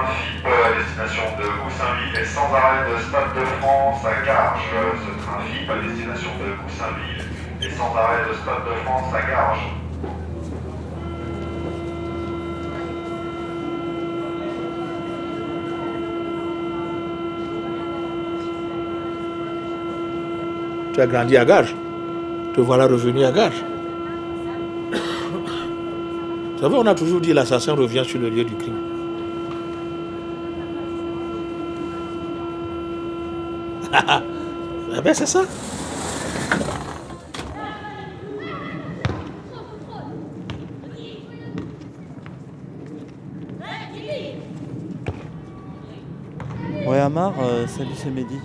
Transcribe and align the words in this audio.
train 0.00 0.12
FIP 0.12 0.46
à 0.46 0.78
destination 0.78 1.22
de 1.38 1.44
Goussainville 1.44 2.20
est 2.20 2.24
sans 2.24 2.54
arrêt 2.54 2.90
de 2.90 2.98
Stade 3.02 3.34
de 3.34 3.44
France 3.60 4.04
à 4.04 4.24
Garges. 4.24 4.60
Ce 5.00 5.24
train 5.24 5.40
FIP 5.40 5.70
à 5.70 5.86
destination 5.86 6.30
de 6.38 6.46
Goussainville 6.62 7.24
est 7.62 7.70
sans 7.76 7.94
arrêt 7.96 8.28
de 8.28 8.34
Stade 8.34 8.64
de 8.66 8.74
France 8.84 9.14
à 9.14 9.30
Garges. 9.30 9.68
Tu 20.92 21.00
as 21.00 21.06
grandi 21.06 21.36
à 21.36 21.44
Gage. 21.44 21.74
Te 22.54 22.60
voilà 22.60 22.86
revenu 22.86 23.24
à 23.24 23.32
Gage. 23.32 23.64
Vous 24.92 26.58
savez, 26.60 26.76
on 26.76 26.86
a 26.86 26.94
toujours 26.94 27.20
dit 27.20 27.32
l'assassin 27.32 27.74
revient 27.74 28.04
sur 28.04 28.18
le 28.18 28.28
lieu 28.28 28.44
du 28.44 28.54
crime. 28.56 28.89
Eh 35.00 35.02
ben 35.02 35.14
c'est 35.14 35.26
ça. 35.26 35.44
Ouais, 46.86 46.98
Amar, 46.98 47.34
euh, 47.40 47.66
salut, 47.66 47.94
c'est 47.96 48.10
Mehdi. 48.10 48.38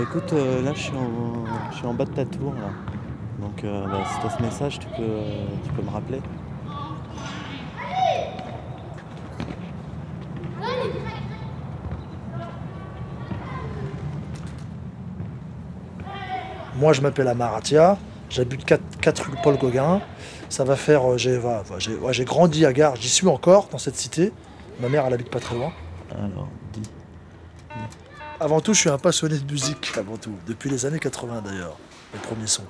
Écoute, 0.00 0.32
euh, 0.32 0.62
là, 0.62 0.72
je 0.72 0.80
suis, 0.80 0.96
en, 0.96 1.44
je 1.70 1.76
suis 1.76 1.86
en 1.86 1.92
bas 1.92 2.06
de 2.06 2.12
ta 2.12 2.24
tour, 2.24 2.54
là. 2.54 2.72
Donc, 3.38 3.64
euh, 3.64 3.86
bah, 3.86 4.04
si 4.06 4.18
t'as 4.20 4.30
ce 4.30 4.42
message, 4.42 4.78
tu 4.78 4.88
peux, 4.88 5.02
euh, 5.02 5.46
tu 5.62 5.72
peux 5.72 5.82
me 5.82 5.90
rappeler. 5.90 6.20
Moi, 16.78 16.92
je 16.92 17.00
m'appelle 17.00 17.28
Amaratia, 17.28 17.96
j'habite 18.28 18.64
4, 18.64 18.82
4 19.00 19.30
rue 19.30 19.36
Paul 19.42 19.56
Gauguin. 19.56 20.00
Ça 20.48 20.62
va 20.64 20.76
faire. 20.76 21.10
euh, 21.12 21.16
J'ai 21.18 21.38
ouais, 21.38 22.24
grandi 22.24 22.64
à 22.66 22.72
Gare, 22.72 22.96
j'y 22.96 23.08
suis 23.08 23.26
encore 23.28 23.68
dans 23.70 23.78
cette 23.78 23.96
cité. 23.96 24.32
Ma 24.80 24.88
mère, 24.88 25.04
elle 25.06 25.14
habite 25.14 25.30
pas 25.30 25.40
très 25.40 25.54
loin. 25.56 25.72
Alors, 26.10 26.48
dis. 26.72 26.82
Avant 28.38 28.60
tout, 28.60 28.74
je 28.74 28.80
suis 28.80 28.90
un 28.90 28.98
passionné 28.98 29.38
de 29.38 29.50
musique, 29.50 29.92
avant 29.96 30.16
tout. 30.18 30.34
Depuis 30.46 30.68
les 30.68 30.84
années 30.84 30.98
80 30.98 31.42
d'ailleurs, 31.44 31.76
les 32.12 32.20
premiers 32.20 32.46
sons. 32.46 32.62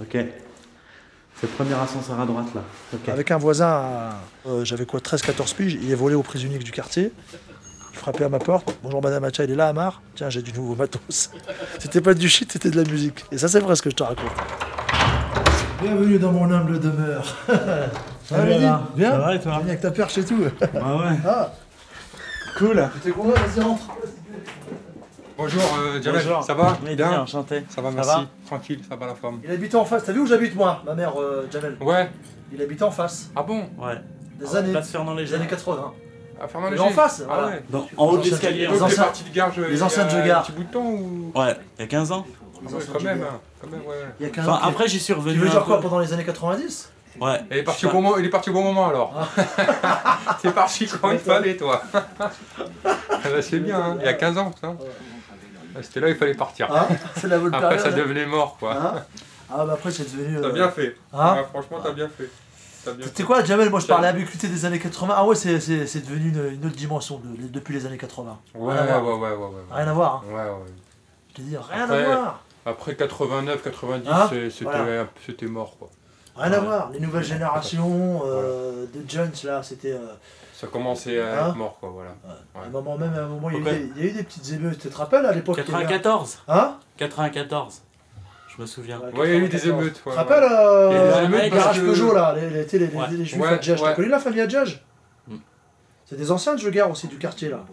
Ok. 0.00 0.10
C'est 0.10 1.48
le 1.50 1.56
premier 1.56 1.74
ascenseur 1.74 2.20
à 2.20 2.26
droite, 2.26 2.46
là. 2.54 2.62
Avec 3.12 3.30
un 3.30 3.38
voisin, 3.38 4.10
euh, 4.46 4.64
j'avais 4.64 4.86
quoi, 4.86 5.00
13-14 5.00 5.54
piges, 5.54 5.78
il 5.80 5.90
est 5.90 5.94
volé 5.94 6.14
aux 6.14 6.22
prises 6.22 6.42
uniques 6.44 6.64
du 6.64 6.72
quartier. 6.72 7.12
Il 7.92 7.98
frappait 7.98 8.24
à 8.24 8.28
ma 8.28 8.38
porte. 8.38 8.76
Bonjour 8.82 9.02
madame 9.02 9.24
Acha, 9.24 9.44
il 9.44 9.50
est 9.50 9.54
là, 9.56 9.68
Amar 9.68 10.00
Tiens, 10.14 10.30
j'ai 10.30 10.42
du 10.42 10.52
nouveau 10.52 10.74
matos. 10.74 11.30
C'était 11.78 12.00
pas 12.00 12.14
du 12.14 12.28
shit, 12.28 12.50
c'était 12.50 12.70
de 12.70 12.76
la 12.82 12.88
musique. 12.90 13.24
Et 13.30 13.38
ça, 13.38 13.48
c'est 13.48 13.60
vrai 13.60 13.76
ce 13.76 13.82
que 13.82 13.90
je 13.90 13.94
te 13.96 14.02
raconte. 14.02 14.30
Bienvenue 15.80 16.18
dans 16.18 16.32
mon 16.32 16.50
humble 16.50 16.78
demeure. 16.80 17.36
Bien 18.30 18.80
Ça 19.10 19.18
va 19.18 19.34
et 19.34 19.40
toi 19.40 19.52
Viens 19.58 19.68
avec 19.68 19.80
ta 19.80 19.90
perche 19.90 20.16
et 20.18 20.24
tout. 20.24 20.36
Ouais, 20.40 20.46
ouais. 20.74 21.18
Ah, 21.26 21.52
Cool. 22.56 22.88
t'es 23.02 23.10
content 23.10 23.30
Vas-y, 23.30 23.62
rentre. 23.64 23.82
Bonjour 25.36 25.62
euh, 25.80 26.00
Jamel, 26.02 26.22
Bonjour. 26.24 26.44
ça 26.44 26.54
va 26.54 26.78
Mehdi, 26.84 26.96
Bien 26.96 27.20
enchanté. 27.22 27.64
Ça 27.68 27.80
va, 27.82 27.88
Ça 27.90 27.94
merci. 27.96 28.10
va 28.10 28.26
Tranquille, 28.46 28.80
ça 28.88 28.96
va 28.96 29.06
la 29.06 29.14
forme. 29.14 29.40
Il 29.44 29.50
habitait 29.50 29.76
en 29.76 29.84
face. 29.84 30.04
T'as 30.04 30.12
vu 30.12 30.20
où 30.20 30.26
j'habite 30.26 30.54
moi 30.54 30.82
Ma 30.86 30.94
mère, 30.94 31.20
euh, 31.20 31.48
Jamel? 31.50 31.76
Ouais. 31.80 32.10
Il 32.52 32.60
habitait 32.62 32.82
en 32.84 32.90
face. 32.90 33.30
Ah 33.34 33.42
bon? 33.42 33.64
Ouais. 33.78 34.00
Des 34.38 34.54
années. 34.56 34.70
Place 34.72 34.90
Fernand 34.90 35.14
Des 35.14 35.32
années 35.34 35.46
80. 35.46 35.92
À 36.42 36.48
Fernand 36.48 36.70
Mais 36.70 36.76
Léger 36.76 36.88
en 36.88 36.90
face, 36.90 37.22
Ah 37.24 37.32
voilà. 37.34 37.46
ouais. 37.48 37.62
Dans- 37.70 37.86
en 37.96 38.06
haut 38.06 38.18
de 38.18 38.24
Les 38.24 38.30
l'escalier. 38.30 38.66
Donc 38.66 38.76
fait. 38.76 38.82
anciens- 38.82 39.02
parti 39.04 39.22
de 39.24 39.32
Garges 39.34 39.58
les 39.58 39.68
il 39.74 39.78
y 39.78 39.80
a 39.80 39.84
anciens 39.84 40.04
de 40.06 40.10
un 40.14 40.26
Gare. 40.26 40.42
petit 40.42 40.52
bout 40.52 40.64
de 40.64 40.72
temps 40.72 40.84
ou 40.84 41.32
Ouais, 41.34 41.56
il 41.78 41.82
y 41.82 41.84
a 41.84 41.86
15 41.86 42.10
ans. 42.12 42.26
Les 42.64 42.68
Ouais, 42.68 42.76
anciens 42.76 42.92
quand 42.92 42.98
de 42.98 43.04
même, 43.04 43.18
Gare. 43.20 43.28
hein, 43.32 43.40
quand 43.60 43.70
même, 43.70 43.80
ouais. 43.86 43.94
Il 44.20 44.26
y 44.26 44.28
a 44.28 44.32
qu'un 44.32 44.42
Enfin, 44.42 44.52
an 44.54 44.58
qui- 44.58 44.68
après, 44.68 44.88
j'y 44.88 44.98
suis 45.00 45.12
revenu. 45.12 45.34
Tu 45.34 45.40
veux 45.40 45.46
un 45.46 45.50
dire 45.50 45.64
quoi 45.64 45.76
peu. 45.76 45.82
pendant 45.84 46.00
les 46.00 46.12
années 46.12 46.24
90 46.24 46.90
Ouais. 47.20 47.40
Il 47.50 47.58
est 47.58 47.62
parti 47.62 47.86
au 47.86 47.90
bon 47.90 48.00
moment, 48.02 48.16
il 48.18 48.24
est 48.24 48.28
parti 48.30 48.50
au 48.50 48.54
bon 48.54 48.62
moment 48.64 48.88
alors. 48.88 49.14
T'es 50.42 50.50
parti 50.50 50.86
quand 50.88 51.10
il 51.12 51.18
fallait 51.18 51.56
toi. 51.56 51.82
Ah 53.24 53.28
bah, 53.30 53.40
c'est 53.42 53.60
bien, 53.60 53.78
hein. 53.78 53.96
il 54.00 54.04
y 54.06 54.08
a 54.08 54.14
15 54.14 54.36
ans 54.38 54.50
ça. 54.60 54.74
Ah, 55.76 55.78
C'était 55.82 56.00
là 56.00 56.06
où 56.08 56.10
il 56.10 56.16
fallait 56.16 56.34
partir. 56.34 56.74
Hein 56.74 56.88
C'est 57.16 57.28
la 57.28 57.38
bonne 57.38 57.54
Après 57.54 57.78
ça 57.78 57.84
période. 57.90 58.00
devenait 58.08 58.26
mort 58.26 58.56
quoi. 58.58 58.74
Hein 58.74 58.94
ah 59.54 59.64
bah 59.66 59.74
après 59.74 59.90
c'est 59.92 60.10
devenu... 60.10 60.40
T'as 60.40 60.48
euh, 60.48 60.52
bien 60.52 60.68
fait. 60.70 60.96
Hein 61.12 61.36
franchement 61.50 61.78
t'as 61.82 61.92
bien 61.92 62.08
fait. 62.08 62.28
Fait. 62.84 62.90
C'était 63.04 63.22
quoi 63.22 63.44
Jamel 63.44 63.70
Moi 63.70 63.80
je 63.80 63.86
parlais 63.86 64.08
à 64.08 64.12
l'habitude 64.12 64.40
des 64.40 64.64
années 64.64 64.78
80. 64.78 65.14
Ah 65.16 65.24
ouais 65.24 65.34
c'est, 65.36 65.60
c'est, 65.60 65.86
c'est 65.86 66.00
devenu 66.00 66.30
une, 66.30 66.54
une 66.54 66.66
autre 66.66 66.76
dimension 66.76 67.20
de- 67.24 67.46
depuis 67.48 67.74
les 67.74 67.86
années 67.86 67.98
80. 67.98 68.38
Ouais, 68.54 68.74
ouais, 68.74 68.80
ouais, 68.80 68.98
ouais, 69.00 69.16
ouais, 69.18 69.36
ouais. 69.36 69.50
Rien 69.70 69.88
à 69.88 69.92
voir. 69.92 70.24
Hein. 70.28 70.34
Ouais, 70.34 70.42
ouais. 70.50 70.72
Je 71.30 71.34
te 71.34 71.40
dis 71.42 71.56
rien 71.56 71.84
Après- 71.84 72.02
à 72.04 72.06
voir. 72.16 72.44
Après 72.66 72.94
89, 72.96 73.62
90, 73.62 74.08
Hein 74.08 74.26
c'est- 74.30 74.50
c'était 74.50 74.64
Voilà. 74.64 75.06
c'était 75.26 75.46
mort 75.46 75.76
quoi. 75.78 75.90
Rien 76.36 76.52
à 76.52 76.58
Ouais. 76.60 76.64
voir. 76.66 76.90
Les 76.92 77.00
nouvelles 77.00 77.24
générations 77.24 78.22
euh, 78.24 78.86
de 78.92 79.08
Jones 79.08 79.30
là 79.44 79.62
c'était... 79.62 79.92
euh, 79.92 80.14
Ça 80.54 80.66
commençait 80.68 81.20
à 81.20 81.46
Hein 81.46 81.48
être 81.50 81.56
mort 81.56 81.76
quoi, 81.80 81.90
voilà. 81.90 82.14
à 82.54 82.66
un 82.66 82.70
moment 82.70 82.96
même, 82.96 83.14
à 83.14 83.22
un 83.22 83.26
moment 83.26 83.50
il 83.50 83.62
y, 83.64 83.68
a 83.68 83.72
eu 83.72 83.78
des, 83.78 83.90
il 83.96 84.04
y 84.04 84.06
a 84.06 84.10
eu 84.10 84.12
des 84.14 84.22
petites 84.22 84.50
émeutes. 84.52 84.78
Tu 84.78 84.88
te 84.88 84.96
rappelles 84.96 85.26
à 85.26 85.32
l'époque 85.32 85.56
il 85.58 85.70
y 85.70 85.74
avait 85.74 85.84
un- 85.84 85.88
94. 85.88 86.38
Hein 86.48 86.76
94. 86.98 87.82
Je 88.56 88.60
me 88.62 88.66
souviens. 88.66 89.00
Ouais, 89.00 89.28
il 89.28 89.32
y 89.32 89.36
a 89.36 89.36
eu 89.36 89.48
des 89.48 89.48
94. 89.48 89.66
émeutes. 89.80 89.94
Tu 89.94 90.02
te 90.02 90.08
rappelles 90.10 90.44
euh, 90.44 90.88
Il 90.90 90.96
y 90.96 90.98
a 90.98 91.22
eu 91.24 91.26
des 91.26 91.32
le 91.32 91.38
émeutes 91.38 91.52
garage 91.54 91.64
parce 91.64 91.78
que- 91.78 91.84
Peugeot 91.86 92.14
là, 92.14 92.34
les, 92.36 92.50
les, 92.50 92.64
les, 92.64 92.78
les, 92.78 92.86
Ouais. 92.94 93.04
les 93.10 93.24
juifs 93.24 93.40
Ouais, 93.40 93.48
Hadjaj. 93.48 93.80
T'as 93.80 93.86
ouais. 93.88 93.94
connu 93.94 94.08
la 94.08 94.18
famille 94.18 94.40
Hadjaj 94.40 94.82
Mm. 95.28 95.36
C'est 96.04 96.16
des 96.16 96.30
anciens 96.30 96.54
de 96.54 96.58
Jeugar 96.60 96.90
aussi 96.90 97.06
du 97.08 97.16
quartier 97.16 97.48
là. 97.48 97.64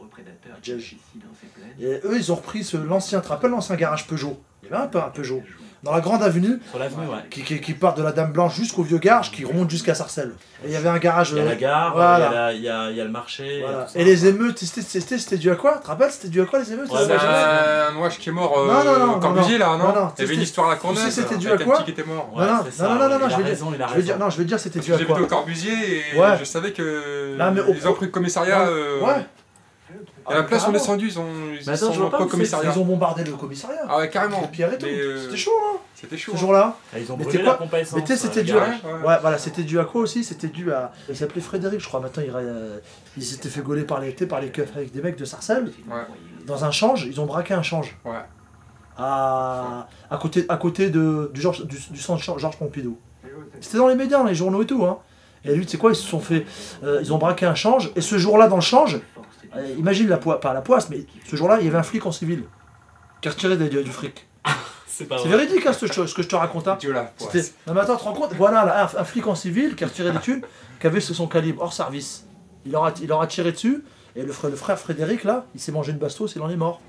Et 1.81 1.85
eux 2.03 2.15
ils 2.15 2.31
ont 2.31 2.35
repris 2.35 2.63
ce- 2.63 2.77
l'ancien, 2.77 3.19
tu 3.19 3.25
te 3.25 3.29
rappelles 3.29 3.51
l'ancien 3.51 3.75
garage 3.75 4.07
Peugeot? 4.07 4.39
Il 4.63 4.69
y 4.69 4.73
avait 4.73 4.83
un 4.83 4.87
peu 4.87 4.99
un 4.99 5.09
Peugeot. 5.09 5.41
Dans 5.81 5.93
la 5.93 6.01
grande 6.01 6.21
avenue, 6.23 6.59
Sur 6.69 6.77
l'avenue, 6.79 7.07
ouais. 7.07 7.23
qui, 7.31 7.41
qui, 7.43 7.61
qui 7.61 7.73
part 7.73 7.93
de 7.93 8.03
la 8.03 8.11
Dame 8.11 8.33
Blanche 8.33 8.55
jusqu'au 8.55 8.83
vieux 8.83 8.97
garage, 8.97 9.31
qui 9.31 9.45
remonte 9.45 9.69
jusqu'à 9.69 9.95
Sarcelles. 9.95 10.33
Et 10.65 10.67
il 10.67 10.73
y 10.73 10.75
avait 10.75 10.89
un 10.89 10.97
garage. 10.97 11.31
Il 11.31 11.37
y 11.37 11.39
a 11.39 11.43
euh, 11.43 11.47
la 11.47 11.55
gare, 11.55 11.93
voilà. 11.93 12.17
il 12.17 12.21
y 12.21 12.27
a 12.27 12.31
la- 12.31 12.53
il 12.53 12.61
y, 12.61 12.69
a, 12.69 12.91
il 12.91 12.97
y 12.97 13.01
a 13.01 13.03
le 13.05 13.09
marché. 13.11 13.61
voilà. 13.61 13.87
Et 13.95 14.03
les 14.03 14.25
émeutes, 14.27 14.59
c'était- 14.59 14.81
c'était 14.81 15.17
c'était 15.17 15.37
dû 15.37 15.49
à 15.49 15.55
quoi? 15.55 15.75
Tu 15.77 15.83
te 15.83 15.87
rappelles 15.87 16.11
C'était 16.11 16.27
dû 16.27 16.41
à 16.41 16.45
quoi 16.45 16.59
les 16.59 16.73
émeutes? 16.73 16.91
Ouais, 16.91 16.99
ça, 17.07 17.17
ça 17.19 17.87
un 17.87 17.93
Noache 17.93 18.17
qui 18.19 18.27
est 18.27 18.33
mort, 18.33 18.59
euh, 18.59 18.67
Non, 18.67 18.83
non, 18.99 19.07
non, 19.07 19.19
Corbusier 19.21 19.57
là, 19.57 19.67
non, 19.67 19.77
non, 19.77 19.93
non, 19.93 20.11
Il 20.17 20.21
y 20.21 20.25
avait 20.25 20.35
une 20.35 20.41
histoire 20.41 20.67
à 20.67 20.71
la 20.71 20.75
Courneuve. 20.75 21.05
tu 21.05 21.11
sais, 21.11 21.21
c'était 21.21 21.37
dû 21.37 21.49
à 21.49 21.57
quoi? 21.57 21.75
petit 21.77 21.85
qui 21.85 21.91
était 21.91 22.03
mort. 22.03 22.29
Ouais, 22.35 22.45
non, 22.45 22.53
non, 22.55 22.59
c'est 22.65 22.73
ça, 22.77 22.83
non, 22.89 22.95
non, 22.95 23.17
non, 23.19 23.29
je 23.29 23.33
a 23.35 23.37
vais 23.37 23.43
raison, 23.43 23.67
dire- 23.71 23.75
il 23.79 23.83
a 23.83 23.87
Je 23.87 23.93
veux 23.93 24.01
dire, 24.01 24.13
raison. 24.15 24.25
non, 24.25 24.29
je 24.31 24.37
dire, 24.45 24.59
c'était 24.59 24.79
dû 24.79 24.93
à 24.93 24.97
quoi? 25.05 25.21
au 25.21 25.25
Corbusier 25.27 25.71
et 26.13 26.17
je 26.39 26.43
savais 26.43 26.73
que 26.73 27.35
ont 27.87 27.93
pris 27.93 28.05
le 28.07 28.11
commissariat. 28.11 28.61
euh, 28.67 28.99
Ouais. 29.01 29.25
Et 30.29 30.31
à 30.31 30.35
la 30.35 30.43
place, 30.43 30.65
on 30.67 30.69
est 30.69 30.73
descendu, 30.73 31.07
ils 31.07 31.19
ont, 31.19 31.25
ils 31.59 31.67
attends, 31.69 31.91
je 31.91 31.99
vois 31.99 32.11
pas 32.11 32.19
c'est, 32.21 32.27
commissariat. 32.27 32.71
Ils 32.75 32.79
ont 32.79 32.85
bombardé 32.85 33.23
le 33.23 33.31
commissariat. 33.33 33.81
Ah 33.87 33.97
ouais, 33.97 34.09
carrément. 34.09 34.41
Les 34.41 34.47
pierres 34.47 34.71
et 34.73 34.77
tout. 34.77 34.85
Mais, 34.85 34.99
euh, 34.99 35.23
C'était 35.23 35.37
chaud, 35.37 35.51
hein, 35.65 35.77
C'était 35.95 36.17
chaud. 36.17 36.31
ce 36.33 36.37
hein. 36.37 36.39
jour-là. 36.39 36.77
Ah, 36.93 36.99
Ils 36.99 37.11
ont 37.11 37.17
brûlé 37.17 37.39
la 37.39 37.43
quoi 37.45 37.57
pompe 37.57 37.73
à 37.73 37.79
essence. 37.79 37.95
Mais 37.95 38.03
tu 38.03 38.13
sais, 38.13 38.17
c'était 38.17 38.41
euh, 38.41 38.43
dû 38.43 38.51
le 38.53 38.59
à... 38.59 38.65
ouais. 38.67 39.07
Ouais, 39.07 39.17
voilà, 39.21 39.37
c'était 39.39 39.63
dû 39.63 39.79
à 39.79 39.85
quoi 39.85 40.01
aussi? 40.01 40.23
C'était 40.23 40.47
dû 40.49 40.71
à... 40.71 40.91
Il 41.09 41.15
s'appelait 41.15 41.41
Frédéric, 41.41 41.79
je 41.79 41.87
crois. 41.87 41.99
Maintenant, 41.99 42.21
il, 42.23 42.31
euh, 42.35 42.77
il 43.17 43.23
s'était 43.23 43.49
fait 43.49 43.61
gauler 43.61 43.83
par 43.83 43.99
les, 43.99 44.11
par 44.11 44.39
les 44.41 44.49
keufs 44.49 44.75
avec 44.75 44.91
des 44.91 45.01
mecs 45.01 45.17
de 45.17 45.25
Sarcelles. 45.25 45.71
Ouais. 45.89 46.01
Dans 46.45 46.63
un 46.63 46.71
change, 46.71 47.05
ils 47.05 47.19
ont 47.19 47.25
braqué 47.25 47.55
un 47.55 47.63
change. 47.63 47.97
Ouais. 48.05 48.11
À, 48.97 49.87
à 50.11 50.17
côté, 50.17 50.45
à 50.49 50.57
côté 50.57 50.89
de, 50.89 51.31
du, 51.33 51.41
Georges- 51.41 51.65
du, 51.65 51.77
du 51.89 51.99
centre 51.99 52.21
Georges 52.21 52.41
Georges 52.41 52.57
Pompidou. 52.57 52.97
C'était 53.61 53.77
dans 53.77 53.87
les 53.87 53.95
médias, 53.95 54.17
dans 54.19 54.25
les 54.25 54.35
journaux 54.35 54.61
et 54.61 54.65
tout. 54.65 54.85
Hein. 54.85 54.99
Et 55.45 55.55
lui, 55.55 55.65
tu 55.65 55.71
sais 55.71 55.77
quoi, 55.77 55.91
ils 55.91 55.95
se 55.95 56.03
sont 56.05 56.19
fait... 56.19 56.45
euh, 56.83 56.99
ils 57.01 57.13
ont 57.13 57.17
braqué 57.17 57.45
un 57.45 57.55
change. 57.55 57.91
Et 57.95 58.01
ce 58.01 58.17
jour-là, 58.17 58.47
dans 58.47 58.57
le 58.57 58.61
change, 58.61 58.99
imagine 59.77 60.07
la 60.09 60.17
poisse, 60.17 60.39
pas 60.39 60.53
la 60.53 60.61
poisse, 60.61 60.89
mais 60.89 61.05
ce 61.25 61.35
jour-là, 61.35 61.57
il 61.59 61.65
y 61.65 61.69
avait 61.69 61.77
un 61.77 61.83
flic 61.83 62.05
en 62.05 62.11
civil 62.11 62.43
qui 63.21 63.27
a 63.27 63.31
retiré 63.31 63.57
des- 63.57 63.69
du, 63.69 63.91
fric. 63.91 64.27
C'est 64.87 65.05
véridique, 65.27 65.65
hein, 65.65 65.73
ce, 65.73 65.87
ce 65.87 66.13
que 66.13 66.21
je 66.21 66.27
te 66.27 66.35
raconte. 66.35 66.67
hein. 66.67 66.77
Non 67.67 67.73
mais 67.73 67.79
attends, 67.81 67.95
tu 67.95 67.99
te 67.99 68.03
rends 68.05 68.13
compte? 68.13 68.33
Voilà, 68.35 68.65
là, 68.65 68.83
un, 68.95 68.99
un 68.99 69.03
flic 69.03 69.25
en 69.27 69.35
civil 69.35 69.75
qui 69.75 69.83
a 69.83 69.87
retiré 69.87 70.11
des 70.11 70.19
thunes, 70.19 70.41
qui 70.79 70.87
avait 70.87 70.99
son 70.99 71.27
calibre 71.27 71.61
hors 71.61 71.73
service. 71.73 72.25
Il 72.65 72.71
leur 72.73 72.85
a, 72.85 72.91
il 73.01 73.07
leur 73.07 73.21
a 73.21 73.27
tiré 73.27 73.51
dessus, 73.53 73.83
et 74.15 74.23
le 74.23 74.31
frère, 74.33 74.49
le 74.51 74.57
frère 74.57 74.77
Frédéric, 74.77 75.23
là, 75.23 75.45
il 75.55 75.61
s'est 75.61 75.71
mangé 75.71 75.91
une 75.93 75.97
bastos, 75.99 76.33
il 76.35 76.41
en 76.41 76.49
est 76.49 76.55
mort. 76.57 76.81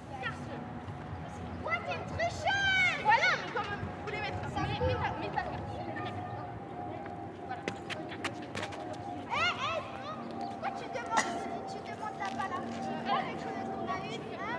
Quoi, 1.62 1.72
t'es 1.86 1.94
une 1.94 2.16
tricheuse 2.16 3.04
Voilà, 3.04 3.28
mais 3.46 3.52
comme 3.54 3.62
vous 3.64 4.04
voulez 4.06 4.20
mettre 4.20 4.42
ça, 4.52 4.60
mets, 4.62 4.80
mets 4.86 4.94
ta, 4.94 5.10
mets 5.20 5.28
ta 5.28 5.42
carte. 5.42 5.62
Voilà. 7.46 7.62
Hé, 9.30 9.38
hé, 9.38 9.78
non 10.02 10.14
Pourquoi 10.40 10.70
tu 10.76 10.84
demandes, 10.90 11.30
tu 11.70 11.78
demandes 11.86 12.18
là-bas 12.18 12.48
là 12.50 12.58
Tu 12.66 12.90
veux 12.90 13.14
reconnaître 13.14 13.70
ton 13.70 13.86
avis, 13.86 14.18
hein 14.34 14.58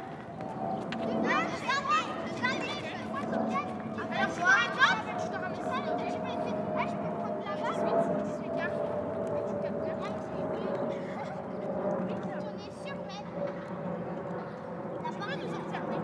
Tu 1.02 1.12
veux 1.12 1.36
jamais, 1.68 2.06
jamais 2.40 2.80
Moi, 3.12 3.22
ton 3.28 3.44
gars, 3.52 3.68
Alors, 4.16 4.32
c'est 4.32 4.44
un 4.44 4.70
job 4.72 4.98
Je 5.20 5.28
te 5.28 5.34
ramène 5.34 5.56
ça, 5.56 5.78
donc 5.84 5.98
tu 6.00 6.20
peux 6.22 6.32
essayer 6.32 6.56
de... 6.56 6.60
Ah, 6.78 6.86
je 6.88 6.96
peux 6.96 7.12
prendre 7.20 7.40
là-bas 7.44 7.74
18, 7.76 8.48
18 8.48 8.56
gars. 8.56 8.72
Tu 8.72 9.54
captes 9.62 9.82
bien, 9.84 9.96
T'en 11.92 12.56
es 12.56 12.72
sûr, 12.86 12.96
mais... 13.08 13.20
T'as 15.04 15.14
pas 15.26 15.36
nous 15.36 15.52
observer 15.52 16.00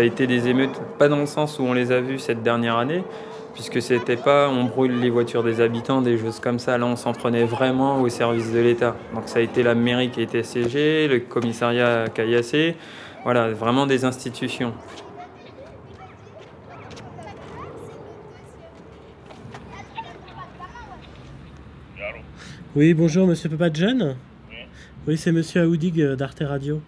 Ça 0.00 0.04
a 0.04 0.06
été 0.06 0.26
des 0.26 0.48
émeutes, 0.48 0.80
pas 0.98 1.08
dans 1.08 1.18
le 1.18 1.26
sens 1.26 1.58
où 1.58 1.62
on 1.64 1.74
les 1.74 1.92
a 1.92 2.00
vues 2.00 2.18
cette 2.18 2.42
dernière 2.42 2.78
année, 2.78 3.04
puisque 3.52 3.82
c'était 3.82 4.16
pas 4.16 4.48
on 4.48 4.64
brûle 4.64 4.98
les 4.98 5.10
voitures 5.10 5.42
des 5.42 5.60
habitants, 5.60 6.00
des 6.00 6.16
choses 6.16 6.40
comme 6.40 6.58
ça. 6.58 6.78
Là, 6.78 6.86
on 6.86 6.96
s'en 6.96 7.12
prenait 7.12 7.44
vraiment 7.44 8.00
au 8.00 8.08
service 8.08 8.50
de 8.50 8.60
l'État. 8.60 8.96
Donc 9.14 9.24
ça 9.26 9.40
a 9.40 9.42
été 9.42 9.62
la 9.62 9.74
mairie 9.74 10.08
qui 10.08 10.20
a 10.20 10.22
été 10.22 10.38
assiégée, 10.38 11.06
le 11.06 11.18
commissariat 11.20 12.06
caillassé, 12.14 12.76
voilà, 13.24 13.50
vraiment 13.50 13.84
des 13.84 14.06
institutions. 14.06 14.72
Oui, 22.74 22.94
bonjour, 22.94 23.26
monsieur 23.26 23.50
Papa 23.50 23.68
John 23.70 24.16
Oui, 25.06 25.18
c'est 25.18 25.30
monsieur 25.30 25.64
Aoudig 25.64 26.00
euh, 26.00 26.16
d'Arte 26.16 26.40
Radio. 26.40 26.80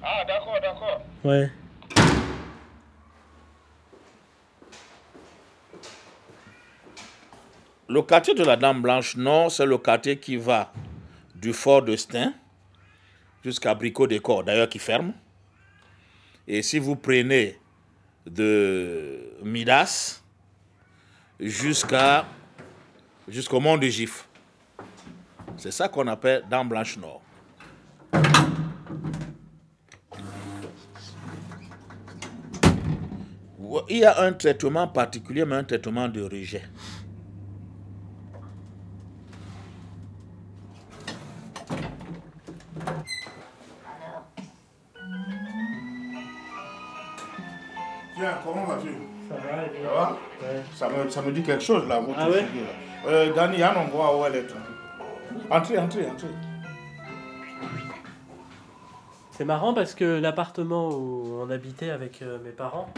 Ah, 0.00 0.22
d'accord, 0.24 0.54
d'accord. 0.62 1.02
Ouais. 1.24 1.50
Le 7.94 8.02
quartier 8.02 8.34
de 8.34 8.42
la 8.42 8.56
Dame 8.56 8.82
Blanche 8.82 9.14
Nord, 9.14 9.52
c'est 9.52 9.64
le 9.64 9.78
quartier 9.78 10.18
qui 10.18 10.34
va 10.34 10.72
du 11.32 11.52
fort 11.52 11.80
de 11.80 11.94
Stein 11.94 12.34
jusqu'à 13.44 13.72
Bricot 13.72 14.08
des 14.08 14.18
Corps, 14.18 14.42
d'ailleurs 14.42 14.68
qui 14.68 14.80
ferme. 14.80 15.12
Et 16.48 16.60
si 16.62 16.80
vous 16.80 16.96
prenez 16.96 17.56
de 18.26 19.36
Midas 19.44 20.24
jusqu'à 21.38 22.26
jusqu'au 23.28 23.60
mont 23.60 23.78
de 23.78 23.86
Gif, 23.86 24.26
c'est 25.56 25.70
ça 25.70 25.86
qu'on 25.88 26.08
appelle 26.08 26.42
Dame 26.50 26.68
Blanche 26.68 26.96
Nord. 26.96 27.22
Il 33.88 33.98
y 33.98 34.04
a 34.04 34.20
un 34.20 34.32
traitement 34.32 34.88
particulier, 34.88 35.44
mais 35.44 35.54
un 35.54 35.64
traitement 35.64 36.08
de 36.08 36.22
rejet. 36.22 36.62
Tiens, 48.14 48.34
comment 48.44 48.64
vas-tu? 48.64 48.88
Ça 49.28 49.34
va, 49.34 49.62
et 49.64 49.82
Ça 49.82 49.94
va? 49.94 50.16
Ça 50.74 50.88
me, 51.04 51.10
ça 51.10 51.22
me 51.22 51.32
dit 51.32 51.42
quelque 51.42 51.62
chose 51.64 51.86
là, 51.88 52.00
votre 52.00 52.18
Ah 52.18 52.28
ouais? 52.28 52.44
figure. 52.44 52.66
Euh, 53.06 53.32
Dani, 53.34 53.54
il 53.56 53.60
y 53.60 53.62
a 53.62 53.72
un 53.72 53.76
endroit 53.84 54.16
où 54.18 54.24
elle 54.26 54.36
est. 54.36 54.46
Entrez, 55.50 55.78
entrez, 55.78 56.08
entrez. 56.10 56.28
C'est 59.32 59.44
marrant 59.44 59.74
parce 59.74 59.94
que 59.94 60.20
l'appartement 60.20 60.90
où 60.90 61.40
on 61.42 61.50
habitait 61.50 61.90
avec 61.90 62.22
euh, 62.22 62.38
mes 62.44 62.50
parents, 62.50 62.88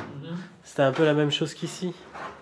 c'était 0.62 0.82
un 0.82 0.92
peu 0.92 1.04
la 1.06 1.14
même 1.14 1.30
chose 1.30 1.54
qu'ici. 1.54 1.94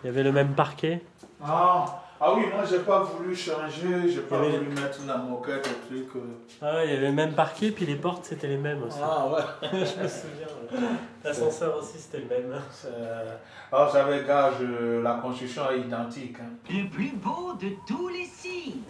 Il 0.03 0.06
y 0.09 0.11
avait 0.11 0.25
le 0.25 0.32
même 0.32 0.49
parquet. 0.55 1.00
Ah, 1.44 2.03
ah 2.21 2.33
oui, 2.35 2.45
moi 2.53 2.65
j'ai 2.69 2.79
pas 2.79 3.03
voulu 3.03 3.35
changer, 3.37 4.09
j'ai 4.09 4.21
pas 4.21 4.39
voulu 4.39 4.69
mettre 4.69 5.01
la 5.07 5.17
moquette, 5.19 5.69
le 5.91 5.97
truc. 6.05 6.17
euh. 6.17 6.21
Ah 6.63 6.77
ouais, 6.77 6.87
il 6.87 6.95
y 6.95 6.97
avait 6.97 7.07
le 7.09 7.13
même 7.13 7.33
parquet, 7.35 7.71
puis 7.71 7.85
les 7.87 7.97
portes 7.97 8.25
c'était 8.25 8.47
les 8.49 8.57
mêmes 8.57 8.83
aussi. 8.85 8.99
Ah 9.03 9.27
ouais. 9.29 9.43
Je 9.73 10.03
me 10.03 10.09
souviens. 10.09 10.47
ouais. 10.73 10.79
L'ascenseur 11.25 11.77
aussi 11.77 11.99
c'était 11.99 12.19
le 12.19 12.29
même. 12.29 12.61
C'est- 12.71 12.89
Ah, 13.73 13.85
vous 13.87 13.93
savez, 13.93 14.25
gars, 14.27 14.53
je- 14.59 15.01
la 15.03 15.15
construction 15.15 15.63
est 15.73 15.81
identique. 15.81 16.37
hein. 16.41 16.51
Le 16.71 16.89
plus 16.89 17.13
beau 17.17 17.53
de 17.61 17.71
tous 17.87 18.09
les 18.09 18.25
signes. 18.25 18.81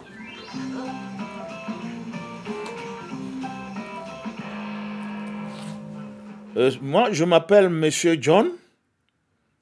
Euh, 6.57 6.71
moi, 6.81 7.11
je 7.11 7.25
m'appelle 7.25 7.69
Monsieur 7.69 8.17
John, 8.19 8.49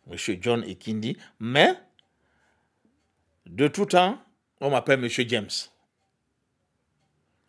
Monsieur 0.08 0.38
John 0.40 0.64
Ekindi, 0.64 1.18
mais 1.40 1.74
de 3.46 3.68
tout 3.68 3.86
temps, 3.86 4.18
on 4.62 4.70
m'appelle 4.70 5.00
Monsieur 5.00 5.26
James. 5.28 5.50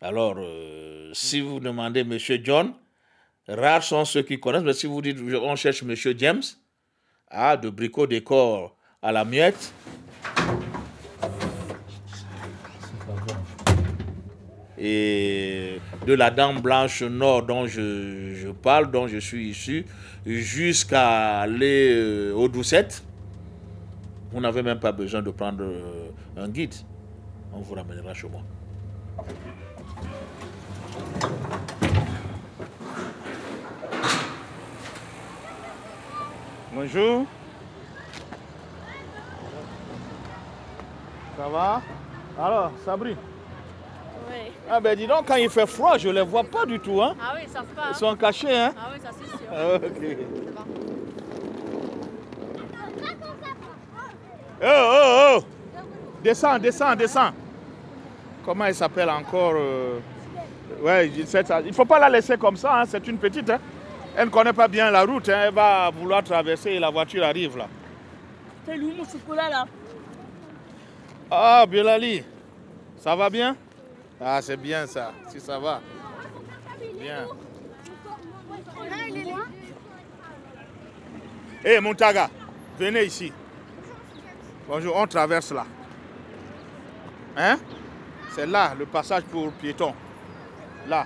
Alors, 0.01 0.35
euh, 0.37 1.11
si 1.13 1.41
vous 1.41 1.59
demandez 1.59 2.03
Monsieur 2.03 2.39
John, 2.43 2.73
rares 3.47 3.83
sont 3.83 4.05
ceux 4.05 4.21
qui 4.21 4.39
connaissent, 4.39 4.63
mais 4.63 4.73
si 4.73 4.87
vous 4.87 5.01
dites 5.01 5.17
on 5.19 5.55
cherche 5.55 5.83
Monsieur 5.83 6.13
James, 6.17 6.43
ah, 7.29 7.57
de 7.57 7.69
bricot 7.69 8.07
décor 8.07 8.75
à 9.01 9.11
la 9.11 9.25
miette, 9.25 9.73
et 14.77 15.79
de 16.05 16.13
la 16.13 16.29
dame 16.29 16.59
blanche 16.59 17.01
nord 17.01 17.43
dont 17.43 17.65
je, 17.65 18.51
parle, 18.51 18.91
dont 18.91 19.07
je 19.07 19.17
suis 19.17 19.49
issu, 19.49 19.85
jusqu'à 20.25 21.39
aller 21.39 21.93
euh, 21.93 22.33
aux 22.33 22.47
Doucettes, 22.47 23.03
vous 24.35 24.41
n'avez 24.41 24.61
même 24.63 24.81
pas 24.81 24.91
besoin 24.91 25.21
de 25.21 25.31
prendre 25.31 25.63
euh, 25.63 26.09
un 26.35 26.49
guide. 26.49 26.73
On 27.53 27.61
vous 27.61 27.73
ramènera 27.73 28.13
chez 28.13 28.27
moi. 28.27 28.41
Bonjour. 36.73 37.25
Ça 41.37 41.47
va? 41.47 41.81
Alors, 42.37 42.71
Sabri? 42.83 43.15
Oui. 44.29 44.51
Ah 44.69 44.81
ben 44.81 44.97
dis 44.97 45.07
donc, 45.07 45.27
quand 45.27 45.35
il 45.35 45.49
fait 45.49 45.65
froid, 45.65 45.97
je 45.97 46.09
ne 46.09 46.13
les 46.15 46.21
vois 46.23 46.43
pas 46.43 46.65
du 46.65 46.77
tout. 46.81 47.01
Hein 47.01 47.15
Ah 47.21 47.35
oui, 47.35 47.47
ça 47.47 47.61
se 47.61 47.73
passe. 47.73 47.85
Ils 47.91 47.95
sont 47.95 48.15
cachés, 48.17 48.53
hein 48.53 48.73
Ah 48.77 48.89
oui, 48.93 48.99
ça 49.01 49.11
c'est 49.13 49.29
sûr. 49.29 49.47
Ah, 49.49 49.75
Ok. 49.75 50.17
Ça 50.45 50.51
va. 50.59 50.65
Oh, 54.65 54.69
oh, 54.69 55.37
oh 55.39 55.43
Descends, 56.23 56.57
descends, 56.59 56.95
descends. 56.95 57.31
Comment 58.43 58.65
elle 58.65 58.75
s'appelle 58.75 59.09
encore 59.09 59.53
euh, 59.55 59.99
Ouais. 60.81 61.07
Il 61.07 61.19
ne 61.67 61.71
faut 61.71 61.85
pas 61.85 61.99
la 61.99 62.09
laisser 62.09 62.37
comme 62.37 62.57
ça, 62.57 62.81
hein, 62.81 62.85
c'est 62.87 63.07
une 63.07 63.17
petite. 63.17 63.49
hein. 63.49 63.59
Elle 64.17 64.25
ne 64.25 64.29
connaît 64.31 64.53
pas 64.53 64.67
bien 64.67 64.89
la 64.91 65.03
route, 65.03 65.27
hein, 65.29 65.43
elle 65.47 65.53
va 65.53 65.89
vouloir 65.91 66.23
traverser 66.23 66.71
et 66.71 66.79
la 66.79 66.89
voiture 66.89 67.23
arrive 67.23 67.57
là. 67.57 67.67
C'est 68.65 68.77
lui 68.77 68.93
mon 68.97 69.03
chocolat 69.03 69.49
là. 69.49 69.65
Ah, 71.29 71.65
Bilali, 71.67 72.23
ça 72.97 73.15
va 73.15 73.29
bien? 73.29 73.55
Ah, 74.21 74.39
c'est 74.41 74.57
bien 74.57 74.87
ça, 74.87 75.11
si 75.27 75.39
ça 75.39 75.59
va. 75.59 75.81
Bien. 76.99 77.25
Hé, 81.63 81.79
Montaga, 81.79 82.29
venez 82.79 83.03
ici. 83.03 83.33
Bonjour, 84.67 84.95
on 84.95 85.05
traverse 85.05 85.51
là. 85.51 85.63
Hein? 87.37 87.57
C'est 88.31 88.47
là, 88.47 88.73
le 88.77 88.87
passage 88.87 89.21
pour 89.25 89.51
piétons. 89.51 89.93
Là. 90.87 91.05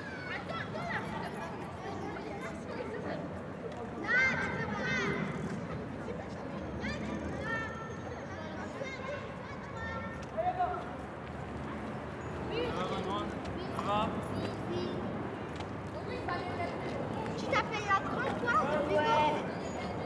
Tu 17.37 17.45
t'as 17.45 17.57
fait 17.57 17.83
la 17.87 17.99
grande 18.05 18.35
toi 18.39 18.53
Ouais. 18.87 19.33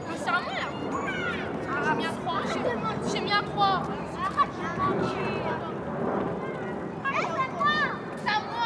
Mais 0.08 0.16
c'est 0.16 0.28
à 0.28 0.32
moi 0.40 0.54
là. 0.54 0.66
J'ai 1.86 1.96
mis 1.96 2.06
un 2.06 2.12
3. 2.12 2.42
J'ai 3.12 3.20
mis 3.20 3.32
un 3.32 3.42
3. 3.42 3.82
C'est 8.16 8.28
à 8.28 8.40
moi. 8.40 8.64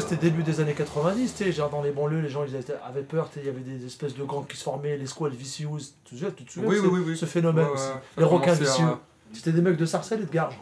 C'était 0.00 0.16
début 0.16 0.42
des 0.42 0.60
années 0.60 0.74
90, 0.74 1.34
tu 1.36 1.44
sais, 1.44 1.52
genre 1.52 1.70
dans 1.70 1.82
les 1.82 1.90
banlieues, 1.90 2.20
les 2.20 2.28
gens 2.28 2.44
ils 2.44 2.54
avaient 2.86 3.02
peur, 3.02 3.30
il 3.36 3.44
y 3.46 3.48
avait 3.48 3.60
des 3.60 3.84
espèces 3.86 4.14
de 4.14 4.22
gangs 4.24 4.46
qui 4.46 4.56
se 4.56 4.62
formaient, 4.62 4.96
les 4.96 5.06
squads 5.06 5.28
vicious, 5.30 5.78
tu 6.04 6.14
te 6.16 6.52
souviens, 6.52 6.68
Oui, 6.68 6.76
de 6.76 6.86
oui, 6.86 7.02
ce, 7.04 7.08
oui, 7.10 7.16
ce 7.16 7.26
phénomène 7.26 7.66
Ouais, 7.66 7.72
aussi 7.72 7.88
Les 8.16 8.24
requins 8.24 8.52
à- 8.52 8.54
vicieux. 8.54 8.84
C'était 9.32 9.52
des 9.52 9.60
mecs 9.60 9.76
de 9.76 9.84
Sarcelles 9.86 10.22
et 10.22 10.26
de 10.26 10.30
Garges. 10.32 10.58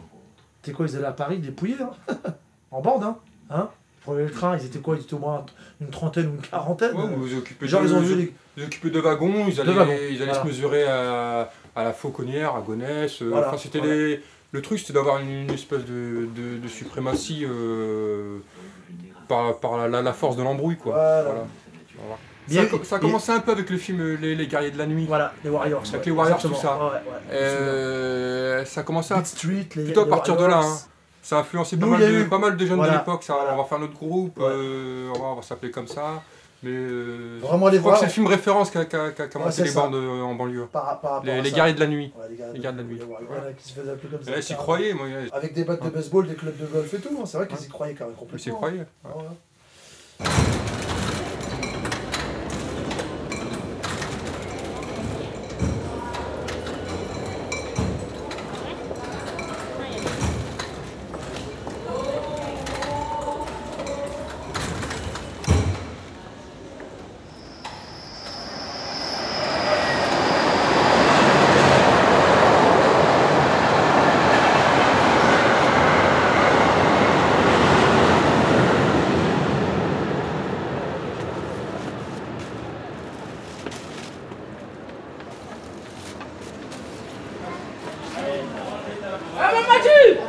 Tu 0.63 0.71
sais 0.71 0.75
quoi, 0.75 0.85
ils 0.87 0.95
allaient 0.97 1.05
à 1.05 1.11
Paris 1.11 1.37
dépouillés, 1.39 1.75
hein 1.81 1.91
en 2.71 2.81
bande, 2.81 3.03
hein, 3.03 3.17
hein 3.49 3.69
prenaient 4.03 4.23
le 4.23 4.31
train, 4.31 4.57
ils 4.57 4.65
étaient 4.65 4.79
quoi 4.79 4.95
Ils 4.95 5.01
étaient 5.01 5.13
au 5.15 5.19
moins 5.19 5.45
une 5.81 5.89
trentaine 5.89 6.27
ou 6.27 6.35
une 6.35 6.41
quarantaine. 6.41 6.93
Ouais, 6.95 7.67
Genre, 7.67 7.81
de, 7.83 7.87
ils 7.87 7.93
ont 7.93 7.99
vu 8.01 8.15
les... 8.15 8.33
ils 8.55 8.63
occupaient 8.63 8.89
de 8.89 8.99
wagons, 9.01 9.45
ils 9.49 9.59
allaient, 9.59 9.73
wagons, 9.73 9.91
ils 10.09 10.15
allaient 10.21 10.25
voilà. 10.31 10.41
se 10.41 10.47
mesurer 10.47 10.83
à, 10.85 11.51
à 11.75 11.83
la 11.83 11.91
Fauconnière, 11.93 12.55
à 12.55 12.61
Gonesse. 12.61 13.21
euh, 13.21 13.29
Voilà, 13.29 13.49
enfin, 13.49 13.57
c'était 13.57 13.79
voilà. 13.79 13.93
des- 13.93 14.21
le 14.53 14.61
truc, 14.61 14.79
c'était 14.79 14.93
d'avoir 14.93 15.19
une, 15.19 15.29
une 15.29 15.51
espèce 15.51 15.83
de, 15.83 16.29
de- 16.33 16.57
de 16.57 16.67
suprématie 16.69 17.43
euh, 17.45 18.37
par, 19.27 19.57
par 19.57 19.87
la, 19.87 20.13
force 20.13 20.35
de 20.35 20.43
l'embrouille, 20.43 20.77
quoi. 20.77 20.93
Voilà. 20.93 21.21
Voilà. 21.23 21.45
Voilà. 21.99 22.17
Bien, 22.47 22.63
ça, 22.63 22.83
ça 22.83 22.95
a 22.95 22.97
et- 22.99 23.01
commencé 23.01 23.31
un 23.31 23.39
peu 23.39 23.51
avec 23.51 23.69
le 23.69 23.77
film 23.77 24.15
Les, 24.21 24.33
les 24.35 24.47
Guerriers 24.47 24.71
de 24.71 24.77
la 24.77 24.85
Nuit. 24.85 25.05
Voilà, 25.05 25.33
les 25.43 25.49
Warriors. 25.49 25.81
Avec 25.81 25.93
ouais, 25.93 26.01
les 26.05 26.11
Warriors, 26.11 26.39
tout 26.39 26.53
ça. 26.55 26.77
Ouais, 26.77 26.83
ouais. 26.91 26.99
Euh, 27.33 28.65
ça 28.65 28.81
a 28.81 28.83
commencé 28.83 29.13
à 29.13 29.17
Beat 29.17 29.25
Street, 29.27 29.67
les 29.75 29.83
plutôt 29.85 30.01
à 30.01 30.07
partir 30.07 30.37
de 30.37 30.45
là. 30.45 30.59
Hein. 30.63 30.77
Ça 31.21 31.37
a 31.37 31.39
influencé 31.41 31.75
pas, 31.75 31.87
mal 31.87 31.99
de, 31.99 32.07
eu- 32.21 32.29
pas 32.29 32.37
mal 32.37 32.55
de 32.55 32.65
jeunes 32.65 32.77
voilà. 32.77 32.93
de 32.93 32.97
l'époque. 32.99 33.23
Ça, 33.23 33.35
on 33.51 33.57
va 33.57 33.63
faire 33.65 33.79
notre 33.79 33.95
groupe, 33.95 34.39
euh, 34.39 35.11
on 35.13 35.19
va, 35.19 35.25
on 35.25 35.35
va 35.35 35.41
s'appeler 35.41 35.71
comme 35.71 35.87
ça. 35.87 36.23
Mais 36.63 36.71
euh, 36.71 37.37
Vraiment 37.39 37.67
les 37.67 37.75
je 37.75 37.81
crois 37.81 37.91
voir. 37.91 37.93
que 37.93 37.99
c'est 37.99 38.05
le 38.07 38.11
film 38.13 38.25
référence 38.27 38.71
qui 38.71 38.79
a, 38.79 38.85
qui 38.85 38.95
a- 38.95 39.11
qui 39.11 39.21
a- 39.21 39.25
Ouais, 39.25 39.31
monté 39.39 39.51
c'est 39.51 39.63
les 39.65 39.69
ça. 39.69 39.81
bandes 39.81 39.93
euh, 39.95 40.21
en 40.23 40.33
banlieue. 40.33 40.65
Par, 40.71 40.99
par 40.99 41.11
rapport 41.11 41.23
Les, 41.25 41.31
à 41.33 41.41
les 41.41 41.49
ça. 41.51 41.55
guerriers 41.55 41.73
de 41.75 41.79
la 41.79 41.87
nuit. 41.87 42.11
Ouais, 42.17 42.25
les 42.31 42.35
gars, 42.35 42.45
Les 42.51 42.59
gars 42.59 42.71
de 42.71 42.77
la 42.77 42.83
nuit. 42.83 42.99
En 43.03 43.47
a 43.47 43.51
qui 43.53 43.63
se 43.69 43.73
faisaient 43.73 43.91
appeler 43.91 44.09
comme 44.09 44.23
ça. 44.23 44.31
Eh, 44.35 44.41
J'y 44.41 44.55
croyais, 44.55 44.93
moi. 44.93 45.05
ouais. 45.05 45.29
Avec 45.31 45.53
des 45.53 45.63
battes 45.65 45.83
de 45.83 45.89
baseball, 45.89 46.27
des 46.27 46.33
clubs 46.33 46.57
de 46.57 46.65
golf 46.65 46.91
et 46.93 46.97
tout. 46.97 47.09
hein. 47.19 47.23
C'est 47.25 47.37
vrai 47.37 47.47
qu'ils 47.47 47.63
y 47.63 47.67
croyaient 47.69 47.93
quand 47.93 48.05
même 48.05 48.15
J'y 48.15 48.19
complètement. 48.19 48.55
croyais. 48.55 48.85
Ah 49.05 49.09
ouais. 49.17 50.27
Ah, 89.39 89.51
Mamadou 89.53 90.19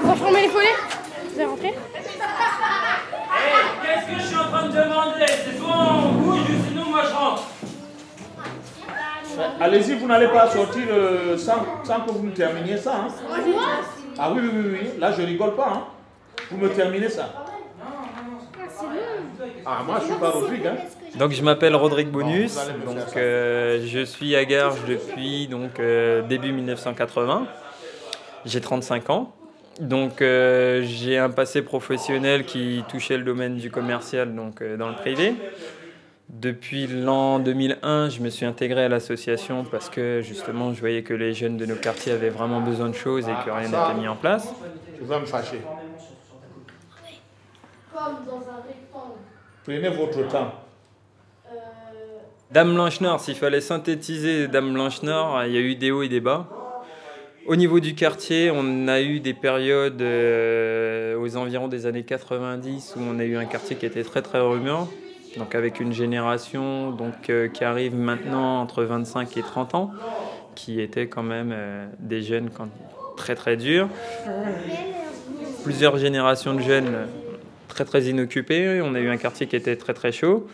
On 0.02 0.06
va 0.06 0.14
fermer 0.14 0.42
les 0.42 0.48
volets 0.48 0.66
Vous 1.32 1.36
allez 1.40 1.44
rentrer 1.46 1.74
Qu'est-ce 3.82 4.06
que 4.14 4.20
je 4.20 4.26
suis 4.26 4.36
en 4.36 4.44
train 4.50 4.66
de 4.68 4.72
demander 4.72 5.26
C'est 5.26 5.56
soit 5.58 5.76
on 5.76 6.12
bouge 6.12 6.40
ou 6.40 6.68
sinon 6.68 6.84
moi 6.90 7.02
je 7.08 7.14
rentre. 7.14 7.42
Allez-y, 9.60 9.94
vous 9.98 10.06
n'allez 10.06 10.28
pas 10.28 10.48
sortir 10.50 10.84
euh, 10.90 11.36
sans, 11.84 12.00
que 12.00 12.10
vous 12.10 12.22
me 12.22 12.32
terminiez 12.32 12.76
ça. 12.76 12.94
hein. 12.96 13.08
Ah 14.18 14.32
oui, 14.32 14.40
oui, 14.42 14.50
oui, 14.54 14.78
oui. 14.82 14.88
Là, 14.98 15.12
je 15.12 15.22
rigole 15.22 15.54
pas. 15.54 15.72
hein. 15.74 15.84
Vous 16.50 16.58
me 16.58 16.68
terminez 16.68 17.08
ça. 17.08 17.32
Ah, 19.66 19.82
moi, 19.86 19.98
je 20.00 20.04
suis 20.06 20.14
pas 20.20 20.30
Rodrigue. 20.30 20.66
Hein. 20.66 20.76
Donc 21.18 21.30
je 21.32 21.42
m'appelle 21.42 21.74
Rodrigue 21.76 22.08
Bonus, 22.08 22.56
donc 22.84 23.16
euh, 23.16 23.80
je 23.86 24.04
suis 24.04 24.34
à 24.34 24.44
Garges 24.44 24.84
depuis 24.86 25.46
donc 25.46 25.78
euh, 25.78 26.22
début 26.22 26.52
1980. 26.52 27.46
J'ai 28.44 28.60
35 28.60 29.10
ans. 29.10 29.32
Donc 29.80 30.22
euh, 30.22 30.82
j'ai 30.84 31.18
un 31.18 31.30
passé 31.30 31.62
professionnel 31.62 32.44
qui 32.44 32.82
touchait 32.88 33.16
le 33.16 33.22
domaine 33.24 33.56
du 33.56 33.70
commercial 33.70 34.34
donc 34.34 34.60
euh, 34.60 34.76
dans 34.76 34.88
le 34.88 34.96
privé. 34.96 35.34
Depuis 36.28 36.86
l'an 36.86 37.38
2001, 37.38 38.08
je 38.08 38.20
me 38.20 38.30
suis 38.30 38.46
intégré 38.46 38.84
à 38.84 38.88
l'association 38.88 39.64
parce 39.64 39.88
que 39.88 40.20
justement 40.22 40.72
je 40.72 40.80
voyais 40.80 41.02
que 41.02 41.14
les 41.14 41.34
jeunes 41.34 41.56
de 41.56 41.66
nos 41.66 41.76
quartiers 41.76 42.12
avaient 42.12 42.30
vraiment 42.30 42.60
besoin 42.60 42.88
de 42.88 42.94
choses 42.94 43.28
et 43.28 43.32
que 43.44 43.50
rien 43.50 43.68
n'était 43.68 44.00
mis 44.00 44.08
en 44.08 44.16
place. 44.16 44.52
Je 44.98 45.04
vais 45.04 45.20
me 45.20 45.26
fâcher. 45.26 45.60
Comme 47.92 48.24
dans 48.26 48.40
un 48.48 48.62
rectangle. 48.66 49.18
Prenez 49.64 49.88
votre 49.90 50.28
temps. 50.28 50.54
Dame 52.50 52.74
Blanche-Nord, 52.74 53.20
s'il 53.20 53.34
fallait 53.34 53.60
synthétiser 53.60 54.48
Dame 54.48 54.72
Blanche-Nord, 54.72 55.44
il 55.44 55.52
y 55.52 55.56
a 55.56 55.60
eu 55.60 55.74
des 55.74 55.90
hauts 55.90 56.02
et 56.02 56.08
des 56.08 56.20
bas. 56.20 56.46
Au 57.46 57.56
niveau 57.56 57.78
du 57.78 57.94
quartier, 57.94 58.50
on 58.54 58.88
a 58.88 59.02
eu 59.02 59.20
des 59.20 59.34
périodes 59.34 60.00
euh, 60.00 61.18
aux 61.18 61.36
environs 61.36 61.68
des 61.68 61.84
années 61.84 62.04
90 62.04 62.94
où 62.96 63.00
on 63.00 63.18
a 63.18 63.24
eu 63.24 63.36
un 63.36 63.44
quartier 63.44 63.76
qui 63.76 63.84
était 63.84 64.02
très 64.02 64.22
très 64.22 64.40
remuant, 64.40 64.88
donc 65.36 65.54
avec 65.54 65.80
une 65.80 65.92
génération 65.92 66.90
donc, 66.90 67.30
euh, 67.30 67.48
qui 67.48 67.64
arrive 67.64 67.94
maintenant 67.94 68.60
entre 68.60 68.84
25 68.84 69.36
et 69.36 69.42
30 69.42 69.74
ans, 69.74 69.90
qui 70.54 70.80
étaient 70.80 71.08
quand 71.08 71.22
même 71.22 71.50
euh, 71.52 71.86
des 71.98 72.22
jeunes 72.22 72.50
très 73.16 73.34
très 73.34 73.56
durs. 73.56 73.88
Plusieurs 75.62 75.96
générations 75.96 76.54
de 76.54 76.60
jeunes 76.60 76.94
euh, 76.94 77.06
très 77.68 77.84
très 77.84 78.04
inoccupés. 78.04 78.80
On 78.82 78.94
a 78.94 79.00
eu 79.00 79.08
un 79.08 79.16
quartier 79.16 79.46
qui 79.46 79.56
était 79.56 79.76
très 79.76 79.94
très 79.94 80.12
chaud 80.12 80.46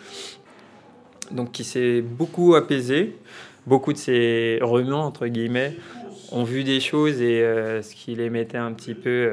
donc 1.31 1.53
qui 1.53 1.63
s'est 1.63 2.01
beaucoup 2.01 2.57
apaisé. 2.57 3.17
Beaucoup 3.67 3.93
de 3.93 3.99
ces 3.99 4.59
remuants, 4.63 5.05
entre 5.05 5.29
guillemets, 5.29 5.77
ont 6.33 6.43
vu 6.43 6.65
des 6.65 6.81
choses 6.81 7.21
et 7.21 7.41
ce 7.83 7.95
qui 7.95 8.17
les 8.17 8.31
mettait 8.31 8.59
un 8.59 8.73
petit 8.73 8.95
peu 8.95 9.31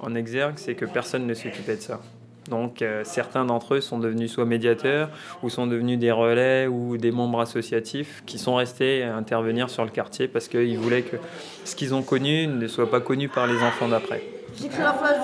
en 0.00 0.16
exergue, 0.16 0.54
c'est 0.56 0.74
que 0.74 0.86
personne 0.86 1.24
ne 1.24 1.34
s'occupait 1.34 1.76
de 1.76 1.82
ça. 1.82 2.00
Donc 2.48 2.82
euh, 2.82 3.02
certains 3.04 3.44
d'entre 3.44 3.74
eux 3.74 3.80
sont 3.80 3.98
devenus 3.98 4.32
soit 4.32 4.44
médiateurs 4.44 5.10
ou 5.42 5.50
sont 5.50 5.66
devenus 5.66 5.98
des 5.98 6.12
relais 6.12 6.66
ou 6.66 6.96
des 6.96 7.10
membres 7.10 7.40
associatifs 7.40 8.22
qui 8.26 8.38
sont 8.38 8.54
restés 8.54 9.02
à 9.02 9.16
intervenir 9.16 9.70
sur 9.70 9.84
le 9.84 9.90
quartier 9.90 10.28
parce 10.28 10.48
qu'ils 10.48 10.78
voulaient 10.78 11.02
que 11.02 11.16
ce 11.64 11.74
qu'ils 11.74 11.94
ont 11.94 12.02
connu 12.02 12.46
ne 12.46 12.66
soit 12.68 12.90
pas 12.90 13.00
connu 13.00 13.28
par 13.28 13.46
les 13.46 13.62
enfants 13.62 13.88
d'après. 13.88 14.22
J'écris 14.60 14.82
la 14.82 14.92
phrase 14.94 15.16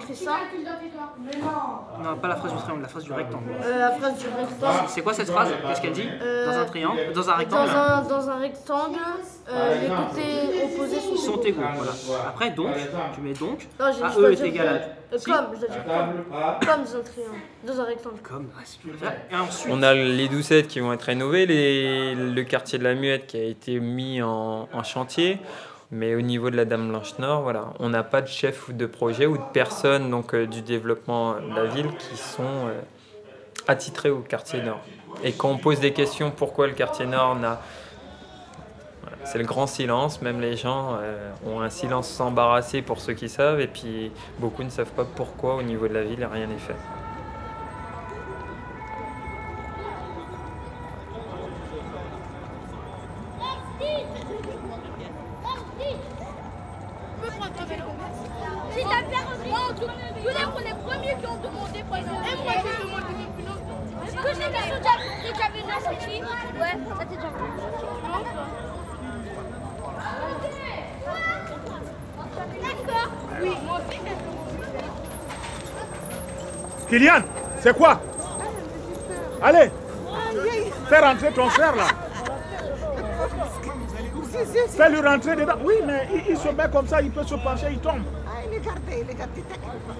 j'écris 0.00 0.16
ça. 0.16 0.38
Non, 1.42 2.16
pas 2.16 2.28
la 2.28 2.36
phrase 2.36 2.52
du 2.52 2.58
triangle, 2.58 2.82
la 2.82 2.88
phrase 2.88 3.04
du 3.04 3.12
rectangle. 3.12 3.44
Euh, 3.64 3.78
la 3.78 3.90
phrase 3.92 4.18
du 4.18 4.26
rectangle. 4.26 4.88
C'est 4.88 5.02
quoi 5.02 5.14
cette 5.14 5.30
phrase 5.30 5.48
Qu'est-ce 5.66 5.80
qu'elle 5.80 5.92
dit 5.92 6.08
Euh, 6.22 6.46
Dans 6.46 6.58
un 6.58 6.64
triangle 6.66 7.00
Dans 7.14 7.30
un 7.30 7.34
rectangle 7.34 7.70
Dans 7.72 7.76
un, 7.78 8.02
dans 8.02 8.30
un 8.30 8.36
rectangle, 8.36 8.98
euh, 9.48 9.80
les 9.80 9.88
côtés 9.88 10.64
opposés 10.74 11.00
sont, 11.00 11.16
Sont 11.16 11.40
égaux, 11.42 11.62
voilà. 11.74 11.92
Après, 12.28 12.50
donc, 12.50 12.68
tu 13.14 13.20
mets 13.20 13.32
donc. 13.32 13.66
Non, 13.80 13.86
j'ai 13.92 14.20
E 14.20 14.32
est 14.32 14.40
égal 14.46 14.68
à. 14.68 14.72
Euh, 15.14 15.18
Si. 15.18 15.24
Comme, 15.24 15.46
je 15.54 15.60
dois 15.60 15.68
dire 15.68 15.84
comme. 15.84 16.68
Comme 16.68 16.84
dans 16.84 16.96
un 16.96 17.02
triangle. 17.02 17.40
Dans 17.64 17.80
un 17.80 17.84
rectangle. 17.84 18.16
Comme, 18.22 18.48
ah. 18.58 19.06
Et 19.32 19.36
ensuite. 19.36 19.72
On 19.72 19.82
a 19.82 19.94
les 19.94 20.28
doucettes 20.28 20.68
qui 20.68 20.80
vont 20.80 20.92
être 20.92 21.02
rénovées, 21.02 21.46
les- 21.46 22.14
le 22.14 22.42
quartier 22.42 22.78
de 22.78 22.84
la 22.84 22.94
Muette 22.94 23.26
qui 23.28 23.36
a 23.38 23.44
été 23.44 23.78
mis 23.80 24.20
en, 24.22 24.68
en 24.72 24.82
chantier. 24.82 25.38
Mais 25.92 26.14
au 26.16 26.20
niveau 26.20 26.50
de 26.50 26.56
la 26.56 26.64
Dame 26.64 26.88
Blanche 26.88 27.18
Nord, 27.18 27.52
on 27.78 27.88
n'a 27.88 28.02
pas 28.02 28.20
de 28.20 28.26
chef 28.26 28.68
ou 28.68 28.72
de 28.72 28.86
projet 28.86 29.26
ou 29.26 29.38
de 29.38 29.42
personnes 29.52 30.10
donc, 30.10 30.34
euh, 30.34 30.46
du 30.46 30.60
développement 30.60 31.34
de 31.34 31.54
la 31.54 31.66
ville 31.66 31.88
qui 31.96 32.16
sont 32.16 32.42
euh, 32.42 32.80
attitrés 33.68 34.10
au 34.10 34.18
quartier 34.18 34.62
Nord. 34.62 34.80
Et 35.22 35.32
quand 35.32 35.48
on 35.48 35.58
pose 35.58 35.78
des 35.78 35.92
questions 35.92 36.32
pourquoi 36.32 36.66
le 36.66 36.72
quartier 36.72 37.06
Nord 37.06 37.36
n'a. 37.36 37.60
c'est 39.24 39.38
le 39.38 39.44
grand 39.44 39.68
silence, 39.68 40.20
même 40.22 40.40
les 40.40 40.56
gens 40.56 40.98
euh, 41.00 41.30
ont 41.46 41.60
un 41.60 41.70
silence 41.70 42.18
embarrassé 42.18 42.82
pour 42.82 43.00
ceux 43.00 43.14
qui 43.14 43.28
savent, 43.28 43.60
et 43.60 43.68
puis 43.68 44.10
beaucoup 44.40 44.64
ne 44.64 44.70
savent 44.70 44.92
pas 44.92 45.04
pourquoi 45.04 45.54
au 45.54 45.62
niveau 45.62 45.86
de 45.86 45.94
la 45.94 46.02
ville 46.02 46.26
rien 46.30 46.48
n'est 46.48 46.58
fait. 46.58 46.74
Rentrer 85.16 85.36
dedans. 85.36 85.58
Oui, 85.64 85.74
mais 85.86 86.08
il, 86.12 86.32
il 86.32 86.36
se 86.36 86.48
met 86.48 86.68
comme 86.70 86.86
ça, 86.86 87.00
il 87.00 87.10
peut 87.10 87.24
se 87.24 87.34
pencher, 87.34 87.68
il 87.70 87.78
tombe. 87.78 88.02
Ah, 88.26 88.42
il 88.46 88.56
est 88.56 88.60
gardé, 88.60 89.04
il 89.04 89.10
est 89.10 89.14
gardé. 89.14 89.42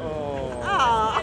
Oh. 0.03 0.51
Ah. 0.65 1.15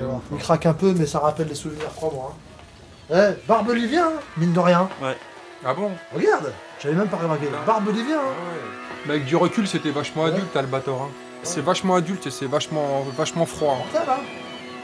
Voir. 0.00 0.20
Il 0.32 0.38
craque 0.38 0.66
un 0.66 0.74
peu, 0.74 0.94
mais 0.96 1.06
ça 1.06 1.18
rappelle 1.18 1.48
des 1.48 1.54
souvenirs, 1.54 1.90
crois-moi. 1.94 2.32
hein. 3.10 3.34
Eh, 3.34 3.46
Barbelivien, 3.46 4.06
hein, 4.06 4.20
mine 4.36 4.52
de 4.52 4.60
rien. 4.60 4.88
Ouais. 5.02 5.16
Ah 5.64 5.74
bon? 5.74 5.90
Regarde, 6.14 6.52
j'avais 6.80 6.94
même 6.94 7.08
pas 7.08 7.16
remarqué. 7.18 7.48
Barbelivien. 7.66 8.18
Hein. 8.18 8.34
Mais 9.06 9.12
avec 9.14 9.24
du 9.26 9.36
recul, 9.36 9.66
c'était 9.68 9.90
vachement 9.90 10.24
adulte, 10.24 10.54
Albator. 10.56 11.02
hein. 11.02 11.08
C'est 11.42 11.60
vachement 11.62 11.94
adulte 11.94 12.26
et 12.26 12.30
c'est 12.30 12.46
vachement, 12.46 13.04
vachement 13.16 13.46
froid. 13.46 13.78
hein. 13.80 13.86
Ça 13.92 14.02
va. 14.04 14.18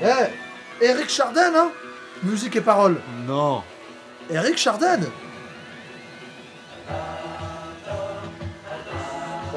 Eh, 0.03 0.85
Eric 0.85 1.09
Chardin, 1.11 1.53
hein 1.55 1.71
Musique 2.23 2.57
et 2.57 2.61
paroles. 2.61 3.01
Non. 3.27 3.63
Eric 4.31 4.57
Chardin 4.57 4.99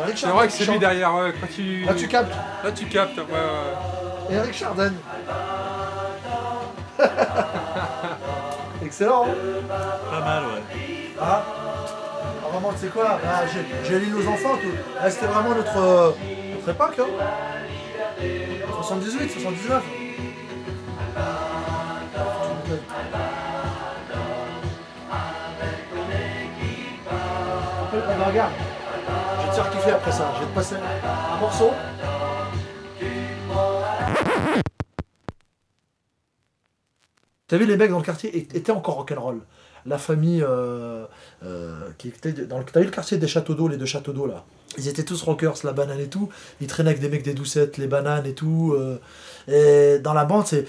Eric 0.04 0.18
C'est 0.18 0.28
vrai 0.28 0.48
que 0.48 0.52
qui 0.52 0.58
c'est 0.58 0.64
lui 0.66 0.72
chante. 0.74 0.80
derrière. 0.80 1.14
ouais, 1.16 1.34
quand 1.40 1.48
tu... 1.56 1.84
Là, 1.84 1.94
tu 1.94 2.08
captes. 2.08 2.34
Là, 2.64 2.72
tu 2.72 2.86
captes. 2.86 3.18
Ouais, 3.18 3.24
ouais. 3.24 4.36
Eric 4.36 4.54
Chardin. 4.54 4.94
Excellent. 8.84 9.26
hein 9.26 9.34
Pas 10.10 10.20
mal, 10.20 10.44
ouais. 10.44 10.62
Ah, 11.20 11.44
Ah, 12.48 12.52
vraiment, 12.52 12.72
tu 12.72 12.80
sais 12.80 12.88
quoi 12.88 13.20
bah, 13.24 13.44
J'ai 13.84 14.00
lu 14.00 14.08
nos 14.08 14.28
enfants, 14.28 14.56
tout. 14.62 14.72
Ah, 15.00 15.10
C'était 15.10 15.26
vraiment 15.26 15.54
notre, 15.54 16.16
notre 16.56 16.70
époque. 16.70 17.00
Hein. 17.00 18.24
78, 18.82 19.30
79. 19.32 19.84
Après, 27.82 28.26
regarde. 28.26 28.52
Je 29.40 29.44
vais 29.44 29.50
te 29.50 29.56
faire 29.56 29.70
kiffer 29.72 29.92
après 29.92 30.12
ça. 30.12 30.34
Je 30.36 30.40
vais 30.42 30.50
te 30.50 30.56
passer 30.56 30.76
un 30.76 31.40
morceau. 31.40 31.72
T'as 37.48 37.58
vu, 37.58 37.66
les 37.66 37.78
mecs 37.78 37.92
dans 37.92 37.98
le 37.98 38.04
quartier 38.04 38.36
étaient 38.38 38.72
encore 38.72 38.96
rock'n'roll. 38.96 39.42
La 39.88 39.98
famille 39.98 40.44
euh, 40.44 41.06
euh, 41.44 41.80
qui 41.98 42.10
était 42.10 42.34
dans 42.34 42.60
le. 42.60 42.66
T'as 42.66 42.82
vu 42.82 42.86
le 42.88 42.92
quartier 42.92 43.18
des 43.18 43.28
châteaux 43.28 43.54
d'eau, 43.56 43.68
les 43.70 43.78
deux 43.78 43.86
châteaux 43.86 44.12
d'eau 44.14 44.28
là? 44.28 44.44
Ils 44.78 44.88
étaient 44.90 45.04
tous 45.06 45.22
rockers, 45.24 45.56
la 45.64 45.72
banane 45.72 46.00
et 46.00 46.08
tout. 46.08 46.30
Ils 46.62 46.68
traînaient 46.68 46.90
avec 46.90 47.02
des 47.02 47.10
mecs 47.10 47.24
des 47.24 47.34
doucettes, 47.34 47.78
les 47.78 47.88
bananes 47.88 48.26
et 48.26 48.34
tout. 48.34 48.76
euh, 48.78 49.00
et 49.48 50.00
dans 50.00 50.14
la 50.14 50.26
bande, 50.26 50.46
c'est. 50.46 50.66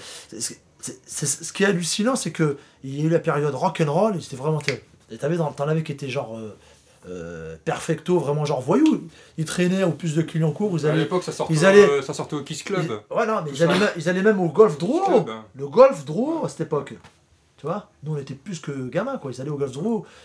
Ce 0.81 1.51
qui 1.53 1.63
est 1.63 1.67
hallucinant, 1.67 2.15
c'est 2.15 2.31
que 2.31 2.57
il 2.85 2.97
y 2.97 3.01
a 3.01 3.05
eu 3.05 3.09
la 3.09 3.19
période 3.19 3.53
rock'n'roll, 3.53 4.15
et 4.15 4.21
c'était 4.21 4.37
vraiment. 4.37 4.61
t'avais 5.19 5.35
dans- 5.37 5.51
t'en 5.51 5.67
avais 5.67 5.83
qui 5.83 5.91
étaient 5.91 6.09
genre. 6.09 6.37
euh, 7.07 7.55
perfecto, 7.63 8.19
vraiment 8.19 8.43
genre 8.45 8.61
voyou. 8.61 9.07
Ils 9.37 9.45
traînaient 9.45 9.83
au 9.83 9.91
plus 9.91 10.15
de 10.15 10.21
clients. 10.21 10.53
Ils 10.77 10.85
À 10.85 10.95
l'époque, 10.95 11.23
ça 11.23 11.31
sortait, 11.31 11.53
ils 11.53 11.65
allaient, 11.65 11.89
euh, 11.89 12.01
ça 12.01 12.13
sortait 12.13 12.35
au 12.35 12.43
Kiss 12.43 12.61
Club. 12.63 12.83
ils- 12.83 13.15
ouais, 13.17 13.25
non, 13.25 13.41
mais 13.43 13.51
ils 13.53 13.63
allaient, 13.63 13.79
même, 13.79 13.89
ils 13.97 14.09
allaient 14.09 14.21
même 14.21 14.39
au 14.41 14.49
golf 14.49 14.77
hein. 15.07 15.45
Le 15.55 15.67
golf 15.67 16.03
Drouot 16.05 16.43
à 16.45 16.49
cette 16.49 16.61
époque. 16.61 16.95
Tu 17.59 17.65
vois 17.65 17.89
Nous, 18.03 18.13
on 18.13 18.17
était 18.17 18.35
plus 18.35 18.59
que 18.61 18.71
gamins, 18.87 19.17
quoi. 19.17 19.31
Ils 19.33 19.41
allaient 19.41 19.49
au 19.49 19.57
golf. 19.57 19.73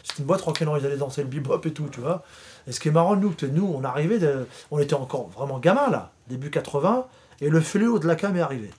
C'était 0.04 0.20
une 0.20 0.24
boîte 0.24 0.40
rock'n'roll. 0.42 0.78
Ils 0.80 0.86
allaient 0.86 0.96
danser 0.96 1.22
le 1.22 1.28
bebop 1.28 1.60
et 1.64 1.72
tout, 1.72 1.88
tu 1.90 2.00
vois. 2.00 2.22
Et 2.68 2.72
ce 2.72 2.78
qui 2.78 2.88
est 2.88 2.92
marrant, 2.92 3.16
nous, 3.16 3.30
que 3.30 3.44
nous, 3.46 3.66
on 3.76 3.82
arrivait, 3.82 4.18
de- 4.20 4.46
on 4.70 4.78
était 4.78 4.94
encore 4.94 5.28
vraiment 5.30 5.58
gamins, 5.58 5.90
là, 5.90 6.12
début 6.28 6.50
80, 6.50 7.06
et 7.40 7.50
le 7.50 7.60
fléau 7.60 7.98
de 7.98 8.06
la 8.06 8.14
cam 8.14 8.36
est 8.36 8.40
arrivé. 8.40 8.70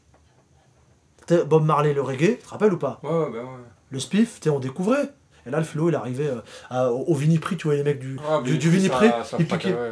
Bob 1.47 1.65
Marley, 1.65 1.93
le 1.93 2.01
reggae, 2.01 2.37
tu 2.37 2.43
te 2.43 2.49
rappelles 2.49 2.73
ou 2.73 2.77
pas? 2.77 2.99
Ouais, 3.03 3.09
ouais, 3.09 3.29
bah 3.31 3.39
ouais. 3.39 3.45
Le 3.91 3.99
spiff, 3.99 4.39
on 4.47 4.59
découvrait. 4.59 5.09
Et 5.47 5.51
là, 5.51 5.57
le 5.59 5.63
fléau, 5.65 5.89
il 5.89 5.95
arrivait 5.95 6.27
euh, 6.27 6.41
à- 6.69 6.91
au, 6.91 7.03
au 7.03 7.13
Viniprix, 7.15 7.57
tu 7.57 7.67
vois, 7.67 7.75
les 7.75 7.83
mecs 7.83 7.99
du, 7.99 8.17
Ah, 8.27 8.41
du, 8.41 8.57
du 8.57 8.69
Viniprix, 8.69 9.09
ils 9.39 9.45
piquaient. 9.45 9.73
ouais, 9.73 9.91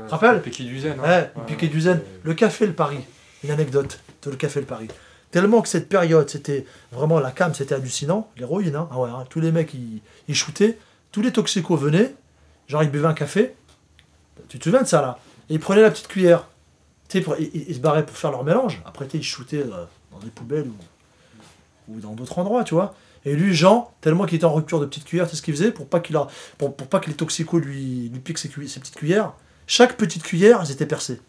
du 0.65 0.79
zen, 0.79 0.99
hein. 0.99 1.03
Ouais, 1.03 1.31
ils 1.35 1.39
Ouais, 1.39 1.45
piquaient 1.47 1.67
du 1.67 1.81
zen. 1.81 2.01
Le 2.23 2.33
café, 2.33 2.65
le 2.65 2.73
Paris. 2.73 2.99
Une 3.43 3.51
anecdote 3.51 3.99
de 4.23 4.31
le 4.31 4.37
café, 4.37 4.61
le 4.61 4.65
Paris. 4.65 4.87
Tellement 5.33 5.63
que 5.63 5.67
cette 5.67 5.89
période, 5.89 6.29
c'était 6.29 6.63
vraiment 6.91 7.19
la 7.19 7.31
cam, 7.31 7.55
c'était 7.55 7.73
hallucinant. 7.73 8.29
L'héroïne, 8.37 8.75
hein. 8.75 8.87
Ah 8.91 8.97
hein. 8.97 9.25
tous 9.31 9.39
les 9.39 9.51
mecs, 9.51 9.73
ils, 9.73 10.35
shootaient. 10.35 10.77
Tous 11.11 11.23
les 11.23 11.31
toxicos 11.31 11.79
venaient. 11.79 12.13
Genre, 12.67 12.83
ils 12.83 12.91
buvaient 12.91 13.07
un 13.07 13.15
café. 13.15 13.55
Tu 14.47 14.59
te 14.59 14.65
souviens 14.65 14.83
de 14.83 14.87
ça, 14.87 15.01
là? 15.01 15.17
Et 15.49 15.55
ils 15.55 15.59
prenaient 15.59 15.81
la 15.81 15.89
petite 15.89 16.07
cuillère. 16.07 16.47
Ils, 17.15 17.23
ils- 17.51 17.73
se 17.73 17.79
barraient 17.79 18.05
pour 18.05 18.15
faire 18.15 18.29
leur 18.29 18.43
mélange. 18.43 18.83
Après, 18.85 19.07
ils 19.11 19.23
shootaient 19.23 19.63
euh, 19.63 19.85
dans 20.11 20.19
des 20.19 20.29
poubelles 20.29 20.67
ou, 21.87 21.99
dans 21.99 22.13
d'autres 22.13 22.37
endroits, 22.37 22.63
tu 22.63 22.75
vois. 22.75 22.93
Et 23.25 23.35
lui, 23.35 23.55
Jean, 23.55 23.91
tellement 24.01 24.27
qu'il 24.27 24.35
était 24.35 24.45
en 24.45 24.53
rupture 24.53 24.79
de 24.79 24.85
petite 24.85 25.05
cuillère, 25.05 25.27
c'est 25.27 25.35
ce 25.35 25.41
qu'il 25.41 25.55
faisait 25.55 25.71
pour 25.71 25.87
pas 25.87 25.99
qu'il 25.99 26.15
a, 26.15 26.27
pour, 26.59 26.75
pas 26.75 26.99
que 26.99 27.07
les 27.09 27.15
toxicos 27.15 27.59
lui, 27.59 28.11
piquent 28.23 28.37
ses, 28.37 28.49
cuillères- 28.49 28.79
petites 28.79 28.95
cuillères. 28.95 29.33
Chaque 29.65 29.97
petite 29.97 30.21
cuillère, 30.21 30.61
elles 30.61 30.69
étaient 30.69 30.85
percées. 30.85 31.19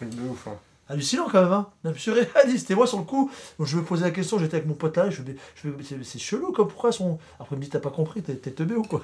De 0.00 0.06
ouf, 0.30 0.48
hein. 0.48 0.56
Hallucinant 0.88 1.28
quand 1.30 1.42
même, 1.42 1.52
hein. 1.52 1.68
Monsieur 1.84 2.12
Ré 2.12 2.28
a 2.34 2.44
dit, 2.46 2.58
c'était 2.58 2.74
moi 2.74 2.86
sur 2.86 2.98
le 2.98 3.04
coup. 3.04 3.30
Donc 3.58 3.66
je 3.66 3.76
me 3.76 3.82
posais 3.82 4.04
la 4.04 4.10
question, 4.10 4.38
j'étais 4.38 4.56
avec 4.56 4.68
mon 4.68 4.74
pote 4.74 4.96
là, 4.96 5.08
je 5.10 5.22
me 5.22 5.26
dis, 5.32 5.36
je 5.62 5.68
me 5.68 5.74
dis, 5.76 6.04
c'est- 6.04 6.18
chelou 6.18 6.52
quoi, 6.52 6.68
pourquoi 6.68 6.92
son. 6.92 7.18
Après 7.40 7.56
il 7.56 7.58
me 7.58 7.62
dit, 7.64 7.70
t'as 7.70 7.80
pas 7.80 7.90
compris, 7.90 8.22
t'es 8.22 8.36
teubé 8.36 8.74
ou 8.74 8.82
quoi? 8.82 9.02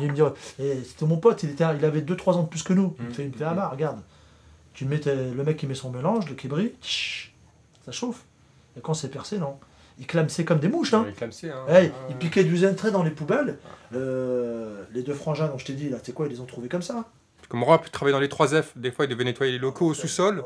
Il 0.00 0.08
me 0.12 0.14
dit, 0.14 0.20
et 0.58 0.84
c'était 0.84 1.06
mon 1.06 1.16
pote, 1.16 1.42
il, 1.42 1.50
était, 1.50 1.64
il 1.78 1.84
avait 1.84 2.02
2-3 2.02 2.34
ans 2.36 2.42
de 2.42 2.48
plus 2.48 2.62
que 2.62 2.72
nous. 2.74 2.94
Il 3.00 3.06
me 3.06 3.10
fait, 3.12 3.24
il 3.24 3.30
me 3.30 3.36
fait, 3.36 3.44
ah 3.44 3.54
bah 3.54 3.68
regarde, 3.72 4.00
tu 4.74 4.84
mets 4.84 5.00
le 5.04 5.42
mec 5.42 5.56
qui 5.56 5.66
met 5.66 5.74
son 5.74 5.90
mélange, 5.90 6.28
le 6.28 6.34
qui 6.34 6.46
brille, 6.46 6.74
tch, 6.82 7.34
ça 7.84 7.90
chauffe. 7.90 8.24
Et 8.76 8.80
quand 8.80 8.94
c'est 8.94 9.08
percé, 9.08 9.38
non. 9.38 9.58
Il 9.98 10.06
clamsait 10.06 10.44
comme 10.44 10.60
des 10.60 10.68
mouches, 10.68 10.94
hein. 10.94 11.04
Il 11.08 11.14
clamsait, 11.14 11.50
hein. 11.50 11.64
Ouais, 11.66 11.72
Ouais, 11.72 11.92
il 12.08 12.12
ouais. 12.12 12.18
piquait 12.18 12.44
du 12.44 12.56
zen 12.58 12.76
dans 12.92 13.02
les 13.02 13.10
poubelles. 13.10 13.58
Euh, 13.94 14.84
les 14.92 15.02
deux 15.02 15.12
frangins 15.14 15.48
dont 15.48 15.58
je 15.58 15.64
t'ai 15.64 15.72
dit, 15.74 15.88
là, 15.88 15.98
tu 15.98 16.06
sais 16.06 16.12
quoi, 16.12 16.26
ils 16.26 16.30
les 16.32 16.40
ont 16.40 16.46
trouvés 16.46 16.68
comme 16.68 16.82
ça. 16.82 17.06
Comme 17.50 17.62
Rob 17.64 17.82
travaillait 17.90 18.12
dans 18.14 18.20
les 18.20 18.28
3F, 18.28 18.64
des 18.76 18.90
fois 18.92 19.04
il 19.04 19.08
devait 19.08 19.24
nettoyer 19.24 19.52
les 19.52 19.58
locaux 19.58 19.86
au 19.88 19.94
sous-sol. 19.94 20.42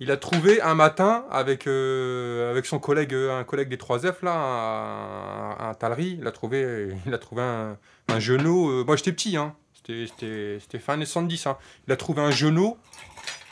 Il 0.00 0.10
a 0.10 0.16
trouvé 0.16 0.60
un 0.60 0.74
matin 0.74 1.24
avec, 1.30 1.66
euh, 1.66 2.50
avec 2.50 2.66
son 2.66 2.78
collègue, 2.78 3.14
euh, 3.14 3.38
un 3.38 3.44
collègue 3.44 3.68
des 3.68 3.76
3F 3.78 4.22
là, 4.22 4.34
un, 4.34 5.70
un 5.70 5.74
talerie, 5.74 6.18
il 6.20 6.26
a 6.26 6.32
trouvé, 6.32 6.88
il 7.06 7.14
a 7.14 7.18
trouvé 7.18 7.42
un, 7.42 7.76
un 8.08 8.18
genou. 8.20 8.68
euh, 8.70 8.84
moi 8.84 8.96
j'étais 8.96 9.12
petit, 9.12 9.36
hein. 9.36 9.54
C'était- 9.86 10.78
fin 10.78 10.92
années 10.94 11.04
70. 11.06 11.46
Hein. 11.46 11.56
Il 11.88 11.92
a 11.92 11.96
trouvé 11.96 12.20
un 12.22 12.30
genou 12.30 12.76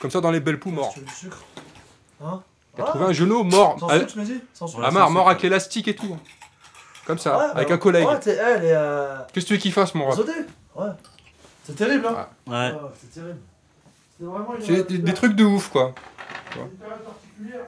comme 0.00 0.10
ça 0.10 0.20
dans 0.20 0.30
les 0.30 0.40
belles 0.40 0.60
poux 0.60 0.70
mort. 0.70 0.90
Tu 0.94 1.00
veux 1.00 1.06
du 1.06 1.12
sucre 1.12 1.38
Hein 2.22 2.42
Il 2.76 2.82
a 2.82 2.84
trouvé 2.84 3.04
un 3.06 3.12
genou 3.12 3.42
mort. 3.44 3.76
Sans 3.80 3.88
sucre, 3.88 4.06
tu 4.12 4.40
Sans 4.54 4.66
sucre. 4.66 4.84
à 4.84 4.90
mort, 5.10 5.28
avec 5.28 5.42
l'élastique 5.42 5.88
et 5.88 5.94
tout. 5.96 6.16
Comme 7.06 7.18
ça, 7.18 7.36
Ouais, 7.38 7.44
avec 7.54 7.68
bah, 7.68 7.74
un 7.74 7.78
collègue. 7.78 8.06
Ouais. 8.06 8.18
Euh... 8.26 9.18
Qu'est-ce 9.32 9.44
que 9.46 9.48
tu 9.48 9.54
veux 9.54 9.60
qu'il 9.60 9.72
fasse, 9.72 9.94
mon 9.94 10.10
sauté. 10.12 10.32
Ouais. 10.76 10.86
C'est 11.70 11.76
terrible, 11.84 12.06
hein 12.06 12.26
Ouais. 12.46 12.72
c'est 13.00 13.12
terrible. 13.20 13.38
C'est 14.18 14.26
vraiment 14.26 14.54
une. 14.56 14.62
C'est 14.62 14.88
des, 14.88 14.98
des 14.98 15.14
trucs 15.14 15.34
de 15.34 15.44
ouf, 15.44 15.68
quoi. 15.70 15.94
Vois. 16.54 16.64
une 16.64 16.70
période 16.78 16.98
particulière. 17.00 17.66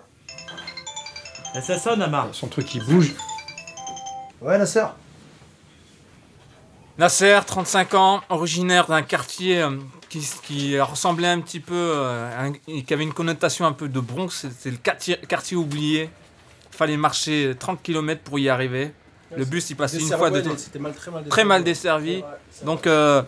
Et 1.55 1.61
ça 1.61 1.79
sonne, 1.79 2.03
Amar. 2.03 2.29
Son 2.33 2.49
truc 2.49 2.67
qui 2.67 2.81
bouge. 2.81 3.13
Ouais, 4.41 4.59
Nasser. 4.59 4.85
Nasser, 6.99 7.39
35 7.47 7.95
ans, 7.95 8.21
originaire 8.29 8.87
d'un 8.87 9.03
quartier 9.03 9.63
euh, 9.63 9.71
qui, 10.11 10.21
qui 10.43 10.79
ressemblait 10.81 11.29
un 11.29 11.41
petit 11.41 11.61
peu, 11.61 11.75
euh, 11.75 12.49
un- 12.49 12.53
et 12.69 12.83
qui 12.83 12.93
avait 12.93 13.03
une 13.03 13.15
connotation 13.15 13.65
un 13.65 13.73
peu 13.73 13.89
de 13.89 13.99
Bronx. 14.01 14.29
C'était 14.31 14.71
le 14.71 14.77
quartier, 14.77 15.17
quartier 15.29 15.57
oublié. 15.57 16.11
Il 16.73 16.77
fallait 16.77 16.97
marcher 16.99 17.55
30 17.59 17.83
km 17.83 18.21
pour 18.23 18.39
y 18.39 18.49
arriver. 18.49 18.93
Le 19.35 19.47
bus, 19.47 19.71
il 19.71 19.77
passait 19.77 19.99
une 19.99 20.09
fois 20.09 20.31
de 20.31 20.41
temps. 20.43 20.51
c'était 20.59 20.79
mal- 20.79 20.95
très 20.95 21.11
mal 21.11 21.25
Très 21.29 21.45
mal 21.45 21.65
desservi. 21.65 22.17
Ouais, 22.17 22.25
c'est 22.51 22.65
Donc, 22.67 22.87
euh, 22.87 23.23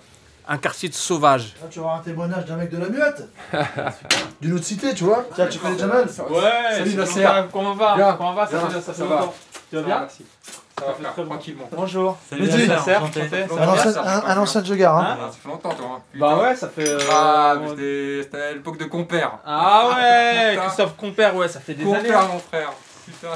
un 0.49 0.59
quartier 0.59 0.89
de 0.89 0.95
sauvages. 0.95 1.55
Là, 1.63 1.69
tu 1.71 1.79
vas 1.79 1.85
avoir 1.87 2.01
un 2.01 2.03
témoignage 2.03 2.45
d'un 2.45 2.57
mec 2.57 2.71
de 2.71 2.79
la 2.79 2.89
muette. 2.89 3.29
D'une 4.41 4.55
autre 4.55 4.65
cité, 4.65 4.95
tu 4.95 5.05
vois. 5.05 5.25
Tiens, 5.35 5.47
tu 5.47 5.59
connais 5.59 5.79
Jamal 5.79 6.07
Salut, 6.09 6.95
Nasser. 6.95 7.27
Comment 7.53 7.75
va 7.75 7.97
Bien. 7.97 8.13
Comment 8.15 8.35
va 8.35 8.47
Ça 8.47 8.59
ça 8.81 8.93
Ça 8.93 9.05
va. 9.05 9.15
longtemps. 9.17 9.35
Tu 9.71 9.77
vas 9.77 9.83
bien 9.83 9.99
merci. 10.01 10.25
Ça 10.79 10.87
va 10.87 10.93
faire 11.13 11.25
tranquillement. 11.27 11.69
Bonjour. 11.73 12.19
Salut. 12.29 12.51
Un 12.51 13.69
ancien, 13.69 13.97
un, 14.05 14.23
un 14.27 14.37
ancien 14.39 14.65
jogger, 14.65 14.85
hein. 14.87 15.07
Ah, 15.21 15.31
ça 15.31 15.37
fait 15.43 15.49
longtemps, 15.49 15.71
toi. 15.73 15.87
hein. 15.97 16.03
Bah 16.17 16.37
ouais, 16.43 16.57
ça 16.57 16.69
fait. 16.69 16.89
euh, 16.89 16.99
Ah, 17.11 17.55
mais 17.61 17.69
c'était 17.71 18.21
c'était 18.25 18.43
à 18.43 18.53
l'époque 18.53 18.79
de 18.79 18.85
compère. 18.87 19.39
Ah 19.47 19.91
ouais. 19.97 20.57
Christophe 20.61 20.97
Compère, 20.97 21.35
ouais, 21.37 21.49
ça 21.49 21.61
fait 21.61 21.75
des 21.75 21.85
Compère, 21.85 22.19
années. 22.19 22.29
mon 22.33 22.39
frère. 22.41 22.73
Putain. 23.07 23.29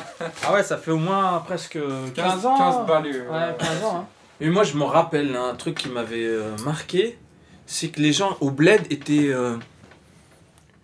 Ah 0.46 0.52
ouais, 0.52 0.62
ça 0.64 0.76
fait 0.78 0.90
au 0.90 0.96
moins 0.96 1.42
presque 1.46 1.78
15, 1.78 2.12
15 2.14 2.46
ans. 2.46 2.56
15 2.58 2.86
balais, 2.86 3.12
euh, 3.14 3.30
Ouais, 3.50 3.56
15 3.58 3.84
ans. 3.84 3.96
hein. 3.98 4.04
Et 4.40 4.48
moi, 4.50 4.62
je 4.64 4.74
me 4.76 4.84
rappelle 4.84 5.34
un 5.36 5.54
truc 5.54 5.78
qui 5.78 5.88
m'avait 5.88 6.24
euh, 6.24 6.56
marqué, 6.64 7.18
c'est 7.66 7.88
que 7.88 8.00
les 8.00 8.12
gens 8.12 8.36
au 8.40 8.50
bled 8.50 8.82
étaient 8.90 9.28
euh, 9.28 9.56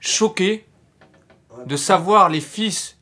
choqués 0.00 0.66
de 1.66 1.76
savoir 1.76 2.28
les 2.28 2.40
fils 2.40 2.98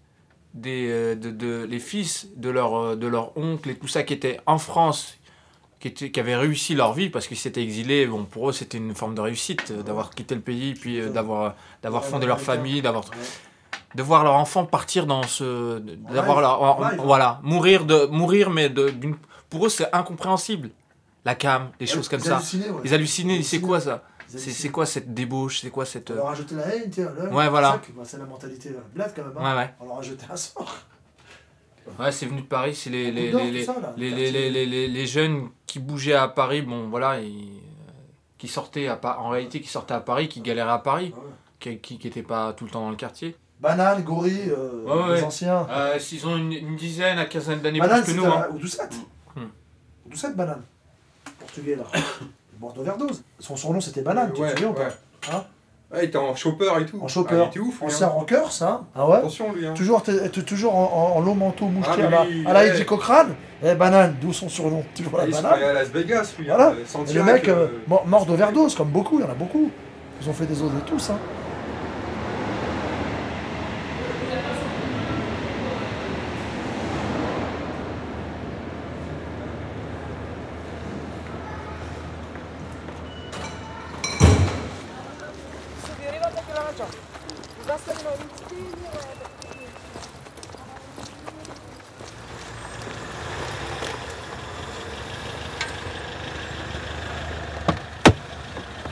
des 0.54 0.88
euh, 0.90 1.14
de, 1.14 1.30
de- 1.30 1.64
les 1.68 1.78
fils 1.78 2.28
de 2.36 2.50
leur 2.50 2.96
de 2.96 3.06
leur 3.06 3.36
oncle 3.38 3.70
et 3.70 3.74
tout 3.76 3.88
ça 3.88 4.02
qui 4.02 4.12
étaient 4.12 4.38
en 4.44 4.58
France 4.58 5.14
qui, 5.80 5.88
étaient, 5.88 6.10
qui 6.10 6.20
avaient 6.20 6.36
réussi 6.36 6.74
leur 6.74 6.92
vie 6.92 7.08
parce 7.08 7.26
qu'ils 7.26 7.38
s'étaient 7.38 7.62
exilés. 7.62 8.06
Bon 8.06 8.24
pour 8.24 8.50
eux 8.50 8.52
c'était 8.52 8.76
une 8.76 8.94
forme 8.94 9.14
de 9.14 9.22
réussite 9.22 9.72
d'avoir 9.72 10.10
quitté 10.10 10.34
le 10.34 10.42
pays 10.42 10.74
puis 10.74 11.00
d'avoir 11.08 11.54
d'avoir 11.82 12.04
fondé 12.04 12.26
leur 12.26 12.40
famille 12.40 12.82
d'avoir 12.82 13.04
de 13.94 14.02
voir 14.02 14.22
leur 14.24 14.34
enfant 14.34 14.66
partir 14.66 15.06
dans 15.06 15.22
ce 15.22 15.78
d'avoir 15.78 16.36
voilà 16.98 17.40
mourir 17.42 17.86
de 17.86 18.04
mourir 18.06 18.50
mais 18.50 18.68
de 18.68 18.90
d'une 18.90 19.16
pour 19.52 19.66
eux 19.66 19.68
c'est 19.68 19.88
incompréhensible 19.94 20.70
la 21.24 21.34
cam 21.36 21.70
des 21.78 21.86
choses 21.86 22.08
comme 22.08 22.20
ça 22.20 22.38
ouais. 22.38 22.70
ils 22.84 22.92
hallucinaient 22.94 23.36
Ils 23.36 23.44
c'est 23.44 23.60
quoi 23.60 23.80
ça 23.80 24.02
c'est 24.26 24.70
quoi 24.70 24.86
cette 24.86 25.12
débauche 25.12 25.60
c'est 25.60 25.70
quoi 25.70 25.84
cette 25.84 26.10
On 26.10 26.14
euh, 26.14 26.16
leur 26.16 26.28
a 26.30 26.34
jeté 26.34 26.54
la 26.54 26.74
haine, 26.74 26.90
tiens. 26.90 27.12
là, 27.18 27.28
Ouais, 27.30 27.48
voilà. 27.50 27.78
c'est 27.84 28.18
bah, 28.18 28.24
la 28.24 28.30
mentalité 28.30 28.70
euh, 28.70 28.80
bled 28.94 29.12
quand 29.14 29.24
même. 29.24 29.32
hein. 29.36 29.52
Ouais, 29.54 29.58
ouais. 29.62 29.74
On 29.80 29.86
leur 29.86 29.98
a 29.98 30.02
jeté 30.02 30.24
un 30.30 30.36
sort. 30.36 30.74
Ouais, 31.98 32.10
c'est 32.12 32.24
venu 32.26 32.40
de 32.42 32.46
Paris, 32.46 32.74
c'est 32.74 32.88
les, 32.90 33.10
les, 33.10 33.30
les, 33.30 33.64
ça, 33.64 33.74
les, 33.98 34.08
les, 34.10 34.30
les, 34.30 34.50
les, 34.50 34.64
les- 34.66 34.88
les 34.88 35.06
jeunes 35.06 35.48
qui 35.66 35.80
bougeaient 35.80 36.14
à 36.14 36.28
Paris, 36.28 36.62
bon 36.62 36.88
voilà, 36.88 37.20
ils, 37.20 37.26
euh, 37.58 37.92
qui 38.38 38.48
sortaient 38.48 38.86
à, 38.88 38.98
en 39.18 39.28
réalité 39.28 39.60
qui 39.60 39.68
sortaient 39.68 39.92
à 39.92 40.00
Paris, 40.00 40.28
qui 40.28 40.40
galéraient 40.40 40.70
à 40.70 40.78
Paris, 40.78 41.12
qui 41.60 41.78
qui 41.78 41.98
qui 41.98 42.08
étaient 42.08 42.22
pas 42.22 42.52
tout 42.54 42.64
le 42.64 42.70
temps 42.70 42.80
dans 42.82 42.90
le 42.90 42.96
quartier. 42.96 43.36
Banane, 43.60 44.02
gorille, 44.02 44.50
euh, 44.50 45.14
les 45.14 45.22
anciens. 45.24 45.66
Euh, 45.70 45.98
S'ils 45.98 46.26
ont 46.26 46.36
une, 46.36 46.52
une 46.52 46.76
dizaine 46.76 47.18
à 47.18 47.26
quinzaine 47.26 47.60
d'années 47.60 47.80
plus 47.80 48.12
que 48.14 48.16
nous. 48.16 48.24
à- 48.24 48.46
Hein. 48.46 48.48
Ou. 48.52 48.58
D'où 50.12 50.18
cette 50.18 50.36
banane 50.36 50.62
Portugais 51.40 51.76
là. 51.76 51.84
Mort 52.60 52.72
d'overdose. 52.74 53.22
Son 53.38 53.56
surnom 53.56 53.80
c'était 53.80 54.02
banane, 54.02 54.30
tu 54.34 54.42
te 54.42 54.48
souviens 54.50 54.68
ou 54.68 54.72
pas. 54.74 54.88
Hein 55.32 55.44
Ouais, 55.92 56.04
il 56.04 56.08
était 56.08 56.16
en 56.16 56.34
chopper 56.34 56.70
et 56.80 56.86
tout. 56.86 56.98
En 57.02 57.04
Ah, 57.04 57.08
chopper. 57.08 57.34
il 57.36 57.48
était 57.48 57.58
ouf, 57.60 57.82
Ancien 57.82 58.06
hein. 58.06 58.10
rocker, 58.10 58.50
ça. 58.50 58.82
Ah 58.94 59.06
ouais 59.06 59.16
Attention, 59.18 59.52
lui. 59.52 59.66
Hein. 59.66 59.74
Toujours, 59.74 60.02
t'es- 60.02 60.26
t'es 60.30 60.42
toujours 60.42 60.74
en, 60.74 60.84
en- 60.84 61.18
en 61.18 61.20
long 61.20 61.34
manteau 61.34 61.66
moucheté 61.66 61.92
Ah, 61.94 61.96
mais 61.98 62.04
à 62.04 62.10
la, 62.10 62.24
lui, 62.24 62.46
à 62.46 62.52
la 62.54 62.60
ouais. 62.60 62.68
Eddie 62.68 62.86
Cochrane. 62.86 63.34
Eh, 63.62 63.74
banane, 63.74 64.16
d'où 64.20 64.32
son 64.32 64.48
surnom 64.48 64.84
Toujours 64.94 65.18
la 65.18 65.26
Il 65.26 65.32
banane. 65.32 65.52
à 65.62 65.72
Las 65.74 65.88
Vegas, 65.90 66.34
lui. 66.38 66.46
Voilà. 66.46 66.68
hein, 66.70 67.04
Et 67.08 67.12
le 67.12 67.22
mec 67.22 67.46
euh, 67.48 67.68
euh, 67.90 67.96
mort, 68.06 68.24
d'overdose, 68.26 68.74
comme 68.74 68.88
beaucoup, 68.88 69.18
il 69.18 69.22
y 69.22 69.28
en 69.28 69.30
a 69.30 69.34
beaucoup. 69.34 69.70
Ils 70.22 70.28
ont 70.30 70.32
fait 70.32 70.46
des 70.46 70.62
autres 70.62 70.82
tous. 70.86 71.10
Hein. 71.10 71.18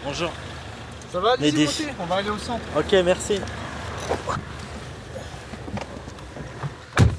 Bonjour. 0.04 0.30
Ça 1.12 1.19
va, 1.36 1.36
montez, 1.36 1.68
on 2.00 2.06
va 2.06 2.14
aller 2.16 2.30
au 2.30 2.38
centre. 2.38 2.60
Ok, 2.76 2.94
merci. 3.04 3.40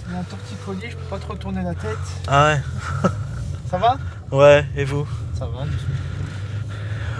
Il 0.07 0.13
y 0.13 0.15
a 0.15 0.19
un 0.19 0.23
torticolis, 0.23 0.91
je 0.91 0.95
peux 0.97 1.03
pas 1.09 1.19
trop 1.19 1.35
tourner 1.35 1.63
la 1.63 1.73
tête. 1.73 1.97
Ah 2.27 2.53
ouais 2.53 2.61
Ça 3.69 3.77
va 3.77 3.97
Ouais, 4.31 4.65
et 4.75 4.83
vous? 4.85 5.07
Ça 5.37 5.45
va. 5.45 5.63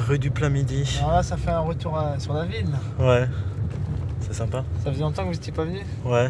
Rue 0.07 0.19
du 0.19 0.31
plein 0.31 0.49
midi. 0.49 0.97
Alors 0.99 1.11
là, 1.13 1.23
ça 1.23 1.37
fait 1.37 1.51
un 1.51 1.59
retour 1.59 1.97
à- 1.97 2.19
sur 2.19 2.33
la 2.33 2.45
ville. 2.45 2.69
Ouais. 2.99 3.27
C'est 4.21 4.33
sympa. 4.33 4.63
Ça 4.83 4.91
faisait 4.91 5.01
longtemps 5.03 5.23
que 5.23 5.27
vous 5.27 5.33
n'étiez 5.33 5.53
pas 5.53 5.63
venu? 5.63 5.81
Ouais. 6.05 6.29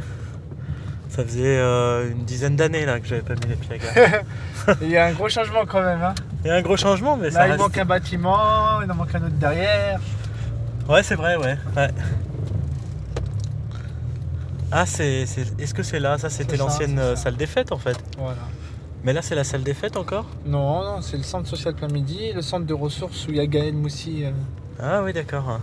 Ça 1.10 1.24
faisait 1.26 1.58
euh, 1.58 2.10
une 2.12 2.24
dizaine 2.24 2.56
d'années 2.56 2.86
là 2.86 3.00
que 3.00 3.08
j'avais 3.08 3.22
pas 3.22 3.34
mis 3.34 3.42
les 3.50 3.56
pieds 3.56 3.76
à 3.76 3.78
gare. 3.78 4.22
Il 4.82 4.90
y 4.90 4.98
a 4.98 5.06
un 5.08 5.12
gros 5.12 5.28
changement 5.30 5.66
quand 5.68 5.82
même. 5.82 6.02
Hein. 6.02 6.16
Il 6.44 6.48
y 6.48 6.52
a 6.52 6.56
un 6.56 6.62
gros 6.62 6.78
changement, 6.78 7.18
mais 7.18 7.32
ça 7.32 7.40
Là, 7.40 7.48
il 7.48 7.52
reste... 7.52 7.62
manque 7.64 7.78
un 7.78 7.86
bâtiment, 7.86 8.82
il 8.82 8.92
en 8.92 8.96
manque 8.96 9.14
un 9.14 9.20
autre 9.24 9.36
derrière. 9.36 10.00
Ouais, 10.90 11.04
c'est 11.04 11.16
vrai, 11.16 11.36
ouais. 11.38 11.58
ouais. 11.78 11.90
Ah, 14.72 14.86
c'est, 14.86 15.26
c'est- 15.26 15.60
est-ce 15.60 15.74
que 15.74 15.84
c'est 15.84 16.00
là? 16.00 16.18
Ça, 16.18 16.30
c'était 16.30 16.58
l'ancienne 16.58 16.98
euh, 17.00 17.16
salle 17.16 17.36
des 17.36 17.46
fêtes 17.46 17.72
en 17.72 17.78
fait. 17.78 17.98
Voilà. 18.18 18.38
Mais 19.04 19.14
là, 19.14 19.22
c'est 19.22 19.36
la 19.36 19.44
salle 19.44 19.64
des 19.64 19.74
fêtes 19.74 19.98
encore? 19.98 20.26
Non, 20.46 20.84
non, 20.84 21.02
c'est 21.02 21.18
le 21.18 21.24
centre 21.24 21.48
social 21.48 21.74
plein 21.74 21.88
midi, 21.88 22.24
et 22.24 22.34
le 22.34 22.42
centre 22.42 22.66
de 22.66 22.74
ressources 22.74 23.28
où 23.28 23.32
il 23.32 23.38
y 23.38 23.40
a 23.40 23.48
Gaël 23.48 23.74
Moussi. 23.74 24.24
euh. 24.26 24.32
Ah 24.80 25.02
oui, 25.04 25.12
d'accord. 25.12 25.60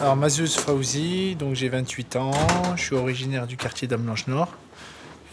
Alors 0.00 0.16
Mazouz 0.16 0.56
Fauzi, 0.56 1.36
donc 1.36 1.54
j'ai 1.54 1.68
28 1.68 2.16
ans, 2.16 2.30
je 2.74 2.82
suis 2.82 2.96
originaire 2.96 3.46
du 3.46 3.58
quartier 3.58 3.86
Dame 3.86 4.00
Blanche 4.00 4.28
Nord 4.28 4.48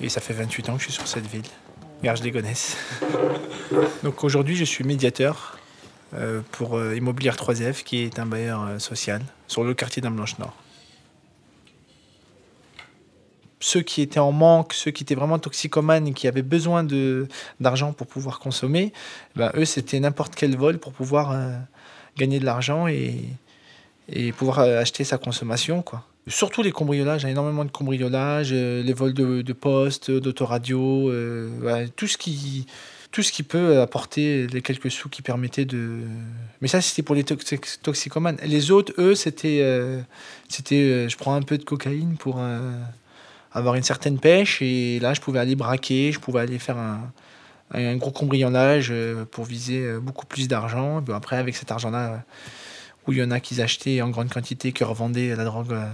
et 0.02 0.10
ça 0.10 0.20
fait 0.20 0.34
28 0.34 0.68
ans 0.68 0.74
que 0.74 0.80
je 0.80 0.84
suis 0.88 0.94
sur 0.94 1.08
cette 1.08 1.26
ville, 1.26 1.46
Garges 2.04 2.22
les 2.22 2.32
Gonesse. 2.32 2.76
donc 4.04 4.26
aujourd'hui 4.26 4.58
je 4.58 4.66
suis 4.66 4.84
médiateur 4.84 5.58
euh, 6.16 6.42
pour 6.52 6.76
euh, 6.76 6.98
Immobilière 6.98 7.38
3F 7.38 7.84
qui 7.84 8.00
est 8.00 8.20
un 8.20 8.26
bailleur 8.26 8.62
euh, 8.62 8.78
social 8.78 9.22
sur 9.48 9.64
le 9.64 9.74
quartier 9.74 10.02
Dame 10.02 10.18
Blanche 10.18 10.38
Nord. 10.38 10.54
Ceux 13.62 13.82
qui 13.82 14.02
étaient 14.02 14.20
en 14.20 14.34
manque, 14.34 14.74
ceux 14.74 14.92
qui 14.92 15.04
étaient 15.04 15.16
vraiment 15.16 15.40
toxicomanes 15.40 16.08
et 16.08 16.14
qui 16.14 16.28
avaient 16.28 16.42
besoin 16.42 16.86
d'argent 17.62 17.94
pour 17.94 18.08
pouvoir 18.08 18.40
consommer, 18.40 18.92
ben, 19.38 19.50
eux 19.56 19.64
c'était 19.64 20.02
n'importe 20.02 20.36
quel 20.36 20.58
vol 20.58 20.78
pour 20.78 20.92
pouvoir 20.92 21.32
euh, 21.32 21.56
gagner 22.18 22.42
de 22.42 22.46
l'argent 22.46 22.90
et, 22.90 23.30
et 24.10 24.32
pouvoir 24.32 24.60
euh, 24.60 24.80
acheter 24.80 25.04
sa 25.04 25.18
consommation. 25.18 25.82
Quoi. 25.82 26.04
Surtout 26.28 26.62
les 26.62 26.72
cambriolages, 26.72 27.24
il 27.24 27.28
a 27.28 27.30
énormément 27.30 27.66
de 27.66 27.72
cambriolages, 27.72 28.50
euh, 28.52 28.82
les 28.82 28.94
vols 28.94 29.14
de, 29.14 29.42
de 29.42 29.54
postes, 29.54 30.12
d'autoradio, 30.12 31.10
euh, 31.10 31.50
voilà, 31.62 31.88
tout, 31.90 32.08
ce 32.08 32.18
qui, 32.18 32.68
tout 33.12 33.22
ce 33.22 33.32
qui 33.32 33.44
peut 33.44 33.82
apporter 33.82 34.48
les 34.48 34.62
quelques 34.62 34.92
sous 34.92 35.10
qui 35.10 35.22
permettaient 35.22 35.66
de... 35.66 36.00
Mais 36.62 36.68
ça, 36.68 36.80
c'était 36.82 37.04
pour 37.04 37.16
les 37.16 37.24
tox- 37.24 37.80
toxicomanes. 37.82 38.38
Les 38.46 38.72
autres, 38.72 38.94
eux, 38.98 39.16
c'était... 39.16 39.62
c'était 40.48 41.10
je 41.10 41.18
prends 41.18 41.36
un 41.36 41.42
peu 41.42 41.58
de 41.58 41.64
cocaïne 41.64 42.16
pour 42.18 42.42
avoir 43.52 43.76
une 43.76 43.84
certaine 43.84 44.20
pêche, 44.20 44.62
et 44.62 45.00
là, 45.00 45.14
je 45.14 45.22
pouvais 45.22 45.40
aller 45.40 45.56
braquer, 45.56 46.12
je 46.12 46.20
pouvais 46.20 46.42
aller 46.42 46.60
faire 46.60 46.78
un, 46.78 47.12
un 47.74 47.96
gros 47.98 48.12
cambriolage 48.12 48.94
pour 49.32 49.46
viser 49.46 49.98
beaucoup 50.02 50.26
plus 50.26 50.48
d'argent. 50.48 51.04
Après, 51.14 51.38
avec 51.38 51.56
cet 51.56 51.72
argent-là... 51.72 52.24
où 53.08 53.14
il 53.14 53.20
y 53.20 53.24
en 53.24 53.32
a 53.32 53.40
qui 53.40 53.60
achetaient 53.62 54.02
en 54.02 54.10
grande 54.10 54.30
quantité, 54.30 54.72
qui 54.74 54.84
revendaient 54.84 55.36
la 55.36 55.46
drogue 55.46 55.72
euh, 55.72 55.86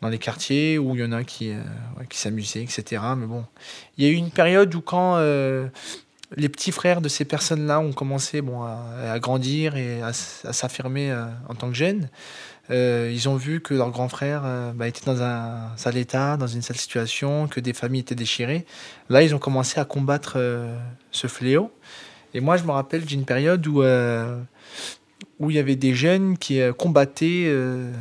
dans 0.00 0.08
les 0.08 0.18
quartiers, 0.18 0.78
où 0.78 0.94
il 0.94 1.00
y 1.00 1.04
en 1.04 1.12
a 1.12 1.24
qui, 1.24 1.50
euh, 1.50 1.62
qui 2.08 2.18
s'amusaient, 2.18 2.62
etc. 2.62 3.02
Mais 3.16 3.26
bon, 3.26 3.44
il 3.98 4.04
y 4.04 4.08
a 4.08 4.10
eu 4.10 4.14
une 4.14 4.30
période 4.30 4.74
où 4.74 4.80
quand 4.80 5.16
euh, 5.16 5.68
les 6.36 6.48
petits 6.48 6.72
frères 6.72 7.00
de 7.00 7.08
ces 7.08 7.24
personnes-là 7.24 7.80
ont 7.80 7.92
commencé 7.92 8.40
bon, 8.40 8.62
à, 8.62 9.18
grandir 9.18 9.76
et 9.76 10.00
à, 10.00 10.12
s'affirmer 10.12 11.14
en 11.48 11.54
tant 11.54 11.68
que 11.68 11.74
jeunes, 11.74 12.08
ils 12.70 13.28
ont 13.28 13.36
vu 13.36 13.60
que 13.60 13.74
leur 13.74 13.90
grand 13.90 14.08
frère 14.08 14.44
bah, 14.74 14.88
était 14.88 15.04
dans 15.04 15.20
un 15.22 15.76
sale 15.76 15.98
état, 15.98 16.38
dans 16.38 16.46
une 16.46 16.62
sale 16.62 16.78
situation, 16.78 17.48
que 17.48 17.60
des 17.60 17.74
familles 17.74 18.00
étaient 18.00 18.14
déchirées. 18.14 18.64
Là, 19.10 19.22
ils 19.22 19.34
ont 19.34 19.38
commencé 19.38 19.78
à 19.78 19.84
combattre 19.84 20.38
ce 21.10 21.26
fléau. 21.26 21.70
Et 22.32 22.40
moi, 22.40 22.56
je 22.56 22.64
me 22.64 22.70
rappelle 22.70 23.04
d'une 23.04 23.26
période 23.26 23.66
où, 23.66 23.82
où 25.42 25.50
il 25.50 25.56
y 25.56 25.58
avait 25.58 25.76
des 25.76 25.94
jeunes 25.94 26.38
qui 26.38 26.60
euh, 26.60 26.72
combattaient, 26.72 27.46
euh, 27.46 27.92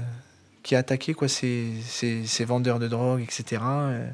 qui 0.61 0.75
attaquaient 0.75 1.15
quoi, 1.15 1.27
ces, 1.27 1.71
ces, 1.83 2.45
vendeurs 2.45 2.77
de 2.77 2.87
drogue, 2.87 3.21
etc. 3.21 3.61
euh, 3.65 4.07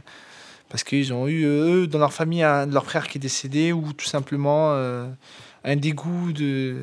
parce 0.70 0.86
qu'ils 0.86 1.14
ont 1.14 1.28
eu, 1.28 1.44
eux, 1.44 1.88
dans 1.88 2.00
leur 2.00 2.14
famille, 2.14 2.42
un 2.42 2.66
de 2.68 2.74
leurs 2.74 2.86
frères 2.86 3.08
qui 3.08 3.18
est 3.18 3.22
décédé, 3.22 3.74
ou 3.74 3.92
tout 3.94 4.06
simplement 4.06 4.74
un 5.64 5.76
dégoût 5.76 6.34
de, 6.34 6.78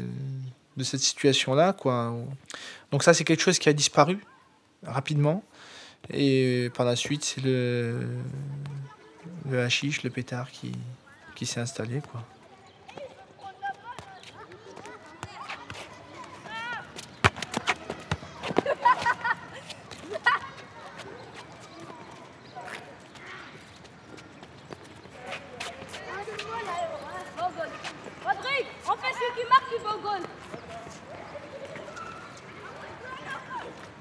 de 0.76 0.84
cette 0.84 1.00
situation-là. 1.00 1.72
quoi. 1.74 2.14
Donc 2.92 3.02
ça, 3.02 3.12
c'est 3.12 3.24
quelque 3.24 3.42
chose 3.42 3.58
qui 3.58 3.68
a 3.68 3.74
disparu 3.74 4.18
rapidement. 4.86 5.44
Et 6.12 6.70
par 6.74 6.86
la 6.86 6.96
suite, 6.96 7.24
c'est 7.24 7.42
le, 7.42 8.06
le 9.50 9.62
hashish, 9.62 10.02
le 10.02 10.10
pétard 10.10 10.50
qui, 10.50 10.72
qui 11.34 11.44
s'est 11.44 11.60
installé. 11.60 12.00
Quoi. 12.10 12.24
Rodrigue, 28.24 28.66
on 28.86 28.96
fait 28.96 29.12
celui 29.12 29.42
qui 29.42 29.48
marque, 29.48 29.64
il 29.70 29.82
va 29.82 29.94
au 29.94 30.00
goal. 30.00 30.22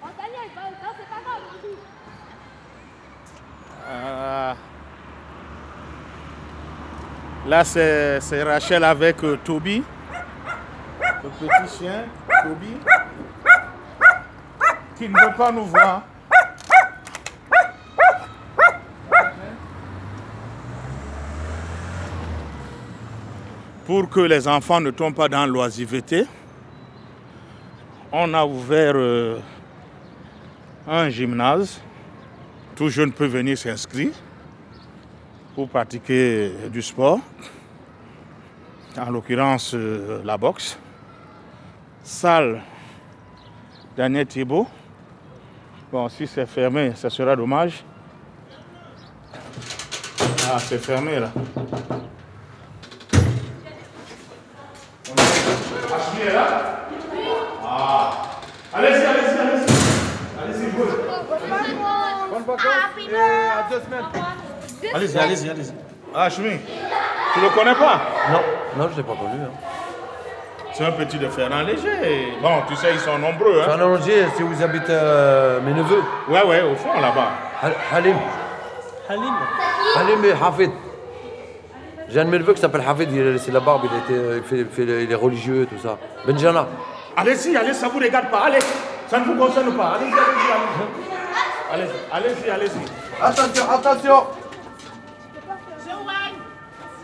Oh, 0.02 0.08
Daniel, 0.18 0.50
bah, 0.56 0.62
non, 0.82 0.90
c'est 0.98 1.10
pas 1.10 1.22
grave. 1.22 1.42
Euh, 3.86 4.54
Là, 7.46 7.66
c'est 7.66 8.44
Rachel 8.44 8.86
avec 8.86 9.22
euh, 9.24 9.38
Toby. 9.44 9.84
Le 11.02 11.30
petit 11.30 11.78
chien, 11.78 12.06
Toby. 12.42 12.78
Qui 14.96 15.10
ne 15.10 15.20
veut 15.20 15.36
pas 15.36 15.52
nous 15.52 15.66
voir. 15.66 16.04
Pour 23.86 24.10
que 24.10 24.22
les 24.22 24.48
enfants 24.48 24.80
ne 24.80 24.92
tombent 24.92 25.16
pas 25.16 25.28
dans 25.28 25.46
l'oisiveté, 25.46 26.26
on 28.14 28.34
a 28.34 28.46
ouvert 28.46 28.94
euh, 28.96 29.40
un 30.88 31.10
gymnase. 31.10 31.82
Tout 32.78 32.88
jeune 32.88 33.12
peut 33.12 33.26
venir 33.26 33.58
s'inscrire 33.58 34.14
pour 35.56 35.70
pratiquer 35.70 36.52
du 36.72 36.82
sport, 36.82 37.20
en 38.98 39.10
l'occurrence 39.12 39.74
euh, 39.76 40.22
la 40.24 40.38
boxe. 40.38 40.78
Salle 42.04 42.62
Daniel 43.96 44.26
Thibault. 44.26 44.68
Bon, 45.92 46.10
si 46.10 46.26
c'est 46.28 46.46
fermé, 46.48 46.94
ça 46.96 47.10
sera 47.10 47.36
dommage. 47.36 47.84
Ah, 50.52 50.58
c'est 50.60 50.80
fermé 50.80 51.20
là. 51.20 51.30
On 55.10 55.14
a- 55.16 56.22
est 56.30 56.34
là 56.34 56.48
Ah. 57.66 58.12
Allez-y, 58.74 59.06
allez-y, 59.06 59.40
allez-y. 59.40 59.72
Allez-y. 60.42 60.72
Bonne 62.32 62.44
vacances 62.44 62.98
et 63.10 63.16
à 63.16 63.70
deux 63.70 63.82
semaines. 63.82 64.23
Allez-y, 64.94 65.18
allez-y, 65.20 65.50
allez-y. 65.50 65.74
Ah, 66.16 66.30
Choumi, 66.30 66.58
tu 67.34 67.40
le 67.42 67.50
connais 67.50 67.76
pas? 67.76 68.02
Non, 68.32 68.40
non, 68.78 68.88
je 68.90 68.94
ne 68.94 68.98
l'ai 68.98 69.04
pas 69.04 69.14
connu. 69.16 69.42
Hein. 69.44 69.52
C'est 70.74 70.86
un 70.86 70.92
petit 70.92 71.18
de 71.18 71.28
Ferrand 71.28 71.62
léger. 71.62 72.34
Bon, 72.42 72.50
tu 72.68 72.76
sais, 72.76 72.88
ils 72.94 73.00
sont 73.00 73.18
nombreux. 73.20 73.62
Hein. 73.62 73.66
Fernand 73.66 73.96
c'est 74.02 74.44
où 74.44 74.50
ils 74.52 74.64
habitent 74.64 74.90
euh, 74.90 75.60
mes 75.62 75.74
neveux. 75.74 76.02
Ouais, 76.28 76.44
ouais, 76.46 76.62
au 76.62 76.76
fond 76.76 77.00
là-bas. 77.00 77.30
Hal- 77.62 77.76
Halim. 77.94 78.18
Halim. 79.08 79.34
Halim 79.98 80.26
et 80.26 80.32
Hafid. 80.32 80.72
J'ai 82.10 82.20
un 82.20 82.26
de 82.26 82.30
mes 82.32 82.40
neveux 82.40 82.54
qui 82.54 82.62
s'appelle 82.62 82.84
Hafid, 82.88 83.12
il 83.12 83.22
a 83.28 83.32
laissé 83.32 83.52
la 83.52 83.60
barbe, 83.60 83.84
il, 83.86 83.96
a 83.96 83.98
été, 84.18 84.38
il, 84.38 84.44
fait, 84.44 84.58
il 84.58 84.66
fait- 84.68 85.04
il 85.04 85.12
est 85.12 85.16
religieux, 85.16 85.68
tout 85.70 85.80
ça. 85.82 85.98
Benjana. 86.26 86.68
Allez-y, 87.18 87.56
allez, 87.56 87.74
ça 87.74 87.88
vous 87.88 88.00
regarde 88.00 88.30
pas. 88.30 88.40
Allez, 88.46 88.60
ça 89.08 89.20
ne 89.20 89.26
vous 89.26 89.36
concerne 89.36 89.72
pas. 89.74 89.94
Allez-y, 89.96 90.14
allez-y, 90.14 91.74
allez-y. 91.74 91.90
Allez-y, 92.12 92.50
allez-y. 92.50 93.22
Attention, 93.22 93.70
attention 93.72 94.24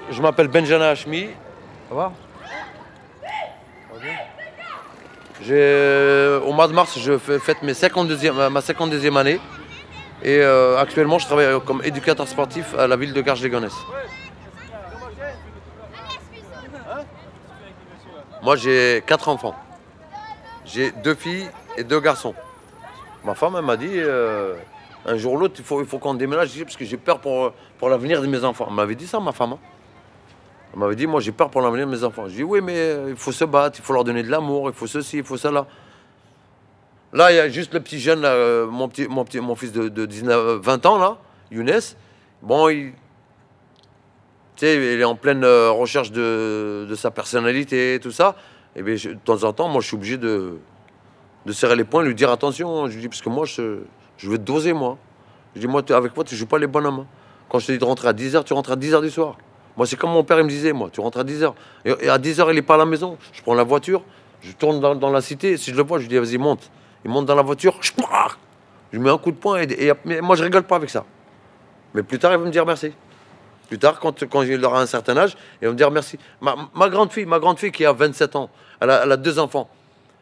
Je 0.10 0.22
m'appelle 0.22 0.48
Benjana 0.48 0.90
Hashmi. 0.90 1.30
Ça 1.90 1.96
va 1.96 2.12
Au 6.46 6.52
mois 6.54 6.68
de 6.68 6.74
mars, 6.74 6.98
je 7.00 7.18
fête 7.18 7.62
mes 7.64 7.74
52e, 7.74 8.50
ma 8.50 8.60
52e 8.60 9.18
année. 9.18 9.40
Et 10.22 10.40
euh, 10.40 10.78
actuellement, 10.78 11.18
je 11.18 11.26
travaille 11.26 11.60
comme 11.66 11.82
éducateur 11.84 12.28
sportif 12.28 12.76
à 12.78 12.88
la 12.88 12.96
ville 12.98 13.14
de 13.14 13.22
Garges-les-Gonesse. 13.22 13.76
Moi, 18.42 18.56
j'ai 18.56 19.04
quatre 19.06 19.30
enfants. 19.30 19.56
J'ai 20.66 20.92
deux 20.92 21.16
filles 21.16 21.50
et 21.78 21.84
deux 21.84 22.00
garçons. 22.00 22.34
Ma 23.24 23.34
femme, 23.36 23.56
elle 23.58 23.66
m'a 23.66 23.78
dit, 23.78 23.92
euh, 23.94 24.56
un 25.06 25.18
jour 25.18 25.34
ou 25.34 25.38
l'autre, 25.38 25.56
il 25.58 25.64
faut, 25.64 25.82
il 25.82 25.88
faut 25.88 26.00
qu'on 26.00 26.14
déménage 26.14 26.52
parce 26.64 26.78
que 26.78 26.86
j'ai 26.86 26.98
peur 26.98 27.20
pour, 27.20 27.52
pour 27.78 27.90
l'avenir 27.90 28.22
de 28.22 28.28
mes 28.28 28.44
enfants. 28.44 28.66
Elle 28.70 28.76
m'avait 28.76 28.96
dit 28.96 29.08
ça, 29.08 29.20
ma 29.20 29.32
femme. 29.32 29.54
hein. 29.54 29.60
Elle 30.74 30.80
m'avait 30.80 30.96
dit, 30.96 31.08
moi, 31.08 31.20
j'ai 31.20 31.32
peur 31.32 31.50
pour 31.50 31.62
l'avenir 31.62 31.88
de 31.88 31.92
mes 31.92 32.04
enfants. 32.04 32.28
Je 32.28 32.36
dis, 32.36 32.44
oui, 32.44 32.62
mais 32.62 32.78
euh, 32.78 33.08
il 33.10 33.16
faut 33.16 33.32
se 33.32 33.44
battre, 33.46 33.80
il 33.80 33.84
faut 33.84 33.94
leur 33.94 34.04
donner 34.04 34.22
de 34.24 34.30
l'amour, 34.30 34.70
il 34.70 34.74
faut 34.76 34.88
ceci, 34.88 35.18
il 35.18 35.24
faut 35.24 35.38
cela. 35.38 35.66
Là, 37.12 37.32
il 37.32 37.36
y 37.38 37.40
a 37.40 37.50
juste 37.50 37.74
le 37.74 37.80
petit 37.80 38.00
jeune, 38.00 38.22
là, 38.22 38.30
euh, 38.34 38.68
mon, 38.68 38.88
petit, 38.88 39.08
mon, 39.08 39.26
petit, 39.26 39.40
mon 39.40 39.56
fils 39.56 39.72
de, 39.72 39.90
de 39.90 40.06
19, 40.06 40.36
euh, 40.38 40.60
20 40.62 40.86
ans, 40.86 41.00
là, 41.00 41.18
Younes. 41.52 41.72
Bon, 42.44 42.70
il, 42.70 42.94
il 44.62 44.68
est 44.68 45.04
en 45.04 45.16
pleine 45.16 45.44
recherche 45.44 46.12
de, 46.12 46.86
de 46.88 46.96
sa 46.96 47.10
personnalité 47.12 48.00
tout 48.02 48.12
ça. 48.12 48.36
Et 48.76 48.84
bien, 48.84 48.96
je- 48.96 49.10
de 49.10 49.16
temps 49.16 49.44
en 49.44 49.54
temps, 49.54 49.68
moi, 49.70 49.82
je 49.82 49.88
suis 49.88 49.96
obligé 49.96 50.18
de, 50.18 50.58
de 51.48 51.52
serrer 51.52 51.76
les 51.76 51.84
poings, 51.84 52.04
lui 52.04 52.14
dire 52.14 52.30
attention. 52.30 52.86
Je 52.88 52.94
lui 52.94 53.02
dis, 53.02 53.10
parce 53.10 53.22
que 53.24 53.30
moi, 53.30 53.46
je, 53.46 53.80
je 54.18 54.30
veux 54.30 54.38
te 54.38 54.44
doser, 54.44 54.74
moi. 54.74 54.98
Je 55.56 55.62
dis, 55.62 55.68
moi, 55.68 55.82
avec 55.92 56.16
moi, 56.16 56.24
tu 56.24 56.36
joues 56.36 56.46
pas 56.46 56.60
les 56.60 56.68
bonhommes. 56.68 57.00
hein. 57.00 57.08
Quand 57.50 57.58
je 57.58 57.66
te 57.66 57.72
dis 57.72 57.80
de 57.80 57.86
rentrer 57.86 58.08
à 58.10 58.14
10h, 58.14 58.44
tu 58.44 58.54
rentres 58.54 58.72
à 58.72 58.76
10h 58.76 59.02
du 59.02 59.10
soir. 59.10 59.36
Moi, 59.80 59.88
c'est 59.88 59.96
comme 59.96 60.12
mon 60.12 60.26
père, 60.26 60.38
il 60.40 60.44
me 60.44 60.50
disait, 60.50 60.74
moi, 60.74 60.90
tu 60.92 61.00
rentres 61.00 61.20
à 61.20 61.24
10h. 61.24 61.54
Et, 61.86 61.96
et 62.02 62.10
à 62.10 62.18
10h, 62.18 62.48
il 62.50 62.56
n'est 62.56 62.62
pas 62.62 62.74
à 62.74 62.80
la 62.80 62.86
maison. 62.86 63.18
Je 63.32 63.42
prends 63.42 63.54
la 63.54 63.64
voiture, 63.64 64.04
je 64.42 64.52
tourne 64.52 64.82
dans, 64.82 65.10
la 65.10 65.22
cité. 65.22 65.56
Si 65.56 65.72
je 65.72 65.78
le 65.78 65.84
vois, 65.84 66.00
je 66.00 66.04
lui 66.04 66.10
dis, 66.10 66.18
vas-y, 66.18 66.38
monte. 66.38 66.70
Il 67.06 67.10
monte 67.10 67.28
dans 67.28 67.36
la 67.36 67.44
voiture, 67.44 67.80
je, 67.80 67.94
mets 69.00 69.10
un 69.10 69.18
coup 69.18 69.32
de 69.32 69.38
poing. 69.38 69.62
Et, 69.62 69.88
et- 69.88 70.22
moi, 70.22 70.36
je 70.36 70.44
rigole 70.44 70.64
pas 70.64 70.76
avec 70.76 70.90
ça. 70.90 71.06
Mais 71.94 72.04
plus 72.04 72.20
tard, 72.20 72.34
il 72.34 72.40
va 72.40 72.44
me 72.44 72.52
dire 72.52 72.66
merci. 72.66 72.92
Plus 73.70 73.80
tard, 73.80 74.02
quand, 74.02 74.28
quand 74.28 74.42
il 74.42 74.66
aura 74.66 74.82
un 74.82 74.86
certain 74.86 75.16
âge, 75.16 75.38
il 75.62 75.68
va 75.68 75.72
me 75.72 75.78
dire 75.78 75.92
merci. 75.92 76.20
Ma, 76.42 76.58
ma 76.76 76.90
grande 76.90 77.14
fille, 77.14 77.26
ma 77.26 77.40
grande 77.40 77.58
fille 77.58 77.72
qui 77.72 77.86
a 77.86 77.94
27 77.94 78.36
ans, 78.36 78.50
elle 78.82 78.90
a, 78.90 79.16
deux 79.16 79.40
enfants. 79.40 79.70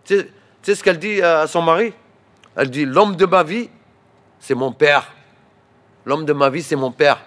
Tu 0.05 0.19
sais, 0.19 0.25
tu 0.25 0.31
sais 0.61 0.75
ce 0.75 0.83
qu'elle 0.83 0.99
dit 0.99 1.19
à 1.23 1.47
son 1.47 1.63
mari? 1.63 1.93
Elle 2.55 2.69
dit 2.69 2.85
L'homme 2.85 3.15
de 3.15 3.25
ma 3.25 3.41
vie, 3.41 3.71
c'est 4.39 4.53
mon 4.53 4.71
père. 4.71 5.07
L'homme 6.05 6.25
de 6.25 6.33
ma 6.33 6.51
vie, 6.51 6.61
c'est 6.61 6.75
mon 6.75 6.91
père. 6.91 7.17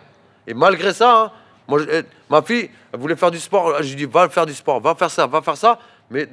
Et 0.47 0.55
malgré 0.55 0.93
ça, 0.93 1.23
hein, 1.25 1.33
moi, 1.71 1.79
je- 1.79 1.89
euh, 1.89 2.03
ma 2.29 2.43
fille, 2.43 2.69
elle 2.93 2.99
voulait 3.01 3.17
faire 3.17 3.31
du 3.31 3.39
sport. 3.39 3.83
Je 3.83 3.89
lui 3.91 3.97
dis 3.97 4.05
Va 4.05 4.29
faire 4.29 4.45
du 4.45 4.53
sport, 4.55 4.81
va 4.81 4.95
faire 4.95 5.11
ça, 5.11 5.27
va 5.27 5.41
faire 5.41 5.57
ça. 5.57 5.79
Mais 6.11 6.29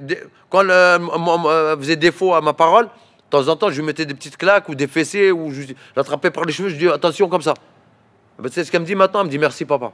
quand 0.50 0.62
elle, 0.62 0.72
euh, 0.72 1.78
faisait 1.78 1.96
défaut 1.96 2.34
à 2.34 2.42
ma 2.42 2.54
parole, 2.54 2.86
de 2.86 2.90
temps 3.30 3.48
en 3.48 3.56
temps, 3.56 3.70
je 3.70 3.76
lui 3.80 3.86
mettais 3.86 4.06
des 4.06 4.14
petites 4.16 4.38
claques 4.38 4.68
ou 4.70 4.76
des 4.76 4.88
fessées 4.88 5.32
ou 5.32 5.52
je 5.54 5.62
l'attrapais 5.96 6.32
par 6.32 6.44
les 6.46 6.52
cheveux. 6.54 6.70
Je 6.70 6.74
lui 6.76 6.80
dis 6.86 6.90
Attention, 6.90 7.30
comme 7.30 7.42
ça. 7.44 7.54
Ben, 8.40 8.50
c'est 8.52 8.64
ce 8.64 8.72
qu'elle 8.72 8.82
me 8.82 8.86
dit 8.86 8.96
maintenant. 8.96 9.20
Elle 9.22 9.28
me 9.28 9.32
dit 9.32 9.38
Merci, 9.40 9.64
papa. 9.66 9.92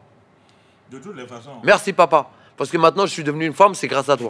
De 0.89 0.97
toutes 0.99 1.15
les 1.17 1.27
façons. 1.27 1.51
Merci, 1.63 1.91
papa. 1.93 2.27
Parce 2.55 2.69
que 2.69 2.77
maintenant, 2.77 3.05
je 3.05 3.11
suis 3.11 3.23
devenu 3.23 3.45
une 3.45 3.53
femme, 3.53 3.73
c'est 3.75 3.87
grâce 3.87 4.07
à 4.09 4.15
toi. 4.15 4.29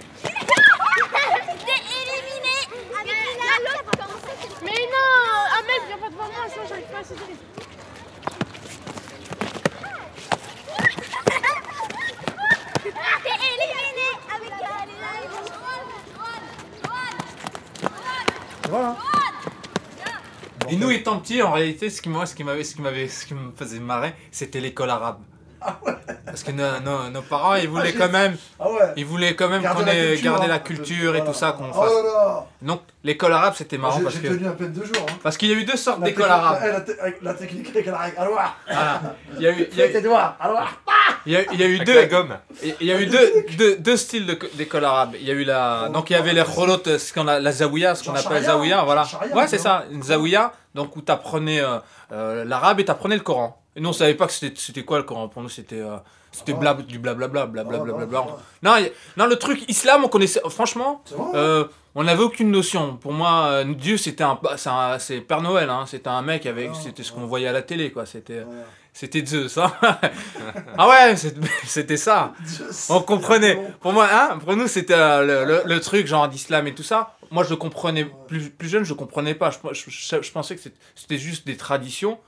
Mais 4.63 4.71
non 4.71 5.39
Ahmed, 5.58 5.82
viens 5.88 5.97
pas 5.97 6.10
devant 6.10 6.23
moi, 6.23 6.45
sinon 6.49 6.65
j'arrive 6.69 6.86
pas 6.91 6.99
à 6.99 7.04
céder. 7.04 7.21
T'es 11.23 11.30
éliminé 12.30 12.73
avec 12.76 12.83
Et 20.70 20.76
nous 20.76 20.90
étant 20.90 21.20
petits, 21.20 21.42
en 21.42 21.52
réalité, 21.52 21.90
ce 21.90 22.02
qui 22.02 22.10
moi, 22.10 22.26
ce 22.26 22.34
qui 22.34 22.44
m'avait, 22.44 22.64
ce 22.64 23.26
qui 23.26 23.34
me 23.34 23.52
faisait 23.56 23.80
marrer, 23.80 24.14
c'était 24.32 24.60
l'école 24.60 24.90
arabe. 24.90 25.20
Parce 26.26 26.41
que 26.43 26.52
nos, 26.52 26.80
nos- 26.80 27.10
nos 27.12 27.21
parents, 27.21 27.54
ils 27.56 27.69
voulaient 27.69 27.91
j'ai- 27.91 27.97
quand 27.97 28.10
même, 28.10 28.36
Ah 28.60 28.69
ouais. 28.71 28.80
ils 28.97 29.06
voulaient 29.06 29.36
quand 29.36 29.49
même 29.49 29.62
Garder 29.62 29.82
qu'on 29.82 29.86
la 29.86 29.95
ait 29.95 30.08
culture, 30.13 30.32
gardé 30.32 30.45
hein. 30.45 30.49
la 30.49 30.60
culture 30.60 31.15
et 31.15 31.23
tout 31.23 31.34
ça, 31.34 31.52
qu'on 31.52 31.69
Oh 31.69 31.73
fasse. 31.73 31.91
là 31.93 32.02
là. 32.04 32.45
Donc 32.63 32.82
l'école 33.04 33.34
arabe, 33.34 33.54
c'était 33.56 33.78
marrant 33.78 33.97
J'ai 33.99 34.04
parce 34.04 34.15
j'ai 34.15 34.21
que 34.21 34.28
tenu 34.30 34.47
à 34.47 34.52
peine 34.52 34.71
deux 34.73 34.84
jours. 34.86 35.06
hein. 35.08 35.13
parce 35.21 35.38
qu'il 35.38 35.49
y 35.49 35.54
a 35.54 35.56
eu 35.56 35.63
deux 35.63 35.78
sortes 35.78 35.99
La 35.99 36.06
d'écoles 36.08 36.26
technique- 36.26 36.43
arabes. 36.43 36.60
eh, 36.65 36.71
La, 36.71 36.82
te- 36.82 37.23
la 37.23 37.34
technique 37.36 37.69
avec 37.69 37.86
la 37.86 37.97
règle. 37.97 38.17
Alors, 38.17 38.34
Voilà. 38.34 39.02
Il 39.38 39.41
y 39.43 39.47
a 39.47 39.52
eu, 39.52 39.67
il 39.71 39.78
y 39.78 39.82
a 39.82 39.86
fais 39.86 39.89
eu- 39.89 39.93
tes 39.93 40.02
doigts. 40.02 40.36
Alors, 40.39 40.67
Il 41.28 41.34
y 41.34 41.36
a, 41.38 41.41
il 41.54 41.60
y 41.60 41.63
a 41.63 41.67
eu 41.67 41.76
Avec 41.76 41.88
deux. 41.88 41.95
la 41.95 42.06
gomme. 42.06 42.38
Il 42.63 42.76
il 42.82 42.88
y 42.88 42.91
a 42.91 42.99
eu 42.99 43.06
deux, 43.06 43.45
deux, 43.58 43.76
deux 43.78 43.97
styles 43.97 44.26
de- 44.26 44.39
d'école 44.56 44.86
arabe. 44.86 45.12
Il 45.19 45.26
y 45.28 45.32
a 45.32 45.34
eu 45.36 45.43
la. 45.43 45.89
Donc 45.93 46.10
il 46.10 46.13
y 46.13 46.15
avait 46.15 46.34
les 46.34 46.43
kholot, 46.43 46.82
ce 46.86 47.13
qu'on 47.13 47.28
a, 47.28 47.39
la 47.39 47.52
zawiya, 47.52 47.93
ce 47.95 48.04
qu'on 48.04 48.12
appelle 48.12 48.23
charia, 48.23 48.41
zawiya, 48.41 48.82
hein, 48.82 48.84
voilà. 48.86 49.06
Ouais, 49.36 49.47
c'est 49.47 49.60
ça, 49.60 49.84
une 49.91 50.02
zawiya, 50.04 50.52
donc 50.73 50.95
où 50.95 51.02
tu 51.04 51.12
apprenais 51.12 51.62
l'arabe 52.12 52.80
et 52.80 52.86
tu 52.86 52.91
apprenais 52.91 53.15
le 53.15 53.21
Coran. 53.21 53.60
Et 53.76 53.82
nous 53.82 53.90
on 53.90 53.94
savait 53.94 54.14
pas 54.16 54.28
que 54.28 54.34
c'était 54.34 54.54
c'était 54.60 54.84
quoi 54.84 54.98
le 54.98 55.04
Coran. 55.04 55.28
Pour 55.30 55.42
nous 55.42 55.50
c'était 55.50 55.80
euh, 55.82 55.98
c'était 56.32 56.54
blab, 56.54 56.86
du 56.86 57.00
blablabla, 57.00 57.46
blablabla. 57.48 57.94
Ah, 58.02 58.06
bla 58.06 58.22
bah, 58.22 58.38
Non, 58.64 58.76
il 58.78 58.84
y 58.84 58.88
a- 58.88 58.92
non, 59.18 59.28
le 59.28 59.36
truc 59.36 59.64
islam, 59.70 60.04
on 60.04 60.08
connaissait. 60.08 60.42
Franchement, 60.50 61.04
vrai, 61.12 61.32
euh, 61.36 61.66
on 61.94 62.04
n'avait 62.06 62.24
aucune 62.24 62.50
notion. 62.50 62.98
Pour 62.98 63.14
moi, 63.14 63.46
euh, 63.50 63.64
Dieu 63.76 63.98
c'était 63.98 64.24
un, 64.24 64.40
c'est 64.58 64.70
un- 64.70 64.98
c'est 65.00 65.22
Père 65.22 65.42
Noël, 65.42 65.70
hein. 65.70 65.86
C'était 65.88 66.08
un 66.10 66.22
mec 66.24 66.46
avec, 66.48 66.72
c'était 66.76 67.04
ce 67.04 67.12
qu'on 67.12 67.26
voyait 67.28 67.48
à 67.48 67.52
la 67.52 67.62
télé, 67.62 67.92
quoi. 67.92 68.06
C'était, 68.08 68.44
c'était 68.94 69.24
Zeus, 69.26 69.58
hein. 69.60 69.72
ah 70.78 70.88
ouais, 70.90 71.16
c'était 71.66 71.98
ça. 71.98 72.34
On 72.90 73.02
comprenait. 73.02 73.60
Pour 73.82 73.94
moi, 73.94 74.08
hein, 74.12 74.38
pour 74.44 74.56
nous, 74.56 74.68
c'était 74.68 74.96
le, 74.98 75.46
le- 75.46 75.62
le 75.66 75.80
truc 75.82 76.08
genre 76.08 76.28
d'islam 76.28 76.66
et 76.68 76.74
tout 76.76 76.84
ça. 76.84 77.16
Moi, 77.32 77.44
je 77.44 77.54
comprenais 77.56 78.06
plus, 78.28 78.50
plus 78.50 78.70
jeune, 78.70 78.84
je 78.84 78.94
comprenais 78.94 79.36
pas. 79.36 79.50
Je, 79.52 79.90
je- 80.22 80.32
pensais 80.32 80.56
que 80.56 80.62
c'était 80.96 81.18
juste 81.18 81.46
des 81.48 81.58
traditions. 81.58 82.20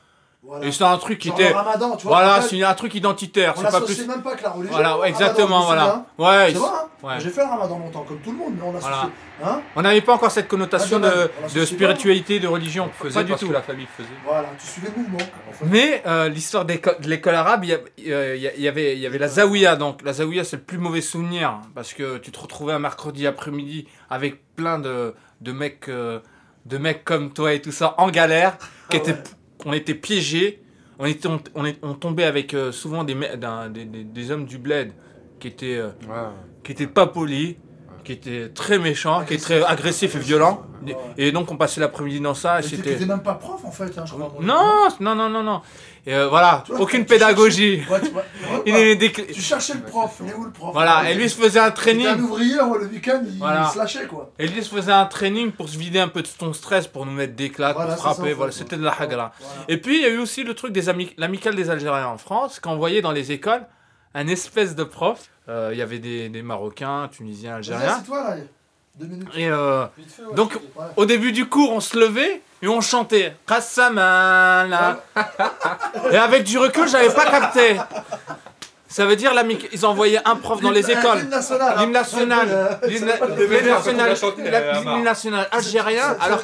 Voilà. 0.48 0.66
Et 0.66 0.72
c'est 0.72 0.84
un 0.84 0.98
truc 0.98 1.18
qui 1.20 1.30
Genre 1.30 1.40
était. 1.40 1.50
le 1.50 1.56
ramadan, 1.56 1.96
tu 1.98 2.08
vois, 2.08 2.18
Voilà, 2.18 2.42
c'est 2.42 2.62
un 2.64 2.74
truc 2.76 2.94
identitaire. 2.94 3.54
On 3.56 3.62
C'est 3.62 3.66
pas 3.66 3.72
l'associe 3.80 3.98
plus. 4.00 4.08
même 4.08 4.22
pas 4.22 4.30
avec 4.32 4.44
la 4.44 4.50
religion. 4.52 4.72
Voilà, 4.74 4.98
ouais, 5.00 5.10
exactement, 5.10 5.62
voilà. 5.66 6.06
Ouais, 6.20 6.52
vrai, 6.52 6.54
hein 6.56 6.88
ouais. 7.04 7.14
J'ai 7.20 7.30
fait 7.30 7.42
le 7.42 7.48
ramadan 7.50 7.80
longtemps, 7.80 8.04
comme 8.08 8.20
tout 8.20 8.32
le 8.32 8.38
monde, 8.38 8.54
mais 8.56 8.64
on 8.64 8.72
l'associe. 8.74 8.96
Voilà. 9.40 9.56
Hein 9.58 9.62
On 9.76 9.82
n'avait 9.82 10.02
pas 10.02 10.14
encore 10.14 10.30
cette 10.32 10.48
connotation 10.48 11.02
Ah, 11.04 11.10
de, 11.10 11.32
on 11.44 11.54
de 11.60 11.66
spiritualité, 11.66 12.40
de 12.40 12.48
religion. 12.48 12.90
Faisait 13.02 13.14
Pas 13.16 13.24
du 13.24 13.30
parce 13.32 13.42
tout. 13.42 13.48
que 13.48 13.54
la 13.54 13.62
famille 13.64 13.88
faisait. 13.98 14.08
Voilà, 14.24 14.48
tu 14.60 14.68
suivais 14.68 14.90
le 14.96 15.02
mouvement. 15.02 15.18
en 15.50 15.52
fait. 15.54 15.66
Mais 15.66 16.04
euh, 16.06 16.30
l'histoire 16.30 16.64
de 16.66 16.80
l'école 17.08 17.36
arabe, 17.36 17.66
il 17.66 17.70
y, 17.98 18.12
euh, 18.12 18.36
il 18.36 18.62
y 18.62 18.68
avait, 18.68 18.94
il 18.96 19.00
y 19.00 19.08
avait 19.08 19.18
la 19.18 19.28
zawiya. 19.28 19.76
Donc 19.76 20.04
la 20.04 20.14
zawiya, 20.14 20.44
c'est 20.44 20.58
le 20.58 20.62
plus 20.64 20.78
mauvais 20.78 21.02
souvenir 21.02 21.60
parce 21.74 21.94
que 21.94 22.18
tu 22.20 22.32
te 22.32 22.40
retrouvais 22.40 22.74
un 22.74 22.80
mercredi 22.80 23.26
après-midi 23.26 23.88
avec 24.10 24.42
plein 24.56 24.78
de, 24.80 25.16
de 25.42 25.52
mecs, 25.52 25.90
euh, 25.90 26.20
de 26.66 26.78
mecs 26.78 27.04
comme 27.04 27.34
toi 27.34 27.52
et 27.54 27.62
tout 27.62 27.72
ça 27.72 27.96
en 27.98 28.10
galère, 28.10 28.58
qui 28.90 28.98
étaient, 28.98 29.16
on 29.66 29.74
était 29.74 29.96
piégés. 29.96 30.62
On, 30.98 31.06
était, 31.06 31.28
on, 31.28 31.40
on 31.56 31.66
est- 31.66 31.78
on 31.82 31.94
tombait 31.94 32.24
avec 32.24 32.54
euh, 32.54 32.72
souvent 32.72 33.04
des, 33.04 33.16
me- 33.16 33.36
d'un- 33.36 33.70
des, 33.70 33.84
des- 33.86 34.04
des 34.06 34.32
hommes 34.32 34.46
du 34.46 34.58
bled 34.58 34.92
qui 35.40 35.48
étaient, 35.50 35.76
euh, 35.76 35.90
qui 36.64 36.72
étaient 36.72 36.88
pas 36.88 37.06
polis, 37.08 37.56
qui 38.06 38.14
étaient 38.14 38.50
très 38.54 38.80
méchants, 38.80 39.26
qui 39.26 39.34
étaient 39.34 39.44
très 39.44 39.64
agressifs 39.64 40.16
et 40.16 40.20
violents. 40.20 40.64
Et 41.18 41.32
donc 41.34 41.52
on 41.52 41.58
passait 41.58 41.82
l'après-midi 41.82 42.22
dans 42.22 42.34
ça. 42.34 42.60
Et 42.60 42.64
Mais 42.64 42.70
tu 42.70 42.76
c'était... 42.78 42.92
n'étais 42.92 43.06
même 43.08 43.24
pas 43.24 43.34
prof 43.34 43.66
en 43.66 43.72
fait, 43.72 43.98
hein, 43.98 44.04
je 44.06 44.14
crois. 44.14 44.32
moi. 44.34 44.42
Non, 44.42 44.88
non, 45.02 45.16
non, 45.16 45.30
non, 45.30 45.44
non. 45.44 45.62
Et 46.08 46.14
euh, 46.14 46.28
voilà, 46.28 46.64
vois, 46.68 46.82
aucune 46.82 47.00
cherchais- 47.00 47.16
pédagogie. 47.16 47.84
Ouais, 47.90 48.00
tu 48.00 48.10
Il 48.68 48.76
est 48.76 48.96
décl- 48.96 49.26
Tu 49.34 49.42
cherchais 49.42 49.74
le 49.74 49.82
prof, 49.82 50.18
il 50.24 50.30
est 50.30 50.34
où 50.36 50.44
le 50.44 50.52
prof? 50.52 50.72
Voilà, 50.74 51.10
et 51.10 51.16
lui 51.16 51.28
se 51.30 51.36
faisait 51.36 51.60
un 51.60 51.66
C'était 51.66 51.70
un 51.70 51.72
training. 51.72 52.22
ouvrier, 52.22 52.62
ouais, 52.62 52.78
le 52.80 52.86
week-end, 52.86 53.22
il, 53.26 53.38
Voilà. 53.40 53.66
il 53.70 53.74
se 53.74 53.78
lâchait 53.80 54.06
quoi. 54.06 54.32
Et 54.38 54.48
lui 54.48 54.64
se 54.64 54.70
faisait 54.76 54.92
un 54.92 55.06
training 55.06 55.52
pour 55.52 55.68
se 55.68 55.78
vider 55.78 56.00
un 56.00 56.08
peu 56.08 56.22
de 56.22 56.28
ton 56.28 56.54
stress, 56.54 56.86
pour 56.88 57.06
nous 57.08 57.12
mettre 57.12 57.36
des 57.36 57.50
claques, 57.50 57.76
Voilà, 57.76 57.96
pour 57.96 58.04
frapper. 58.04 58.34
Voilà, 58.34 58.52
c'était 58.52 58.78
de 58.78 58.84
la 58.84 58.92
hagra. 59.00 59.32
Et 59.68 59.78
puis 59.78 59.96
il 59.98 60.02
y 60.04 60.06
a 60.06 60.10
eu 60.10 60.20
aussi 60.20 60.44
le 60.44 60.54
truc 60.54 60.72
des 60.74 60.90
ami- 60.90 61.14
l'amicale 61.18 61.56
des 61.56 61.70
Algériens 61.72 62.08
en 62.08 62.18
France, 62.20 62.60
qu'on 62.60 62.76
voyait 62.78 63.02
dans 63.02 63.12
les 63.12 63.32
écoles 63.32 63.66
un 64.14 64.28
espèce 64.28 64.76
de 64.76 64.84
prof. 64.84 65.30
Euh, 65.50 65.70
Il 65.74 65.78
y 65.80 65.82
avait 65.82 66.00
des, 66.00 66.30
des 66.30 66.42
Marocains, 66.44 67.08
Tunisiens, 67.12 67.56
Algériens. 67.56 68.02
toi 68.06 68.36
là. 68.36 68.38
Et 69.36 69.50
euh, 69.50 69.86
donc, 70.36 70.58
au 70.96 71.06
début 71.06 71.32
du 71.34 71.48
cours, 71.48 71.72
on 71.74 71.82
se 71.82 71.98
levait 72.00 72.42
et 72.66 72.68
on 72.68 72.82
chantait 72.82 73.36
Kassamala. 73.46 75.04
Et 76.12 76.18
avec 76.18 76.44
du 76.44 76.58
recul, 76.58 76.88
j'avais 76.88 77.14
pas 77.14 77.26
capté. 77.26 77.78
Ça 78.96 79.06
veut 79.06 79.18
dire, 79.18 79.34
la 79.34 79.44
ils 79.74 79.86
envoyaient 79.86 80.22
un 80.24 80.38
prof 80.38 80.62
dans 80.62 80.72
les 80.72 80.82
L'hymne- 80.82 81.00
écoles. 81.00 81.18
l'hymne 81.18 81.30
national. 81.30 81.76
L'hymne 81.80 81.92
national. 81.92 82.48
Euh, 82.50 82.68
L'hymne 82.88 83.12
l'hymne 83.38 83.68
national. 83.68 84.16
euh, 84.48 84.74
l'hymne 84.86 85.04
national 85.04 85.48
algérien. 85.52 86.16
Alors, 86.22 86.40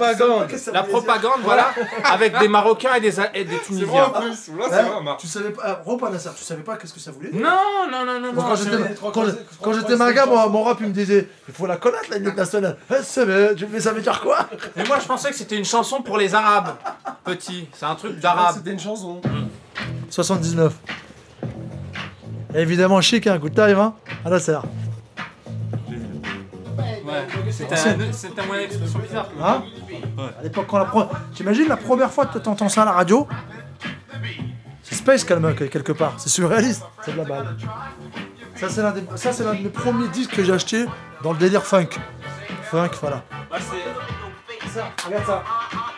la 0.74 0.84
propagande, 0.84 1.40
voilà, 1.46 1.72
avec 2.04 2.38
des 2.40 2.50
Marocains 2.50 2.94
et 2.96 3.00
des, 3.00 3.14
et 3.36 3.46
des 3.46 3.58
Tunisiens. 3.60 4.12
Hein 4.14 5.16
tu 5.18 5.28
savais 5.28 5.52
pas, 5.52 5.62
ah, 5.66 5.80
Repas 5.86 6.10
Nasser, 6.10 6.32
tu 6.38 6.44
savais 6.44 6.62
pas 6.62 6.76
qu'est-ce 6.76 6.94
que 6.94 7.00
ça 7.00 7.12
voulait 7.12 7.30
dire 7.30 7.40
Non, 7.40 7.90
non, 7.90 8.04
non, 8.06 8.20
non. 8.20 8.34
Moi, 8.34 8.44
quand 8.46 8.56
j'étais 8.58 8.96
quand, 9.02 9.14
quand 9.62 9.74
j'étais 9.74 9.96
maga, 9.96 10.26
mon 10.26 10.64
rap 10.64 10.78
il 10.82 10.88
me 10.88 10.92
disait 10.94 11.30
il 11.48 11.54
faut 11.54 11.68
la 11.68 11.78
connaître 11.78 12.10
la 12.10 12.18
hymne 12.18 12.36
nationale. 12.36 12.76
Eh, 12.92 12.96
c'est 13.02 13.24
vrai, 13.24 13.56
tu- 13.56 13.66
mais 13.72 13.80
ça 13.80 13.94
veut 13.94 14.02
dire 14.02 14.20
quoi 14.20 14.40
Mais 14.76 14.84
moi, 14.84 14.98
je 15.02 15.08
pensais 15.08 15.30
que 15.30 15.38
c'était 15.38 15.56
une 15.56 15.64
chanson 15.64 16.02
pour 16.02 16.18
les 16.18 16.36
Arabes. 16.36 16.74
Petit, 17.24 17.70
c'est 17.74 17.86
un 17.86 17.96
truc 17.96 18.20
d'arabe. 18.20 18.56
C'était 18.58 18.72
une 18.72 18.80
chanson. 18.82 19.22
79. 20.10 20.74
Évidemment 22.54 23.00
chic, 23.02 23.28
hein, 23.28 23.38
good 23.38 23.54
time, 23.54 23.80
hein 23.80 23.94
à 24.26 24.30
la 24.30 24.40
serre. 24.40 24.64
Ouais, 26.78 27.28
c'était 27.50 27.76
un, 27.76 27.94
un 28.44 28.46
moyen 28.46 28.62
d'expression 28.64 29.00
bizarre. 29.00 29.30
Hein 29.42 29.64
À 30.40 30.44
l'époque, 30.44 30.68
quand 30.68 30.78
la 30.78 30.86
pro... 30.86 31.06
T'imagines 31.34 31.68
la 31.68 31.78
première 31.78 32.12
fois 32.12 32.26
que 32.26 32.38
t'entends 32.38 32.70
ça 32.70 32.84
à 32.84 32.86
la 32.86 32.92
radio? 32.92 33.28
C'est 34.84 34.96
space 34.96 35.24
quand 35.24 35.40
même, 35.40 35.56
quelque 35.56 35.92
part. 35.92 36.14
C'est 36.18 36.30
surréaliste. 36.30 36.84
C'est 37.04 37.14
de 37.14 37.18
la 37.18 37.24
balle. 37.24 37.56
Ça, 38.56 38.70
c'est 38.70 38.82
l'un 38.82 38.92
des... 38.92 39.02
de 39.02 39.64
mes 39.64 39.70
premiers 39.70 40.08
disques 40.10 40.36
que 40.36 40.44
j'ai 40.44 40.54
acheté 40.54 40.86
dans 41.24 41.32
le 41.34 41.38
délire 41.38 41.64
funk. 41.64 41.90
Funk, 42.64 42.92
voilà. 43.02 43.24
Ça, 44.74 44.90
regarde 45.06 45.26
ça. 45.26 45.44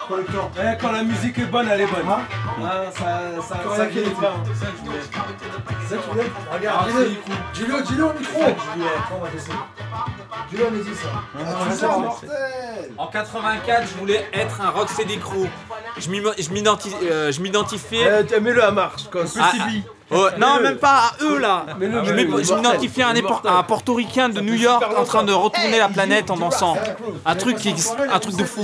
Collector. 0.08 0.52
Eh, 0.58 0.78
quand 0.82 0.92
la 0.92 1.04
musique 1.04 1.38
est 1.40 1.46
bonne, 1.46 1.68
elle 1.72 1.82
est 1.82 1.86
bonne. 1.86 2.04
Ah, 2.08 2.84
ça, 2.92 3.00
ça, 3.48 3.60
Quand 3.64 3.76
ça 3.76 3.86
pas. 3.86 4.34
C'est 4.46 4.66
ça. 4.66 4.72
C'est 5.88 5.96
ça 5.96 6.02
tu 6.02 6.10
voulais 6.10 6.24
Regarde, 6.52 6.88
Ah, 6.90 7.04
dis-le. 7.54 7.82
dis-le 7.84 8.06
au 8.06 8.14
micro. 8.14 8.40
On 8.42 9.26
ça. 11.00 11.12
Ah, 11.40 12.16
tu 12.20 12.28
sais, 12.28 12.92
En 12.98 13.08
84, 13.08 13.88
je 13.94 14.00
voulais 14.00 14.28
être 14.34 14.62
un 14.62 14.70
Rocksteady 14.70 15.18
Crew. 15.20 15.48
Je 15.98 16.10
euh, 16.10 17.32
je 17.32 17.42
m'identifiais. 17.42 18.26
Eh, 18.36 18.40
Mets-le 18.40 18.64
à 18.64 18.72
marche, 18.72 19.10
comme 19.10 19.28
Ah, 19.40 19.52
Petit 19.52 19.62
ah. 19.62 19.90
Oh, 20.16 20.28
non, 20.38 20.60
même 20.62 20.78
pas 20.78 20.98
à 20.98 21.24
eux 21.24 21.38
là. 21.40 21.66
Je 21.80 22.14
m'identifiais 22.14 23.04
à 23.04 23.10
un, 23.10 23.58
à 23.58 23.64
portoricain 23.64 24.30
de 24.30 24.42
New 24.42 24.54
York 24.54 24.84
en 24.98 25.04
train 25.04 25.24
de 25.24 25.34
retourner 25.34 25.78
la 25.80 25.90
planète 25.90 26.32
en 26.32 26.38
dansant. 26.38 26.78
Un 27.26 27.36
truc, 27.36 27.58
qui, 27.58 27.74
un 28.12 28.20
truc 28.20 28.36
de 28.36 28.44
fou. 28.46 28.62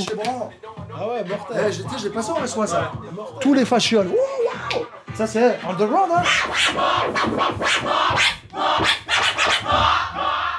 Ah 1.02 1.08
ouais, 1.08 1.24
mortel. 1.24 1.66
Eh, 1.68 1.72
j'ai- 1.72 1.84
tu 1.84 1.90
sais, 1.90 1.96
j'ai 2.04 2.10
passé 2.10 2.32
en 2.32 2.44
S1 2.44 2.68
ça. 2.68 2.92
Tous 3.40 3.54
les 3.54 3.64
fascioles. 3.66 4.08
Wouh, 4.08 4.14
wouh. 4.14 4.86
Ça, 5.14 5.28
c'est 5.28 5.60
underground, 5.68 6.12
hein 6.16 6.24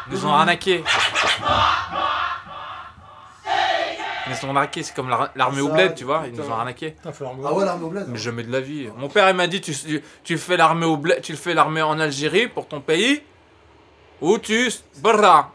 Ils 0.09 0.14
nous 0.14 0.26
ont 0.26 0.33
arnaqué. 0.33 0.83
Ils 4.31 4.37
nous 4.47 4.53
ont 4.53 4.57
arnaqué, 4.57 4.83
c'est 4.83 4.95
comme 4.95 5.09
la- 5.09 5.31
l'armée 5.35 5.61
au 5.61 5.69
bled, 5.69 5.95
tu 5.95 6.05
vois. 6.05 6.23
Ils 6.27 6.33
nous 6.33 6.49
ont 6.49 6.55
arnaqué. 6.55 6.95
Ah 7.45 7.53
ouais, 7.53 7.64
l'armée 7.64 7.85
au 7.85 7.88
bled. 7.90 8.05
Mais 8.09 8.19
jamais 8.19 8.43
de 8.45 8.53
la 8.53 8.61
vie. 8.61 8.88
Mon 8.97 9.09
père 9.09 9.29
il 9.29 9.37
m'a 9.37 9.47
dit 9.47 9.61
tu, 9.61 9.73
tu, 9.75 10.03
tu 10.25 10.38
fais 10.38 10.57
l'armée 10.57 10.87
au 10.87 10.97
bled, 10.97 11.21
tu 11.23 11.33
le 11.33 11.38
fais 11.38 11.53
l'armée 11.55 11.83
en 11.83 11.99
Algérie 11.99 12.49
pour 12.49 12.66
ton 12.69 12.81
pays 12.81 13.23
ou 14.21 14.38
tu 14.38 14.71
barra. 14.99 15.53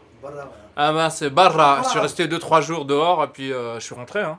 Ah 0.76 0.92
ben 0.92 1.08
c'est 1.10 1.30
barra. 1.30 1.80
Je 1.84 1.88
suis 1.90 1.98
resté 1.98 2.26
2-3 2.28 2.60
jours 2.60 2.84
dehors 2.84 3.24
et 3.24 3.28
puis 3.28 3.52
euh, 3.52 3.80
je 3.80 3.84
suis 3.84 3.94
rentré. 3.94 4.20
Hein. 4.20 4.38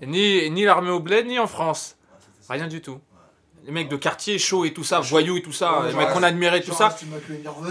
Et 0.00 0.06
ni 0.06 0.48
ni 0.50 0.64
l'armée 0.64 0.90
au 0.90 1.00
bled 1.00 1.26
ni 1.26 1.38
en 1.38 1.46
France. 1.46 1.96
Rien 2.48 2.66
du 2.68 2.80
tout. 2.80 3.00
Les 3.64 3.70
mecs 3.70 3.88
de 3.88 3.96
quartier 3.96 4.38
chaud 4.38 4.64
et 4.64 4.72
tout 4.72 4.82
ça, 4.82 4.98
voyous 5.00 5.36
et 5.36 5.42
tout 5.42 5.52
ça, 5.52 5.82
les 5.86 5.94
mecs 5.94 6.10
qu'on 6.12 6.22
admirait 6.24 6.60
tout 6.62 6.72
ça. 6.72 6.96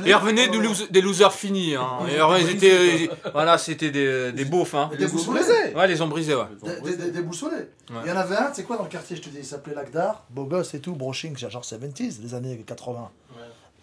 Ils 0.06 0.16
revenaient 0.16 0.48
de 0.48 0.58
lose- 0.58 0.90
des 0.90 1.02
losers 1.02 1.34
finis. 1.34 1.76
Hein. 1.76 1.98
Ils 2.40 2.50
étaient, 2.52 3.10
voilà, 3.34 3.58
c'était 3.58 3.92
des, 3.92 4.32
des 4.32 4.46
beaufs. 4.46 4.74
Hein. 4.74 4.90
Des 4.98 5.08
bouts 5.08 5.24
brisés. 5.26 5.76
Ouais, 5.76 5.88
les 5.88 6.02
ont 6.02 6.08
brisés, 6.08 6.34
ouais. 6.36 6.46
Des, 6.64 6.92
des, 6.92 6.98
des- 6.98 7.12
des 7.12 7.22
boussolés. 7.22 7.56
Ouais. 7.90 7.98
Il 8.06 8.10
y 8.10 8.12
en 8.12 8.16
avait 8.18 8.38
un, 8.38 8.48
tu 8.50 8.56
sais 8.56 8.64
quoi, 8.64 8.78
dans 8.78 8.84
le 8.84 8.90
quartier, 8.90 9.18
je 9.18 9.22
te 9.22 9.30
dis, 9.30 9.40
il 9.40 9.46
s'appelait 9.46 9.76
Lagdar, 9.76 10.24
beau 10.30 10.46
gosse 10.46 10.74
et 10.76 10.80
tout, 10.80 10.94
broching, 10.96 11.36
c'est 11.38 11.50
genre 11.50 11.64
70s, 11.64 12.22
les 12.24 12.34
années 12.36 12.64
80. 12.66 13.10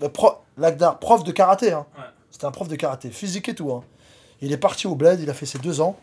Le 0.01 0.09
pro- 0.09 0.37
Lagdar, 0.57 0.99
prof 0.99 1.25
de 1.25 1.33
karaté, 1.33 1.73
hein. 1.73 1.85
C'était 2.31 2.45
un 2.47 2.51
prof 2.53 2.69
de 2.69 2.77
karaté, 2.77 3.11
physique 3.11 3.49
et 3.51 3.55
tout. 3.55 3.71
Hein. 3.73 3.83
Il 4.41 4.53
est 4.53 4.57
parti 4.59 4.87
au 4.87 4.95
bled, 4.95 5.21
il 5.21 5.29
a 5.29 5.35
fait 5.35 5.47
ses 5.47 5.59
deux 5.59 5.81
ans. 5.81 5.99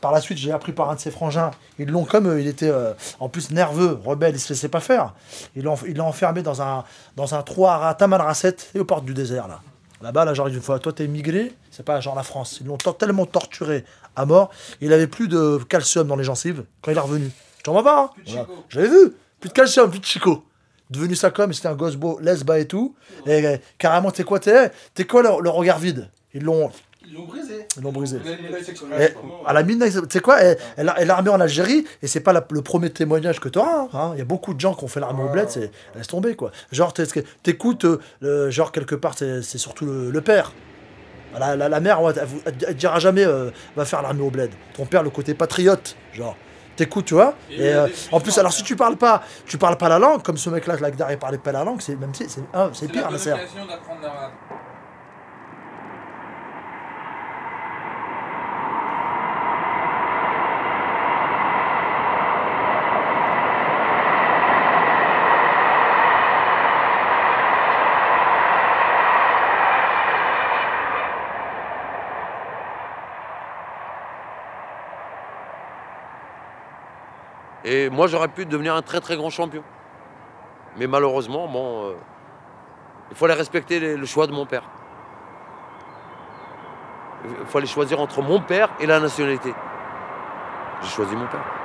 Par 0.00 0.12
la 0.12 0.20
suite, 0.20 0.38
j'ai 0.38 0.52
appris 0.52 0.72
par 0.72 0.90
un 0.90 0.94
de 0.94 1.00
ses 1.00 1.10
frangins. 1.10 1.50
Ils 1.78 1.88
l'ont 1.88 2.04
comme 2.04 2.26
euh, 2.26 2.40
il 2.40 2.46
était 2.46 2.68
euh, 2.70 2.92
en 3.18 3.28
plus 3.28 3.50
nerveux, 3.50 3.98
rebelle, 4.04 4.34
il 4.34 4.40
se 4.40 4.52
laissait 4.52 4.68
pas 4.68 4.80
faire. 4.80 5.14
Ils 5.56 5.64
l'ont 5.64 5.76
ils 5.86 5.96
l'ont 5.96 6.06
enfermé 6.06 6.42
dans 6.42 6.62
un, 6.62 6.84
dans 7.16 7.34
un 7.34 7.42
trou 7.42 7.66
à 7.66 7.94
Taman 7.98 8.20
Rasset 8.20 8.56
et 8.74 8.80
aux 8.80 8.84
portes 8.84 9.04
du 9.04 9.14
désert 9.14 9.48
là. 9.48 9.60
Là-bas, 10.00 10.24
là, 10.24 10.32
genre 10.32 10.46
une 10.46 10.60
fois, 10.60 10.78
toi 10.78 10.92
t'es 10.92 11.06
immigré, 11.06 11.52
c'est 11.72 11.84
pas 11.84 12.00
genre 12.00 12.14
la 12.14 12.22
France. 12.22 12.58
Ils 12.60 12.66
l'ont 12.68 12.76
tellement 12.76 13.26
torturé 13.26 13.84
à 14.14 14.26
mort. 14.26 14.50
Il 14.80 14.92
avait 14.92 15.08
plus 15.08 15.26
de 15.26 15.58
calcium 15.68 16.06
dans 16.06 16.14
les 16.14 16.22
gencives 16.22 16.64
quand 16.82 16.92
il 16.92 16.96
est 16.96 17.00
revenu. 17.00 17.30
Je 17.58 17.62
t'en 17.64 17.72
vas 17.72 17.82
pas, 17.82 18.02
hein 18.02 18.10
Voilà. 18.26 18.46
J'avais 18.68 18.88
vu. 18.88 19.12
Plus 19.40 19.48
de 19.48 19.54
calcium, 19.54 19.90
plus 19.90 19.98
de 19.98 20.04
chico. 20.04 20.44
Devenu 20.90 21.16
ça 21.16 21.30
comme, 21.30 21.52
c'était 21.52 21.68
un 21.68 21.74
gosse 21.74 21.96
beau, 21.96 22.18
lesba 22.20 22.60
et 22.60 22.66
tout. 22.66 22.94
Et 23.26 23.44
euh, 23.44 23.56
carrément, 23.76 24.10
t'es 24.12 24.24
quoi, 24.24 24.38
t'es 24.38 24.70
T'es 24.94 25.04
quoi 25.04 25.22
le, 25.22 25.30
le 25.42 25.50
regard 25.50 25.78
vide? 25.78 26.08
Ils 26.32 26.44
l'ont. 26.44 26.70
Ils 27.10 27.14
l'ont 27.14 27.24
brisé. 27.26 27.66
Ils 27.76 27.82
l'ont 27.82 27.92
brisé. 27.92 28.18
Et 29.00 29.12
comment- 29.14 29.42
à 29.46 29.52
la 29.54 29.62
Midnight, 29.62 29.92
tu 29.92 29.98
sais 30.10 30.20
quoi, 30.20 30.40
elle, 30.42 30.58
elle, 30.76 30.92
elle 30.98 31.10
armée 31.10 31.30
en 31.30 31.40
Algérie 31.40 31.84
et 32.02 32.06
c'est 32.06 32.20
pas 32.20 32.32
la- 32.34 32.46
le 32.50 32.60
premier 32.62 32.90
témoignage 32.90 33.40
que 33.40 33.48
tu 33.48 33.58
auras. 33.58 33.88
hein. 33.94 34.10
Il 34.14 34.18
y 34.18 34.22
a 34.22 34.26
beaucoup 34.26 34.52
de 34.52 34.60
gens 34.60 34.74
qui 34.74 34.84
ont 34.84 34.88
fait 34.88 35.00
l'armée 35.00 35.22
au 35.22 35.28
bled, 35.28 35.48
c'est 35.48 35.70
laisse 35.94 36.06
tomber 36.06 36.36
quoi. 36.36 36.50
Genre, 36.70 36.92
t'es- 36.92 37.06
t'écoutes, 37.42 37.86
euh, 38.22 38.50
genre 38.50 38.72
quelque 38.72 38.94
part, 38.94 39.14
c'est 39.16 39.42
surtout 39.42 39.86
le, 39.86 40.10
le 40.10 40.20
père. 40.20 40.52
La, 41.38 41.56
la, 41.56 41.68
la 41.68 41.80
mère, 41.80 41.98
elle, 42.08 42.54
elle 42.66 42.74
dira 42.76 42.98
jamais 42.98 43.24
euh, 43.24 43.50
va 43.76 43.84
faire 43.84 44.02
l'armée 44.02 44.22
au 44.22 44.30
bled. 44.30 44.50
Ton 44.74 44.86
père, 44.86 45.02
le 45.02 45.10
côté 45.10 45.34
patriote, 45.34 45.96
genre. 46.12 46.36
T'écoutes, 46.76 47.06
tu 47.06 47.14
vois. 47.14 47.34
Et, 47.50 47.74
euh, 47.74 47.86
en 48.12 48.20
plus, 48.20 48.38
alors 48.38 48.52
si 48.52 48.62
tu 48.62 48.76
parles 48.76 48.96
pas, 48.96 49.22
tu 49.46 49.58
parles 49.58 49.76
pas 49.76 49.88
la 49.88 49.98
langue, 49.98 50.22
comme 50.22 50.36
ce 50.36 50.48
mec-là, 50.48 50.76
Lagdar, 50.80 51.10
il 51.10 51.18
parlait 51.18 51.36
pas 51.38 51.50
la 51.50 51.64
langue, 51.64 51.80
c'est 51.80 51.96
même 51.96 52.14
si- 52.14 52.28
c'est 52.28 52.40
ah, 52.54 52.70
c'est 52.72 52.86
pire, 52.92 53.10
la 53.10 53.18
serre. 53.18 53.36
Et 77.88 77.90
moi, 77.90 78.06
j'aurais 78.06 78.28
pu 78.28 78.44
devenir 78.44 78.74
un 78.74 78.82
très 78.82 79.00
très 79.00 79.16
grand 79.16 79.30
champion. 79.30 79.62
Mais 80.76 80.86
malheureusement, 80.86 81.48
euh, 81.56 81.94
il 83.10 83.16
fallait 83.16 83.32
respecter 83.32 83.96
le 83.96 84.04
choix 84.04 84.26
de 84.26 84.32
mon 84.32 84.44
père. 84.44 84.64
Il 87.24 87.46
fallait 87.46 87.66
choisir 87.66 87.98
entre 87.98 88.20
mon 88.20 88.42
père 88.42 88.68
et 88.78 88.84
la 88.84 89.00
nationalité. 89.00 89.54
J'ai 90.82 90.88
choisi 90.88 91.16
mon 91.16 91.26
père. 91.28 91.57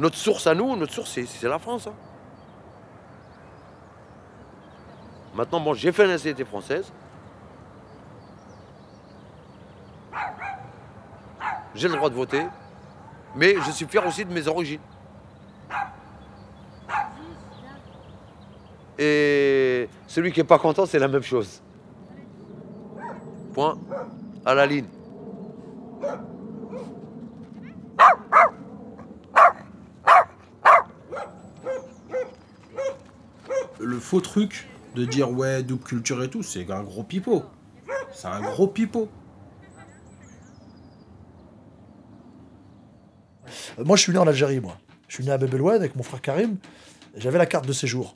Notre 0.00 0.16
source 0.16 0.46
à 0.46 0.54
nous, 0.54 0.74
notre 0.76 0.94
source, 0.94 1.10
c'est- 1.10 1.42
la 1.46 1.58
France. 1.58 1.86
hein. 1.86 1.92
Maintenant, 5.34 5.60
bon, 5.60 5.74
j'ai 5.74 5.92
fait 5.92 6.04
la 6.04 6.14
nationalité 6.14 6.46
française. 6.46 6.90
J'ai 11.74 11.88
le 11.88 11.96
droit 11.96 12.08
de 12.08 12.14
voter. 12.14 12.46
Mais 13.36 13.54
je 13.60 13.70
suis 13.70 13.84
fier 13.86 14.04
aussi 14.06 14.24
de 14.24 14.32
mes 14.32 14.48
origines. 14.48 14.80
Et 18.98 19.86
celui 20.06 20.32
qui 20.32 20.40
n'est 20.40 20.46
pas 20.46 20.58
content, 20.58 20.86
c'est 20.86 20.98
la 20.98 21.08
même 21.08 21.22
chose. 21.22 21.62
Point. 23.52 23.78
À 24.46 24.54
la 24.54 24.64
ligne. 24.64 24.86
Le 34.00 34.04
faux 34.06 34.22
truc 34.22 34.66
de 34.96 35.04
dire 35.04 35.30
ouais, 35.30 35.62
double 35.62 35.84
culture 35.84 36.22
et 36.22 36.30
tout, 36.30 36.42
c'est 36.42 36.68
un 36.70 36.82
gros 36.82 37.02
pipeau. 37.02 37.44
C'est 38.12 38.28
un 38.28 38.40
gros 38.40 38.66
pipeau. 38.66 39.08
Euh, 43.78 43.84
Moi, 43.84 43.96
je 43.96 44.02
suis 44.02 44.12
né 44.12 44.18
en 44.18 44.26
Algérie, 44.26 44.60
moi. 44.60 44.78
Je 45.06 45.16
suis 45.16 45.24
né 45.24 45.30
à 45.30 45.36
Bab 45.36 45.52
el 45.54 45.60
Oued 45.60 45.76
avec 45.76 45.96
mon 45.96 46.02
frère 46.02 46.22
Karim. 46.22 46.56
J'avais 47.14 47.36
la 47.36 47.44
carte 47.44 47.66
de 47.66 47.74
séjour. 47.74 48.14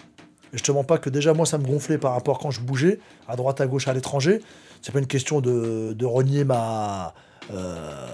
Et 0.54 0.58
je 0.58 0.62
te 0.62 0.72
mens 0.72 0.84
pas 0.84 0.96
que 0.96 1.10
déjà, 1.10 1.34
moi, 1.34 1.44
ça 1.44 1.58
me 1.58 1.66
gonflait 1.66 1.98
par 1.98 2.12
rapport 2.12 2.38
quand 2.38 2.50
je 2.50 2.60
bougeais 2.62 2.98
à 3.28 3.36
droite, 3.36 3.60
à 3.60 3.66
gauche, 3.66 3.86
à 3.86 3.92
l'étranger. 3.92 4.40
C'est 4.80 4.92
pas 4.92 5.00
une 5.00 5.06
question 5.06 5.42
de, 5.42 5.92
de 5.92 6.06
renier 6.06 6.44
ma, 6.44 7.14
euh, 7.52 8.06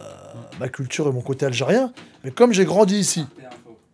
ma 0.58 0.68
culture 0.68 1.06
et 1.06 1.12
mon 1.12 1.22
côté 1.22 1.46
algérien. 1.46 1.92
Mais 2.24 2.32
comme 2.32 2.52
j'ai 2.52 2.64
grandi 2.64 2.98
ici, 2.98 3.26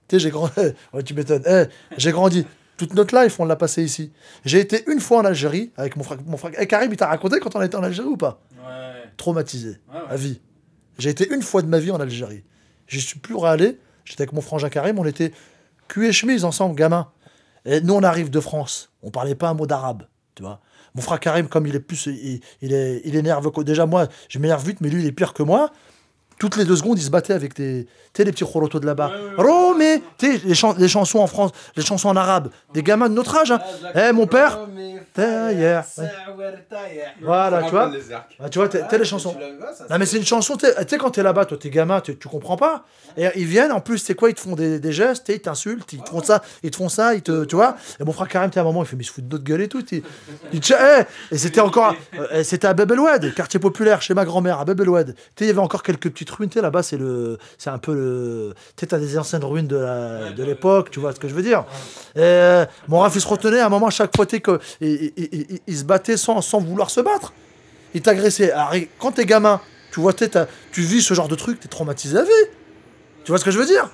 tu 0.08 0.16
sais, 0.16 0.18
j'ai 0.18 0.30
grandi. 0.30 0.54
ouais, 0.94 1.02
tu 1.02 1.12
m'étonnes. 1.12 1.42
Eh, 1.46 1.64
j'ai 1.98 2.12
grandi. 2.12 2.46
Toute 2.76 2.94
notre 2.94 3.18
life, 3.18 3.40
on 3.40 3.44
l'a 3.44 3.56
passé 3.56 3.82
ici. 3.82 4.12
J'ai 4.44 4.60
été 4.60 4.84
une 4.90 5.00
fois 5.00 5.18
en 5.18 5.24
Algérie 5.24 5.72
avec 5.76 5.96
mon 5.96 6.02
frère. 6.02 6.18
Mon 6.26 6.36
frère... 6.36 6.52
Karim, 6.68 6.92
il 6.92 6.96
t'a 6.96 7.06
raconté 7.06 7.40
quand 7.40 7.56
on 7.56 7.62
était 7.62 7.76
en 7.76 7.82
Algérie 7.82 8.08
ou 8.08 8.16
pas 8.16 8.40
Ouais. 8.58 9.04
Traumatisé. 9.16 9.78
Ouais, 9.88 9.94
ouais. 9.94 10.00
À 10.10 10.16
vie. 10.16 10.40
J'ai 10.98 11.10
été 11.10 11.32
une 11.32 11.42
fois 11.42 11.62
de 11.62 11.68
ma 11.68 11.78
vie 11.78 11.90
en 11.90 12.00
Algérie. 12.00 12.44
J'y 12.88 13.00
suis 13.00 13.18
plus 13.18 13.34
réallé. 13.34 13.78
J'étais 14.04 14.22
avec 14.22 14.32
mon 14.32 14.40
frangin 14.40 14.68
Karim, 14.68 14.98
on 14.98 15.04
était 15.04 15.32
cul 15.88 16.06
et 16.06 16.12
chemise 16.12 16.44
ensemble, 16.44 16.76
gamin. 16.76 17.08
Et 17.64 17.80
nous, 17.80 17.94
on 17.94 18.02
arrive 18.02 18.30
de 18.30 18.40
France. 18.40 18.90
On 19.02 19.10
parlait 19.10 19.34
pas 19.34 19.48
un 19.48 19.54
mot 19.54 19.66
d'arabe, 19.66 20.04
tu 20.34 20.42
vois. 20.42 20.60
Mon 20.94 21.02
frère 21.02 21.18
Karim, 21.20 21.48
comme 21.48 21.66
il 21.66 21.74
est 21.74 21.80
plus. 21.80 22.06
Il, 22.06 22.40
il 22.62 22.72
est, 22.72 23.02
il 23.04 23.16
est 23.16 23.22
nerveux. 23.22 23.50
Déjà, 23.64 23.86
moi, 23.86 24.08
je 24.28 24.38
m'énerve 24.38 24.64
vite, 24.64 24.80
mais 24.80 24.88
lui, 24.88 25.02
il 25.02 25.06
est 25.06 25.12
pire 25.12 25.34
que 25.34 25.42
moi. 25.42 25.72
Toutes 26.38 26.56
les 26.56 26.64
deux 26.64 26.76
secondes, 26.76 26.98
il 26.98 27.02
se 27.02 27.10
battait 27.10 27.32
avec 27.32 27.54
des, 27.56 27.86
les 28.18 28.24
petits 28.32 28.44
chorotos 28.44 28.78
de 28.80 28.86
là-bas. 28.86 29.10
Romé 29.38 30.02
les, 30.20 30.54
chan- 30.54 30.74
les 30.78 30.88
chansons 30.88 31.18
en 31.20 31.26
France, 31.26 31.50
les 31.76 31.82
chansons 31.82 32.08
en 32.10 32.16
arabe. 32.16 32.48
Des 32.74 32.82
gamins 32.82 33.08
de 33.08 33.14
notre 33.14 33.36
âge. 33.36 33.50
Hein. 33.52 33.58
Eh, 33.94 34.12
mon 34.12 34.26
père 34.26 34.58
Taïer. 35.14 35.80
Voilà, 37.22 37.62
tu 37.62 37.70
vois. 37.70 37.90
Ah, 38.38 38.48
tu 38.50 38.58
vois, 38.58 38.68
t'as 38.68 38.98
les 38.98 39.04
chansons. 39.04 39.34
Non, 39.90 39.98
mais 39.98 40.04
c'est 40.06 40.18
une 40.18 40.26
chanson, 40.26 40.56
tu 40.56 40.66
sais, 40.66 40.98
quand 40.98 41.10
t'es 41.10 41.22
là-bas, 41.22 41.46
toi, 41.46 41.56
t'es 41.58 41.70
gamin, 41.70 42.00
tu, 42.00 42.16
comprends 42.28 42.56
pas. 42.56 42.84
Et 43.16 43.26
ils 43.36 43.46
viennent, 43.46 43.72
en 43.72 43.80
plus, 43.80 43.98
c'est 43.98 44.14
quoi, 44.14 44.28
ils 44.28 44.34
te 44.34 44.40
font 44.40 44.54
des, 44.54 44.78
des 44.78 44.92
gestes, 44.92 45.28
ils 45.30 45.40
t'insultent, 45.40 45.90
ils 45.94 46.02
te 46.02 46.10
font 46.10 46.22
ça, 46.22 46.42
ils 46.62 46.70
te 46.70 46.76
font 46.76 46.88
ça, 46.90 47.14
ils 47.14 47.22
te, 47.22 47.44
tu 47.44 47.56
vois. 47.56 47.76
Et 47.98 48.04
mon 48.04 48.12
frère 48.12 48.28
Karim, 48.28 48.52
sais, 48.52 48.58
à 48.58 48.62
un 48.62 48.64
moment, 48.66 48.82
il 48.82 48.86
fait, 48.86 48.96
mais 48.96 49.02
il 49.04 49.06
se 49.06 49.12
fout 49.12 49.26
de 49.26 49.32
notre 49.32 49.44
gueule 49.44 49.62
et 49.62 49.68
tout. 49.68 49.82
Il, 49.90 50.02
il 50.52 50.60
te- 50.60 50.74
eh, 50.74 51.04
et 51.34 51.38
c'était 51.38 51.60
encore, 51.60 51.94
euh, 52.32 52.42
c'était 52.44 52.66
à 52.66 52.74
Bab 52.74 52.92
el 52.92 53.00
Oued, 53.00 53.34
quartier 53.34 53.58
populaire, 53.60 54.02
chez 54.02 54.12
ma 54.14 54.24
grand-mère, 54.26 54.60
à 54.60 54.64
Bab 54.66 54.80
el 54.80 54.88
Oued. 54.90 55.14
Tu 55.34 55.44
il 55.44 55.46
y 55.46 55.50
avait 55.50 55.58
encore 55.60 55.82
quelques 55.82 56.08
petites 56.26 56.36
ruines, 56.36 56.50
tu 56.50 56.54
sais, 56.58 56.62
là-bas, 56.62 56.82
c'est 56.82 56.96
le, 56.98 57.38
c'est 57.58 57.70
un 57.70 57.78
peu 57.78 57.94
le, 57.94 58.54
tu 58.76 58.80
sais, 58.80 58.86
t'as 58.86 58.98
des 58.98 59.16
anciennes 59.18 59.44
ruines 59.44 59.66
de 59.66 59.76
la- 59.76 60.32
de 60.32 60.44
l'époque, 60.44 60.90
tu 60.90 61.00
vois 61.00 61.12
ce 61.14 61.20
que 61.20 61.28
je 61.28 61.34
veux 61.34 61.42
dire. 61.42 61.64
Et, 62.14 62.20
euh, 62.20 62.66
mon 62.88 63.00
se 63.20 63.26
retenait, 63.28 63.60
à 63.60 63.66
un 63.66 63.68
moment, 63.68 63.86
à 63.86 63.90
chaque 63.90 64.14
fois, 64.14 64.26
que, 64.40 64.58
il, 64.80 65.12
se 65.76 65.84
battait 65.84 66.16
sans, 66.16 66.40
sans 66.40 66.58
vouloir 66.58 66.90
se 66.90 67.00
battre. 67.00 67.32
Il 67.94 68.02
t'agressait. 68.02 68.52
Quand 68.98 69.12
t'es 69.12 69.24
gamin, 69.24 69.60
tu 69.92 70.00
vois, 70.00 70.12
tu 70.72 70.82
vis 70.82 71.02
ce 71.02 71.14
genre 71.14 71.28
de 71.28 71.34
truc, 71.36 71.60
t'es 71.60 71.68
traumatisé 71.68 72.18
à 72.18 72.22
vie. 72.24 72.30
Tu 73.24 73.30
vois 73.32 73.38
ce 73.38 73.44
que 73.44 73.50
je 73.50 73.58
veux 73.58 73.66
dire? 73.66 73.88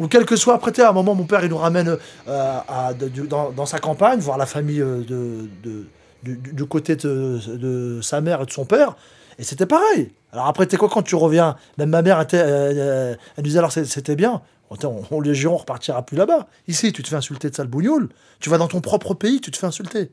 Ou 0.00 0.08
quel 0.08 0.24
que 0.24 0.36
soit, 0.36 0.54
après, 0.54 0.72
t'es, 0.72 0.82
à 0.82 0.90
un 0.90 0.92
moment, 0.92 1.14
mon 1.14 1.24
père, 1.24 1.44
il 1.44 1.50
nous 1.50 1.58
ramène 1.58 1.88
euh, 2.28 2.58
à- 2.68 2.92
de- 2.94 3.08
dans, 3.26 3.50
dans 3.50 3.66
sa 3.66 3.78
campagne, 3.78 4.20
voir 4.20 4.36
la 4.38 4.46
famille 4.46 4.80
euh, 4.80 4.98
de, 4.98 5.48
de- 5.62 5.86
du, 6.22 6.36
du- 6.36 6.52
du 6.52 6.64
côté 6.66 6.96
de, 6.96 7.38
de 7.56 8.00
sa 8.02 8.20
mère 8.20 8.42
et 8.42 8.46
de 8.46 8.50
son 8.50 8.64
père. 8.64 8.96
Et 9.38 9.44
c'était 9.44 9.66
pareil. 9.66 10.12
Alors 10.32 10.46
après, 10.46 10.66
t'es 10.66 10.76
quoi 10.76 10.88
quand 10.88 11.02
tu 11.02 11.14
reviens? 11.14 11.56
Même 11.78 11.90
ma 11.90 12.02
mère, 12.02 12.20
était, 12.20 12.38
euh, 12.38 12.72
euh, 12.74 13.14
elle 13.36 13.44
nous 13.44 13.48
disait 13.48 13.58
alors 13.58 13.72
c'était 13.72 14.16
bien. 14.16 14.42
On, 14.70 15.02
on, 15.10 15.20
les 15.20 15.34
jure, 15.34 15.52
on 15.52 15.58
repartira 15.58 16.02
plus 16.02 16.16
là-bas. 16.16 16.46
Ici, 16.66 16.92
tu 16.92 17.02
te 17.02 17.08
fais 17.08 17.16
insulter 17.16 17.50
de 17.50 17.54
sale 17.54 17.66
bougnoule. 17.66 18.08
Tu 18.40 18.48
vas 18.48 18.56
dans 18.56 18.68
ton 18.68 18.80
propre 18.80 19.12
pays, 19.14 19.40
tu 19.40 19.50
te 19.50 19.58
fais 19.58 19.66
insulter. 19.66 20.10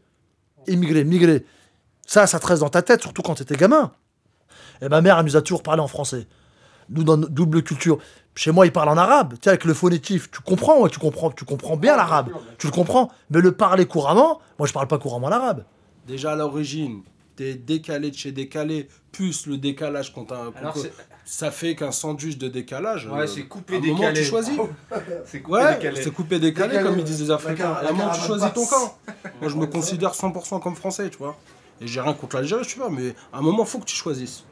Immigré, 0.68 1.06
migré. 1.06 1.46
Ça, 2.06 2.28
ça 2.28 2.40
te 2.40 2.48
reste 2.48 2.62
dans 2.62 2.70
ta 2.70 2.82
tête, 2.82 3.02
surtout 3.02 3.22
quand 3.22 3.36
t'étais 3.36 3.56
gamin. 3.56 3.92
Et 4.82 4.90
ma 4.90 5.02
mère, 5.02 5.18
elle 5.18 5.26
nous 5.26 5.38
a 5.38 5.42
toujours 5.42 5.64
parlé 5.64 5.82
en 5.82 5.88
français. 5.88 6.28
Nous, 6.90 7.04
dans 7.04 7.18
notre 7.18 7.32
double 7.32 7.64
culture. 7.64 8.00
Chez 8.36 8.52
moi, 8.52 8.66
ils 8.66 8.72
parlent 8.72 8.90
en 8.90 8.98
arabe. 8.98 9.34
Tu 9.34 9.40
sais, 9.44 9.50
avec 9.50 9.66
le 9.66 9.74
phonétif, 9.74 10.32
tu 10.32 10.42
comprends, 10.42 10.82
ouais, 10.82 10.90
tu 10.90 11.00
comprends, 11.00 11.30
tu 11.30 11.46
comprends 11.46 11.78
bien 11.78 11.96
l'arabe. 11.96 12.30
Tu 12.58 12.68
le 12.68 12.72
comprends. 12.72 13.12
Mais 13.30 13.42
le 13.42 13.52
parler 13.52 13.86
couramment, 13.86 14.40
moi, 14.58 14.68
je 14.68 14.74
parle 14.74 14.88
pas 14.88 14.98
couramment 14.98 15.30
l'arabe. 15.30 15.64
Déjà 16.08 16.32
à 16.32 16.36
l'origine, 16.36 17.02
t'es 17.40 17.54
décalé 17.54 18.12
de 18.12 18.18
chez 18.18 18.34
décalé, 18.34 18.90
plus 19.14 19.46
le 19.46 19.58
décalage 19.58 20.14
qu'on 20.14 20.26
t'a. 20.26 20.52
Ça 21.24 21.52
fait 21.52 21.74
qu'un 21.74 21.94
sandwich 21.94 22.38
de 22.38 22.50
décalage. 22.50 23.08
Ouais, 23.08 23.22
euh, 23.22 23.28
c'est 23.28 23.44
coupé, 23.44 23.80
moment, 23.80 23.94
décalé. 23.96 24.20
tu 24.20 24.26
choisis. 24.26 24.58
C'est 25.26 25.42
coupé, 25.42 25.58
ouais, 25.58 25.76
décalé. 25.76 26.02
c'est 26.02 26.12
coupé 26.12 26.40
décalé, 26.40 26.70
Décalé. 26.74 26.90
comme 26.90 27.00
ils 27.00 27.06
disent 27.06 27.22
les 27.22 27.32
Africains. 27.32 27.72
À 27.72 27.88
un 27.88 27.92
moment, 27.94 28.12
tu 28.12 28.20
choisis 28.22 28.52
ton 28.54 28.66
camp. 28.66 28.98
Moi, 29.40 29.50
je 29.50 29.56
me 29.56 29.68
considère 29.68 30.12
100% 30.14 30.60
comme 30.60 30.76
français, 30.76 31.10
tu 31.10 31.18
vois. 31.20 31.38
Et 31.80 31.88
j'ai 31.88 32.02
rien 32.02 32.14
contre 32.14 32.36
l'Algérie, 32.36 32.66
tu 32.66 32.78
vois, 32.78 32.90
mais 32.90 33.16
à 33.32 33.38
un 33.38 33.42
moment, 33.42 33.64
faut 33.64 33.80
que 33.80 33.86
tu 33.86 33.96
choisisses. 33.96 34.44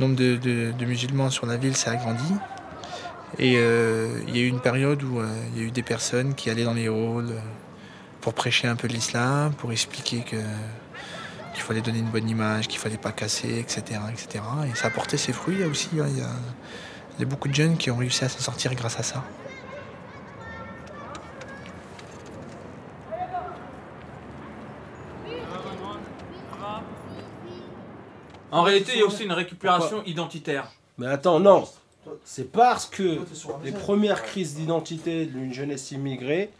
Le 0.00 0.06
nombre 0.06 0.16
de, 0.16 0.36
de- 0.36 0.72
de 0.72 0.84
musulmans 0.86 1.28
sur 1.28 1.44
la 1.44 1.58
ville 1.58 1.76
s'est 1.76 1.90
agrandi. 1.90 2.32
Et 3.38 3.56
euh, 3.58 4.08
il 4.28 4.34
y 4.34 4.40
a 4.40 4.44
eu 4.44 4.48
une 4.48 4.60
période 4.60 5.02
où 5.02 5.20
euh, 5.20 5.28
il 5.52 5.60
y 5.60 5.62
a 5.62 5.68
eu 5.68 5.70
des 5.70 5.82
personnes 5.82 6.34
qui 6.34 6.48
allaient 6.48 6.64
dans 6.64 6.72
les 6.72 6.86
halls 6.88 7.32
euh, 7.32 7.40
pour 8.22 8.32
prêcher 8.32 8.66
un 8.66 8.76
peu 8.76 8.88
l'islam, 8.88 9.52
pour 9.52 9.72
expliquer 9.72 10.20
que 10.22 10.36
qu'il 11.52 11.62
fallait 11.62 11.82
donner 11.82 11.98
une 11.98 12.08
bonne 12.08 12.30
image, 12.30 12.66
qu'il 12.66 12.78
fallait 12.78 12.96
pas 12.96 13.12
casser, 13.12 13.58
etc., 13.58 14.00
etc. 14.10 14.42
Et 14.72 14.74
ça 14.74 14.86
a 14.86 14.90
porté 14.90 15.18
ses 15.18 15.34
fruits. 15.34 15.62
Aussi 15.64 15.90
hein, 16.00 16.06
il 16.08 17.20
y 17.20 17.22
a 17.22 17.26
beaucoup 17.26 17.48
de 17.48 17.54
jeunes 17.54 17.76
qui 17.76 17.90
ont 17.90 17.96
réussi 17.98 18.24
à 18.24 18.30
s'en 18.30 18.38
sortir 18.40 18.74
grâce 18.74 18.98
à 18.98 19.02
ça. 19.02 19.22
En 28.50 28.62
réalité, 28.62 28.92
il 28.94 29.00
y 29.00 29.02
a 29.02 29.06
aussi 29.06 29.24
une 29.24 29.32
récupération 29.32 30.02
identitaire. 30.04 30.70
Mais 30.98 31.06
attends, 31.06 31.40
non. 31.40 31.68
C'est 32.24 32.50
parce 32.50 32.86
que 32.86 33.18
les 33.62 33.72
premières 33.72 34.22
crises 34.22 34.54
d'identité 34.54 35.26
d'une 35.26 35.52
jeunesse 35.52 35.92
immigrée, 35.92 36.50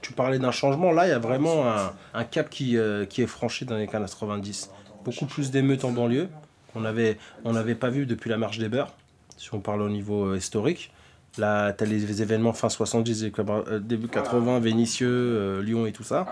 tu 0.00 0.12
parlais 0.12 0.38
d'un 0.38 0.50
changement, 0.50 0.92
là, 0.92 1.06
il 1.06 1.10
y 1.10 1.12
a 1.12 1.18
vraiment 1.18 1.68
un, 1.68 1.92
un 2.14 2.24
cap 2.24 2.50
qui, 2.50 2.76
euh, 2.76 3.04
qui 3.06 3.22
est 3.22 3.26
franchi 3.26 3.64
dans 3.64 3.74
les 3.76 3.82
années 3.82 3.90
90. 3.90 4.70
Beaucoup 5.04 5.26
plus 5.26 5.50
d'émeutes 5.50 5.84
en 5.84 5.92
banlieue 5.92 6.28
qu'on 6.72 6.80
n'avait 6.80 7.18
on 7.44 7.52
n'avait 7.52 7.74
pas 7.74 7.88
vu 7.88 8.06
depuis 8.06 8.28
la 8.28 8.36
marche 8.36 8.58
des 8.58 8.68
beurs, 8.68 8.92
si 9.36 9.52
on 9.54 9.60
parle 9.60 9.82
au 9.82 9.88
niveau 9.88 10.26
euh, 10.26 10.36
historique. 10.36 10.90
Là, 11.38 11.72
tu 11.72 11.84
as 11.84 11.86
les 11.86 12.22
événements 12.22 12.52
fin 12.52 12.68
70, 12.68 13.20
début 13.20 13.42
euh, 13.48 13.78
début 13.78 14.08
80, 14.08 14.58
Vénitieux, 14.60 15.08
euh, 15.08 15.62
Lyon 15.62 15.86
et 15.86 15.92
tout 15.92 16.02
ça. 16.02 16.26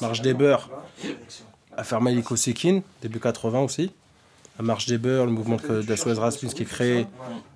Marche 0.00 0.20
des 0.20 0.34
beurs, 0.34 0.70
affaire 1.76 2.00
Maliko 2.00 2.36
Sekin, 2.36 2.82
début 3.02 3.18
80 3.18 3.60
aussi. 3.60 3.92
La 4.58 4.64
marche 4.64 4.86
des 4.86 4.98
beurs, 4.98 5.26
le 5.26 5.32
mouvement 5.32 5.56
de 5.56 5.82
de 5.82 5.96
Suez 5.96 6.12
Rasmus 6.12 6.50
qui 6.50 6.62
est 6.62 6.66
créé, 6.66 7.06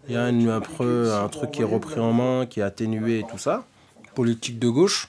il 0.09 0.14
y 0.14 0.16
a 0.16 0.22
un, 0.24 0.49
un 0.49 1.28
truc 1.28 1.53
qui 1.53 1.62
est 1.62 1.64
repris 1.64 2.01
en 2.01 2.12
main, 2.12 2.46
qui 2.46 2.61
est 2.61 2.64
atténué 2.64 3.20
et 3.20 3.24
tout 3.30 3.38
ça. 3.38 3.64
Politique 4.14 4.59
de 4.59 4.68
gauche. 4.68 5.09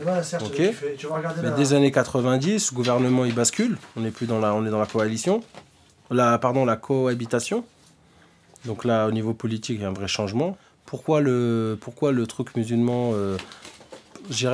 Eh 0.00 0.04
ben, 0.04 0.22
Serge, 0.22 0.44
Ok. 0.44 0.54
tu 0.56 0.72
fais- 0.72 0.94
tu 0.96 1.06
vas 1.06 1.16
regarder 1.16 1.40
Mais 1.42 1.48
la- 1.50 1.56
des 1.56 1.72
années 1.72 1.90
90, 1.90 2.70
le 2.70 2.76
gouvernement 2.76 3.24
il 3.24 3.34
bascule. 3.34 3.78
On 3.96 4.00
n'est 4.00 4.10
plus 4.10 4.26
dans 4.26 4.38
la, 4.38 4.54
on 4.54 4.64
est 4.66 4.70
dans 4.70 4.78
la 4.78 4.86
coalition. 4.86 5.42
La, 6.10 6.38
pardon, 6.38 6.64
la 6.64 6.76
cohabitation. 6.76 7.64
Donc 8.66 8.84
là, 8.84 9.06
au 9.08 9.10
niveau 9.12 9.32
politique, 9.32 9.76
il 9.78 9.82
y 9.82 9.84
a 9.84 9.88
un 9.88 9.92
vrai 9.92 10.06
changement. 10.08 10.56
Pourquoi 10.84 11.20
le, 11.20 11.78
pourquoi 11.80 12.12
le 12.12 12.26
truc 12.26 12.54
musulman, 12.56 13.12
euh, 13.14 13.36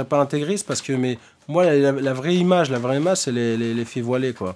pas 0.08 0.20
intégriste, 0.20 0.66
parce 0.66 0.80
que 0.80 0.92
mais 0.92 1.18
moi, 1.48 1.64
la, 1.64 1.92
la 1.92 2.12
vraie 2.12 2.36
image, 2.36 2.70
la 2.70 2.78
vraie 2.78 2.98
image, 2.98 3.18
c'est 3.18 3.32
les, 3.32 3.56
les, 3.56 3.74
les 3.74 3.84
filles 3.84 4.02
voilées, 4.02 4.32
quoi. 4.32 4.54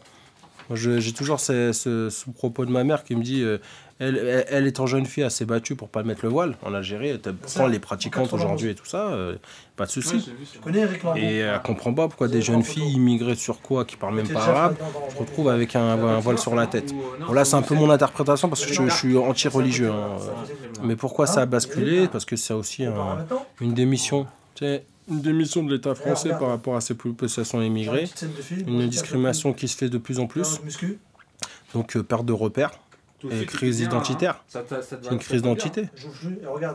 J'ai 0.74 1.12
toujours 1.12 1.40
ce, 1.40 1.72
ce, 1.72 2.10
ce 2.10 2.30
propos 2.30 2.64
de 2.64 2.70
ma 2.70 2.84
mère 2.84 3.04
qui 3.04 3.16
me 3.16 3.22
dit, 3.22 3.42
euh, 3.42 3.58
elle, 3.98 4.16
elle, 4.16 4.44
elle 4.48 4.66
étant 4.66 4.86
jeune 4.86 5.04
fille, 5.04 5.22
elle 5.24 5.30
s'est 5.30 5.44
battue 5.44 5.74
pour 5.76 5.88
pas 5.88 6.02
mettre 6.02 6.20
le 6.24 6.30
voile 6.30 6.54
en 6.62 6.72
Algérie. 6.74 7.08
Elle 7.08 7.18
prend 7.34 7.66
les 7.66 7.78
pratiquantes 7.78 8.24
91. 8.30 8.40
aujourd'hui 8.44 8.70
et 8.70 8.74
tout 8.74 8.86
ça, 8.86 9.08
euh, 9.08 9.36
pas 9.76 9.86
de 9.86 9.90
souci. 9.90 10.16
Ouais, 10.64 11.20
Et 11.20 11.36
elle 11.38 11.60
comprend 11.62 11.92
pas 11.92 12.08
pourquoi 12.08 12.28
des 12.28 12.40
jeunes 12.40 12.62
filles 12.62 12.92
immigrées 12.94 13.34
sur 13.34 13.60
quoi, 13.60 13.84
qui 13.84 13.96
parlent 13.96 14.14
même 14.14 14.28
pas 14.28 14.40
arabe, 14.48 14.76
se 15.12 15.16
retrouvent 15.18 15.48
avec 15.48 15.76
un, 15.76 15.80
un 15.82 16.18
voile 16.20 16.38
sur 16.38 16.54
la 16.54 16.66
tête. 16.66 16.94
Bon, 17.26 17.32
là, 17.32 17.44
c'est 17.44 17.56
un 17.56 17.62
peu 17.62 17.74
mon 17.74 17.90
interprétation 17.90 18.48
parce 18.48 18.64
que 18.64 18.72
je, 18.72 18.82
je 18.88 18.94
suis 18.96 19.16
anti-religieux. 19.16 19.90
hein. 19.90 20.16
Mais 20.82 20.96
pourquoi 20.96 21.26
ça 21.26 21.42
a 21.42 21.46
basculé 21.46 22.08
Parce 22.08 22.24
que 22.24 22.36
c'est 22.36 22.54
aussi 22.54 22.84
un- 22.84 23.26
une 23.60 23.74
démission. 23.74 24.26
Tu 24.54 24.64
sais, 24.64 24.84
une 25.10 25.20
démission 25.20 25.62
de 25.62 25.72
l'État 25.74 25.94
français 25.94 26.30
par 26.38 26.48
rapport 26.48 26.76
à 26.76 26.80
ces 26.80 26.94
populations 26.94 27.60
immigrées, 27.62 28.08
une 28.66 28.88
discrimination 28.88 29.52
qui 29.52 29.68
se 29.68 29.76
fait 29.76 29.88
de 29.88 29.98
plus 29.98 30.18
en 30.18 30.26
plus, 30.26 30.60
donc 31.74 31.96
euh, 31.96 32.02
perte 32.02 32.24
de 32.24 32.32
repères 32.32 32.72
et 33.30 33.44
crise 33.44 33.80
identitaire. 33.80 34.42
hein. 34.54 34.62
C'est 35.02 35.12
une 35.12 35.18
crise 35.18 35.42
d'identité. 35.42 35.88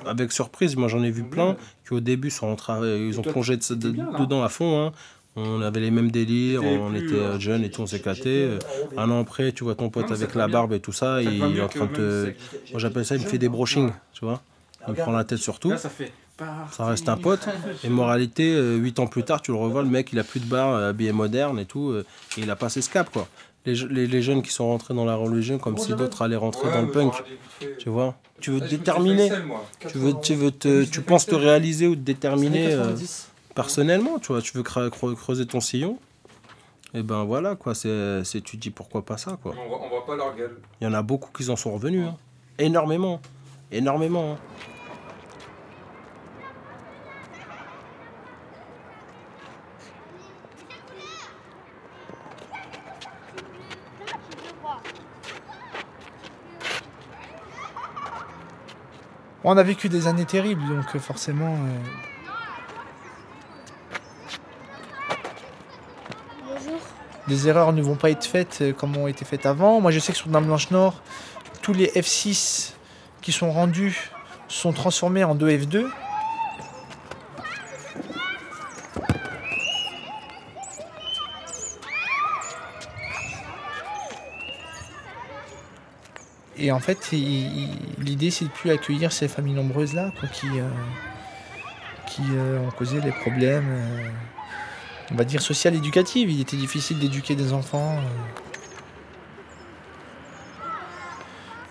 Avec 0.06 0.32
surprise, 0.32 0.76
moi 0.76 0.88
j'en 0.88 1.02
ai 1.04 1.12
vu 1.12 1.24
plein 1.24 1.56
qui 1.88 1.94
au 1.94 2.00
début 2.00 2.30
sont 2.30 2.48
rentrés, 2.48 2.74
euh, 2.74 3.08
ils 3.10 3.20
ont 3.20 3.24
toi, 3.24 3.32
plongé 3.32 3.58
dedans 3.58 4.44
à 4.44 4.50
fond. 4.50 4.86
hein. 4.88 4.92
On 5.38 5.62
avait 5.62 5.82
les 5.82 5.92
mêmes 5.92 6.12
délires, 6.12 6.64
on 6.64 6.92
plus, 6.92 7.00
était 7.00 7.16
euh, 7.16 7.40
jeunes 7.40 7.64
et 7.66 7.70
tout, 7.70 7.82
on 7.82 7.86
s'éclatait. 7.88 8.58
Un 8.96 9.12
an 9.12 9.20
après, 9.20 9.52
tu 9.52 9.66
vois 9.66 9.76
ton 9.76 9.90
pote 9.90 10.10
avec 10.10 10.34
la 10.34 10.48
bien. 10.48 10.54
barbe 10.54 10.72
et 10.74 10.80
tout 10.80 10.94
ça, 10.94 11.22
il 11.22 11.58
est 11.58 11.62
en 11.62 11.68
train 11.68 11.88
de 11.88 11.94
te. 11.94 12.34
Moi 12.72 12.80
j'appelle 12.80 13.06
ça, 13.06 13.16
il 13.16 13.22
me 13.24 13.28
fait 13.28 13.38
des 13.38 13.50
brushings, 13.50 13.92
tu 14.14 14.24
vois. 14.24 14.42
Il 14.88 14.92
me 14.92 14.98
prend 14.98 15.12
la 15.12 15.24
tête 15.26 15.40
sur 15.40 15.60
ça 16.72 16.86
reste 16.86 17.08
un 17.10 17.18
pote. 17.18 17.48
Et 17.84 17.90
moralité, 17.90 18.54
euh, 18.54 18.76
huit 18.76 19.00
ans 19.00 19.08
plus 19.08 19.24
tard, 19.24 19.42
tu 19.42 19.52
le 19.52 19.58
revois, 19.58 19.82
le 19.84 19.90
mec, 19.90 20.10
il 20.14 20.20
a 20.20 20.24
plus 20.24 20.40
de 20.40 20.46
barre, 20.46 20.74
euh, 20.76 20.90
habillé 20.90 21.12
moderne 21.12 21.60
et 21.60 21.66
tout. 21.66 21.90
euh, 21.92 22.06
et 22.38 22.42
il 22.42 22.50
a 22.52 22.56
passé 22.56 22.82
ce 22.82 22.90
cap, 22.90 23.10
quoi. 23.12 23.28
Les, 23.66 23.74
les, 23.74 24.06
les 24.06 24.22
jeunes 24.22 24.42
qui 24.44 24.52
sont 24.52 24.68
rentrés 24.68 24.94
dans 24.94 25.06
la 25.06 25.16
religion, 25.16 25.58
comme 25.58 25.78
si 25.78 25.94
d'autres 25.96 26.22
allaient 26.22 26.36
rentrer 26.36 26.68
Ouais, 26.68 26.74
dans 26.74 26.82
le 26.82 26.92
punk. 26.92 27.14
Tu 27.80 27.90
vois? 27.90 28.16
Tu 28.40 28.52
veux 28.52 28.60
te 28.60 28.66
déterminer. 28.66 29.32
Tu 29.80 29.98
veux, 29.98 30.14
tu 30.22 30.36
veux 30.36 30.52
te, 30.52 30.84
tu 30.84 31.02
penses 31.02 31.26
te 31.26 31.34
réaliser 31.36 31.88
ou 31.88 31.96
te 31.96 32.02
déterminer 32.02 32.68
euh, 32.68 32.78
90. 32.92 33.30
personnellement, 33.56 34.20
tu 34.20 34.28
vois? 34.34 34.42
Tu 34.42 34.56
veux 34.58 34.62
cre- 34.64 34.90
cre- 34.90 35.16
creuser 35.16 35.46
ton 35.48 35.62
sillon? 35.62 35.98
Et 36.94 37.02
ben 37.02 37.24
voilà, 37.24 37.56
quoi. 37.56 37.74
C'est, 37.74 38.24
c'est- 38.24 38.42
tu 38.42 38.58
te 38.58 38.62
dis 38.62 38.70
pourquoi 38.70 39.04
pas 39.04 39.18
ça, 39.18 39.38
quoi. 39.42 39.54
On 39.66 39.68
voit, 39.68 39.82
on 39.84 39.90
voit 39.90 40.06
pas 40.06 40.16
leur 40.16 40.36
gueule. 40.36 40.58
Il 40.80 40.84
y 40.84 40.88
en 40.88 40.94
a 40.94 41.02
beaucoup 41.02 41.32
qui 41.32 41.50
en 41.50 41.56
sont 41.56 41.74
revenus. 41.74 42.06
hein. 42.08 42.16
Énormément. 42.60 43.20
Énormément. 43.72 44.34
hein. 44.34 44.38
On 59.48 59.58
a 59.58 59.64
vécu 59.64 59.90
des 59.90 60.08
années 60.08 60.26
terribles, 60.26 60.68
donc 60.68 60.86
euh, 60.96 61.00
forcément. 61.00 61.54
euh, 61.54 61.78
Bonjour. 66.48 66.80
des 67.28 67.48
erreurs 67.48 67.72
ne 67.72 67.84
vont 67.84 67.96
pas 67.96 68.10
être 68.10 68.26
faites 68.26 68.58
euh, 68.62 68.74
comme 68.74 68.98
ont 68.98 69.06
été 69.06 69.24
faites 69.24 69.46
avant. 69.46 69.80
Moi, 69.82 69.92
je 69.92 70.00
sais 70.00 70.14
que 70.14 70.18
sur 70.18 70.30
Dame 70.30 70.46
Blanche 70.46 70.72
Nord, 70.72 70.96
tous 71.62 71.74
les 71.74 71.86
F6 71.90 72.72
qui 73.22 73.32
sont 73.32 73.52
rendus 73.52 74.10
sont 74.48 74.74
transformés 74.74 75.24
en 75.24 75.36
2 75.36 75.48
F2. 75.60 75.86
Et 86.66 86.72
en 86.72 86.80
fait, 86.80 87.12
l'idée, 87.12 88.32
c'est 88.32 88.46
de 88.46 88.50
plus 88.50 88.72
accueillir 88.72 89.12
ces 89.12 89.28
familles 89.28 89.54
nombreuses-là, 89.54 90.12
qui, 90.34 90.48
euh, 90.48 90.68
qui 92.08 92.24
euh, 92.32 92.60
ont 92.66 92.72
causé 92.72 93.00
les 93.02 93.12
problèmes, 93.12 93.68
euh, 93.70 94.10
on 95.12 95.16
va 95.16 95.26
dire, 95.26 95.44
social 95.44 95.76
éducatifs. 95.76 96.28
Il 96.28 96.42
était 96.42 96.58
difficile 96.58 96.98
d'éduquer 96.98 97.36
des 97.36 97.54
enfants. 97.54 98.00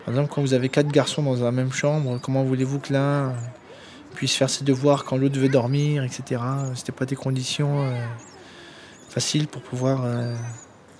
Par 0.04 0.14
exemple, 0.14 0.30
quand 0.32 0.42
vous 0.42 0.54
avez 0.54 0.68
quatre 0.68 0.92
garçons 0.92 1.24
dans 1.24 1.42
la 1.42 1.50
même 1.50 1.72
chambre, 1.72 2.20
comment 2.22 2.44
voulez-vous 2.44 2.78
que 2.78 2.92
l'un 2.92 3.34
puisse 4.14 4.36
faire 4.36 4.48
ses 4.48 4.64
devoirs 4.64 5.04
quand 5.04 5.16
l'autre 5.16 5.40
veut 5.40 5.48
dormir, 5.48 6.04
etc. 6.04 6.40
C'était 6.76 6.92
pas 6.92 7.04
des 7.04 7.16
conditions 7.16 7.92
faciles 9.08 9.48
pour 9.48 9.60
pouvoir 9.60 10.06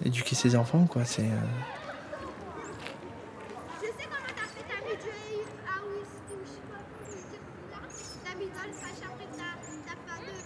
éduquer 0.05 0.35
ses 0.35 0.57
enfants, 0.57 0.87
quoi. 0.87 1.05
C'est 1.05 1.23
euh, 1.23 1.27
Je 3.81 3.87
sais 3.87 3.93
comment 4.05 4.33
t'as 4.35 4.49
fait 4.49 4.67
ta 4.69 4.81
vidéo 4.83 5.13
ah 5.67 5.81
oui, 5.89 6.01
c'était 6.05 6.41
je 6.45 6.51
sais 6.51 6.65
pas 6.69 6.81
comment 6.91 7.15
dire 7.31 7.45
là. 7.71 7.79
T'as 8.25 8.35
mis 8.39 8.47
dans 8.47 8.67
le 8.67 8.75
sac 8.75 8.97
après 9.05 9.27
que 9.27 9.37
t'as 9.37 9.55
t'as 9.87 9.99
fait 10.09 10.27
deux. 10.27 10.43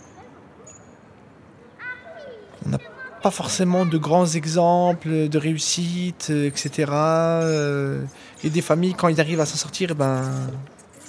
on 2.66 2.68
n'a 2.70 2.78
forcément 3.30 3.86
de 3.86 3.98
grands 3.98 4.26
exemples 4.26 5.28
de 5.28 5.38
réussite, 5.38 6.28
euh, 6.30 6.46
etc. 6.46 6.90
euh, 6.92 8.02
et 8.44 8.50
des 8.50 8.62
familles, 8.62 8.94
quand 8.94 9.08
ils 9.08 9.20
arrivent 9.20 9.40
à 9.40 9.46
s'en 9.46 9.56
sortir, 9.56 9.90
eh 9.92 9.94
ben, 9.94 10.24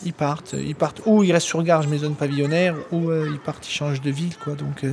ils 0.03 0.13
partent. 0.13 0.55
Ils 0.57 0.75
partent 0.75 1.01
ou 1.05 1.23
ils 1.23 1.31
restent 1.31 1.47
sur 1.47 1.61
Garges, 1.63 1.87
mais 1.87 1.97
zone 1.97 2.15
pavillonnaire, 2.15 2.75
ou 2.91 3.09
euh, 3.09 3.29
ils 3.31 3.39
partent, 3.39 3.67
ils 3.67 3.73
changent 3.73 4.01
de 4.01 4.11
ville. 4.11 4.35
Quoi. 4.37 4.55
Donc, 4.55 4.85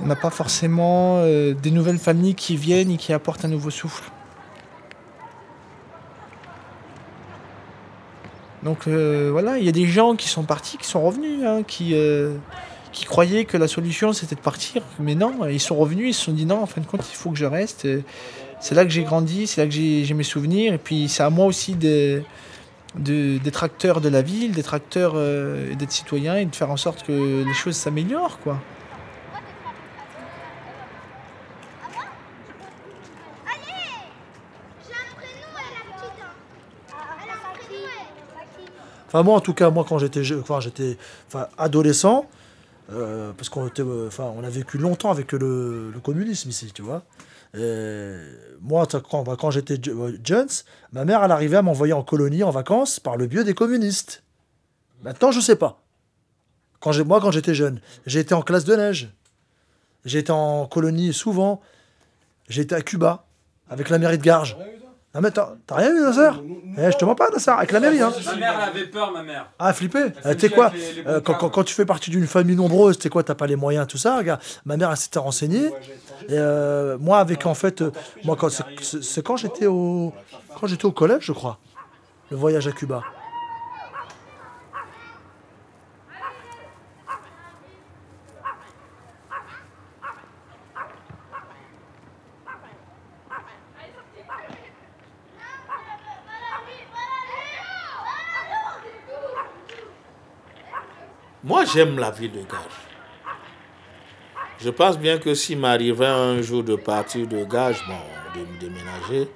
on 0.00 0.06
n'a 0.06 0.16
pas 0.16 0.30
forcément 0.30 1.24
des 1.24 1.70
nouvelles 1.72 1.98
familles 1.98 2.36
qui 2.36 2.56
viennent 2.56 2.92
et 2.92 2.96
qui 2.96 3.12
apportent 3.12 3.44
un 3.44 3.48
nouveau 3.48 3.70
souffle. 3.70 4.04
Donc 8.62 8.86
voilà, 8.86 9.58
il 9.58 9.64
y 9.64 9.68
a 9.68 9.72
des 9.72 9.86
gens 9.86 10.14
qui 10.14 10.28
sont 10.28 10.44
partis, 10.44 10.78
qui 10.78 10.86
sont 10.86 11.02
revenus, 11.02 11.44
hein, 11.44 11.62
qui, 11.66 11.94
qui 12.98 13.04
croyaient 13.04 13.44
que 13.44 13.56
la 13.56 13.68
solution 13.68 14.12
c'était 14.12 14.34
de 14.34 14.40
partir, 14.40 14.82
mais 14.98 15.14
non, 15.14 15.46
ils 15.46 15.60
sont 15.60 15.76
revenus, 15.76 16.08
ils 16.08 16.14
se 16.14 16.24
sont 16.24 16.32
dit 16.32 16.46
non, 16.46 16.60
en 16.62 16.66
fin 16.66 16.80
de 16.80 16.86
compte, 16.86 17.04
il 17.08 17.14
faut 17.14 17.30
que 17.30 17.36
je 17.36 17.44
reste. 17.44 17.86
C'est 18.60 18.74
là 18.74 18.84
que 18.84 18.90
j'ai 18.90 19.04
grandi, 19.04 19.46
c'est 19.46 19.60
là 19.60 19.68
que 19.68 19.72
j'ai 19.72 20.14
mes 20.14 20.24
souvenirs, 20.24 20.74
et 20.74 20.78
puis 20.78 21.08
c'est 21.08 21.22
à 21.22 21.30
moi 21.30 21.46
aussi 21.46 21.74
de- 21.76 22.22
d'être 22.96 23.62
acteur 23.62 24.00
de 24.00 24.08
la 24.08 24.20
ville, 24.22 24.50
d'être 24.52 24.74
acteur 24.74 25.12
euh, 25.14 25.74
d'être 25.76 25.92
citoyen 25.92 26.34
et 26.36 26.44
de 26.46 26.56
faire 26.56 26.72
en 26.72 26.76
sorte 26.76 27.04
que 27.06 27.44
les 27.46 27.54
choses 27.54 27.76
s'améliorent, 27.76 28.40
quoi. 28.40 28.58
Enfin, 39.06 39.22
moi, 39.22 39.34
en 39.36 39.40
tout 39.40 39.54
cas, 39.54 39.70
moi, 39.70 39.84
quand 39.88 39.98
j'étais 39.98 40.20
enfin, 40.38 40.60
j'étais 40.60 40.98
adolescent, 41.56 42.26
euh, 42.90 43.32
parce 43.32 43.48
qu'on 43.48 43.68
euh, 43.78 44.10
a 44.44 44.50
vécu 44.50 44.78
longtemps 44.78 45.10
avec 45.10 45.32
le, 45.32 45.92
communisme 46.02 46.48
ici, 46.48 46.72
tu 46.72 46.82
vois. 46.82 47.02
Moi, 47.54 48.86
bah, 49.24 49.36
quand 49.38 49.50
j'étais 49.50 49.78
je- 49.82 49.90
euh, 49.90 50.18
jeune, 50.24 50.48
ma 50.92 51.04
mère, 51.04 51.22
elle 51.22 51.32
arrivait 51.32 51.58
à 51.58 51.62
m'envoyer 51.62 51.92
en 51.92 52.02
colonie 52.02 52.42
en 52.42 52.50
vacances 52.50 52.98
par 53.00 53.16
le 53.16 53.26
biais 53.26 53.44
des 53.44 53.54
communistes. 53.54 54.22
Maintenant, 55.02 55.32
je 55.32 55.40
sais 55.40 55.56
pas. 55.56 55.82
Quand 56.80 56.92
moi, 57.04 57.20
quand 57.20 57.30
j'étais 57.30 57.54
jeune, 57.54 57.80
j'ai 58.06 58.20
été 58.20 58.34
en 58.34 58.42
classe 58.42 58.64
de 58.64 58.74
neige. 58.74 59.10
J'ai 60.04 60.20
été 60.20 60.32
en 60.32 60.66
colonie 60.66 61.12
souvent. 61.12 61.60
J'ai 62.48 62.62
été 62.62 62.74
à 62.74 62.80
Cuba 62.80 63.26
avec 63.68 63.90
la 63.90 63.98
mairie 63.98 64.18
de 64.18 64.22
Garges. 64.22 64.56
Ah, 65.14 65.20
mais 65.22 65.30
t'as 65.30 65.48
rien 65.70 65.90
vu, 65.92 66.00
Nassar 66.00 66.42
Eh, 66.76 66.92
je 66.92 66.96
te 66.96 67.04
mens 67.04 67.14
pas, 67.14 67.30
Nassar, 67.30 67.58
avec 67.58 67.72
la 67.72 67.80
mairie, 67.80 68.00
hein. 68.02 68.12
Ma 68.26 68.34
mère, 68.36 68.54
elle 68.62 68.68
avait 68.68 68.86
peur, 68.86 69.10
ma 69.10 69.22
mère. 69.22 69.50
Ah, 69.58 69.70
Euh, 69.70 69.72
s'est 69.72 69.88
Tu 70.36 70.40
sais 70.40 70.48
quoi 70.50 70.66
avec 70.66 70.78
les- 70.80 71.02
les 71.02 71.08
euh, 71.08 71.20
quand, 71.20 71.32
bons 71.32 71.38
quand, 71.40 71.48
quand 71.50 71.64
tu 71.64 71.74
fais 71.74 71.86
partie 71.86 72.10
d'une 72.10 72.26
famille 72.26 72.54
nombreuse, 72.56 72.98
tu 72.98 73.04
sais 73.04 73.08
quoi, 73.08 73.22
t'as 73.22 73.34
pas 73.34 73.46
les 73.46 73.56
moyens, 73.56 73.86
tout 73.86 73.96
ça. 73.98 74.18
Regarde, 74.18 74.40
ma 74.66 74.76
mère, 74.76 74.90
elle 74.90 74.96
s'était 74.96 75.18
renseignée. 75.18 75.68
Et 76.28 76.32
euh, 76.32 76.98
moi, 76.98 77.18
avec 77.20 77.46
en 77.46 77.54
fait, 77.54 77.80
euh, 77.80 77.90
moi, 78.24 78.36
quand 78.36 78.50
c'est- 78.50 78.64
c'est 78.82 79.02
c'est 79.02 79.22
quand 79.24 79.36
j'étais 79.36 79.66
au, 79.66 80.12
quand 80.60 80.66
j'étais 80.66 80.84
au 80.84 80.92
collège, 80.92 81.22
je 81.24 81.32
crois, 81.32 81.58
le 82.30 82.36
voyage 82.36 82.68
à 82.68 82.72
Cuba. 82.72 83.02
Moi, 101.48 101.64
j'aime 101.64 101.98
la 101.98 102.10
ville 102.10 102.30
de 102.30 102.40
Gage. 102.40 102.78
Je 104.58 104.68
pense 104.68 104.98
bien 104.98 105.16
que 105.16 105.32
s'il 105.32 105.58
m'arrivait 105.58 106.04
un 106.04 106.42
jour 106.42 106.62
de 106.62 106.76
partir 106.76 107.26
de 107.26 107.42
Gage, 107.42 107.82
bon, 107.88 108.38
de 108.38 108.44
me 108.46 108.60
déménager, 108.60 109.30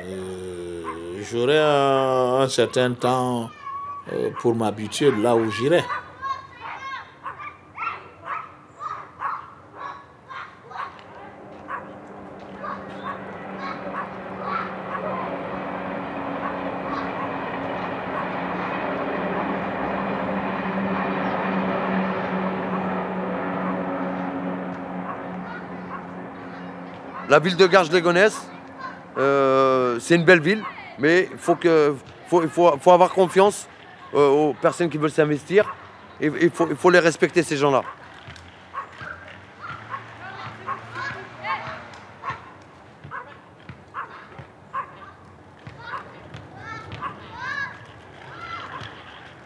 euh, 0.00 0.82
j'aurais 1.30 1.60
un, 1.60 2.48
certain 2.48 2.94
temps 2.94 3.50
euh, 4.10 4.30
pour 4.40 4.54
m'habituer 4.54 5.10
là 5.10 5.36
où 5.36 5.50
j'irai. 5.50 5.84
La 27.36 27.40
ville 27.40 27.58
de 27.58 27.66
Garges-les-Gonesse, 27.66 28.48
euh, 29.18 29.98
c'est 30.00 30.14
une 30.14 30.24
belle 30.24 30.40
ville, 30.40 30.62
mais 30.98 31.28
il 31.30 31.38
faut, 31.38 32.90
avoir 32.90 33.12
confiance 33.12 33.68
euh, 34.14 34.26
aux 34.26 34.54
personnes 34.54 34.88
qui 34.88 34.96
veulent 34.96 35.10
s'investir. 35.10 35.66
Et 36.18 36.32
il 36.40 36.48
faut, 36.48 36.66
il 36.70 36.76
faut 36.76 36.88
les 36.88 36.98
respecter, 36.98 37.42
ces 37.42 37.58
gens-là. 37.58 37.82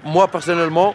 Moi, 0.05 0.28
personnellement, 0.28 0.95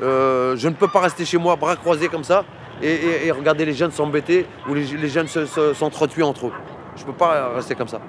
euh, 0.00 0.54
je 0.56 0.68
ne 0.68 0.74
peux 0.74 0.86
pas 0.86 1.00
rester 1.00 1.24
chez 1.24 1.38
moi, 1.38 1.56
bras 1.56 1.74
croisés 1.74 2.06
comme 2.06 2.22
ça, 2.22 2.44
et, 2.82 3.26
regarder 3.30 3.64
les 3.64 3.72
jeunes 3.74 3.90
s'embêter 3.92 4.46
ou 4.68 4.74
les, 4.74 4.84
jeunes 5.08 5.28
se- 5.28 5.46
se- 5.46 5.74
s'entretuer 5.74 6.22
entre 6.22 6.46
eux. 6.48 6.52
Je 6.96 7.02
ne 7.02 7.06
peux 7.06 7.12
pas 7.12 7.50
rester 7.54 7.74
comme 7.74 7.88
ça. 7.88 8.00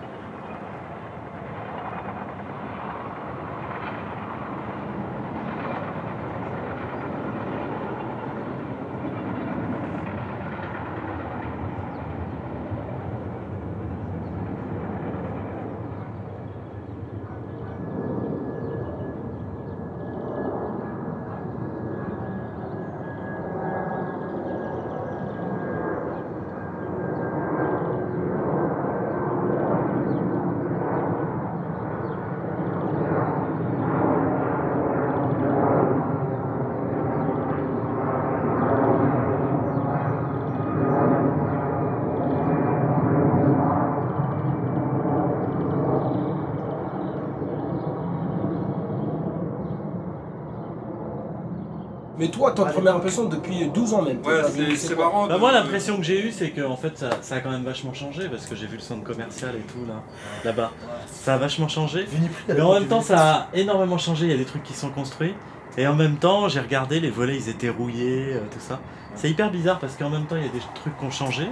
Mais 52.26 52.32
toi, 52.32 52.52
ton 52.52 52.66
première 52.66 52.96
impression 52.96 53.26
depuis 53.26 53.66
12 53.68 53.94
ans 53.94 54.02
même. 54.02 54.18
Ouais, 54.26 54.42
c'est- 54.76 54.96
marrant. 54.96 55.28
Bah 55.28 55.38
moi 55.38 55.52
l'impression 55.52 55.98
que 55.98 56.04
j'ai 56.04 56.26
eue 56.28 56.32
c'est 56.32 56.50
que 56.50 56.62
en 56.62 56.76
fait 56.76 56.98
ça, 56.98 57.10
ça 57.22 57.36
a 57.36 57.40
quand 57.40 57.52
même 57.52 57.64
vachement 57.64 57.94
changé 57.94 58.28
parce 58.30 58.46
que 58.48 58.56
j'ai 58.56 58.66
vu 58.66 58.78
le 58.78 58.82
centre 58.82 59.04
commercial 59.04 59.52
et 59.56 59.60
tout 59.72 59.86
là 59.88 60.02
là-bas. 60.44 60.72
Ça 61.08 61.36
a 61.36 61.38
vachement 61.38 61.68
changé. 61.68 62.08
Mais 62.48 62.62
en 62.62 62.74
même 62.74 62.86
temps 62.88 63.02
ça 63.02 63.34
a 63.34 63.48
énormément 63.54 63.98
changé, 63.98 64.26
il 64.26 64.32
y 64.32 64.34
a 64.34 64.38
des 64.38 64.46
trucs 64.46 64.64
qui 64.64 64.74
sont 64.74 64.90
construits. 64.90 65.36
Et 65.78 65.86
en 65.88 65.94
même 65.96 66.16
temps 66.16 66.48
j'ai 66.48 66.62
regardé, 66.62 67.00
les 67.00 67.10
volets 67.12 67.36
ils 67.36 67.50
étaient 67.50 67.70
rouillés, 67.70 68.34
euh, 68.34 68.40
tout 68.52 68.60
ça. 68.60 68.80
C'est 69.16 69.30
hyper 69.30 69.52
bizarre 69.52 69.78
parce 69.80 69.96
qu'en 69.96 70.10
même 70.10 70.26
temps 70.26 70.36
il 70.38 70.44
y 70.44 70.50
a 70.50 70.52
des 70.52 70.62
trucs 70.74 70.98
qui 70.98 71.06
ont 71.06 71.12
changé. 71.12 71.48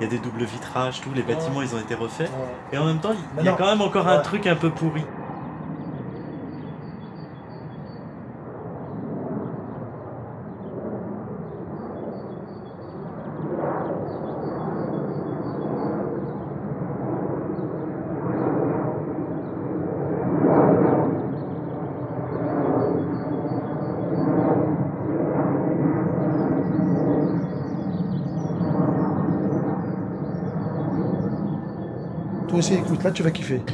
Il 0.00 0.04
y 0.04 0.06
a 0.06 0.10
des 0.10 0.18
doubles 0.18 0.44
vitrages, 0.44 1.00
tout, 1.00 1.10
les 1.14 1.22
bâtiments 1.22 1.62
ils 1.62 1.74
ont 1.74 1.78
été 1.80 1.94
refaits. 1.94 2.30
Et 2.72 2.78
en 2.78 2.84
même 2.86 2.98
temps 3.00 3.12
il 3.38 3.44
y 3.44 3.48
a 3.48 3.52
quand 3.52 3.66
même 3.66 3.80
encore 3.80 4.06
un 4.08 4.18
truc 4.18 4.46
un 4.46 4.56
peu 4.56 4.70
pourri. 4.70 5.02
Aussi, 32.66 32.74
écoute, 32.74 33.02
là 33.04 33.10
tu 33.12 33.22
vas 33.22 33.30
kiffer. 33.30 33.60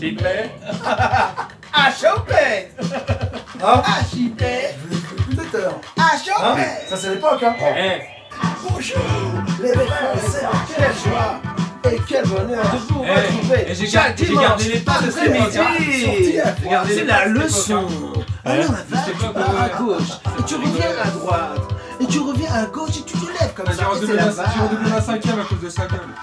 S'il 0.00 0.14
te 0.16 0.22
plaît. 0.22 0.50
Ah, 1.72 1.90
chopette 1.90 2.72
Hein 3.62 3.82
Ah, 3.84 4.00
Plus 5.26 5.36
de 5.36 5.42
tard. 5.42 5.72
Ah, 5.98 6.12
Hein 6.24 6.56
Ça 6.88 6.96
c'est 6.96 7.10
l'époque, 7.10 7.42
hein. 7.42 7.54
Eh, 7.60 8.00
Bonjour 8.62 8.98
Les 9.62 9.72
belles 9.72 9.86
Français, 9.88 10.46
quelle 10.76 10.94
joie 11.12 11.40
et 11.90 12.00
quel 12.08 12.24
bonheur 12.26 12.64
de 12.72 12.78
vous 12.92 13.04
Eh, 13.04 13.12
retrouver 13.14 13.66
j'ai 13.74 13.86
gardé 13.88 14.24
les 14.68 14.80
pas 14.80 15.00
de 15.00 15.10
époque, 15.10 15.56
hein. 16.70 16.82
C'est 16.86 17.04
la 17.04 17.26
leçon. 17.26 17.86
époque, 19.10 19.32
pars 19.34 19.50
à 19.60 19.64
ouais. 19.64 19.70
gauche 19.78 20.12
et 20.38 20.42
tu 20.44 20.54
reviens 20.56 20.90
à 21.02 21.08
droite 21.10 21.77
et 22.00 22.06
tu 22.06 22.20
reviens 22.20 22.52
à 22.52 22.66
gauche 22.66 22.98
et 22.98 23.02
tu 23.04 23.18
te 23.18 23.26
lèves 23.26 23.54
comme 23.54 23.66
J'ai 23.66 23.72
ça 23.74 23.82
j'ai 23.82 24.60
redoublé 24.60 24.90
la 24.90 25.00
cinquième 25.00 25.40
à 25.40 25.44
cause 25.44 25.60
de 25.60 25.68
sa 25.68 25.86
gueule. 25.86 26.08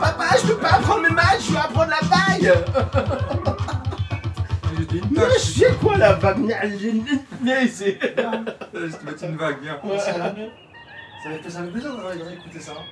Papa, 0.00 0.24
je 0.40 0.46
peux 0.48 0.56
pas 0.56 0.72
apprendre 0.74 1.02
mes 1.02 1.10
maths, 1.10 1.42
je 1.46 1.52
vais 1.52 1.58
apprendre 1.58 1.90
la 1.90 2.00
vague 2.08 2.64
Mais 5.10 5.22
c'est 5.38 5.78
quoi 5.78 5.96
la 5.96 6.12
vague? 6.14 6.38
Mais 7.40 7.66
c'est... 7.68 7.98
Je 8.74 8.96
te 8.96 9.04
mets 9.04 9.28
une 9.30 9.36
vague, 9.36 9.56
viens. 9.62 9.78
Ouais, 9.84 9.98
ça 9.98 10.12
va 10.12 10.32
mieux. 10.32 10.50
Ça 11.24 11.30
fait 11.30 11.70
plaisir 11.70 11.92
de 11.96 12.00
réécouter 12.24 12.60
ça. 12.60 12.72
hein. 12.72 12.84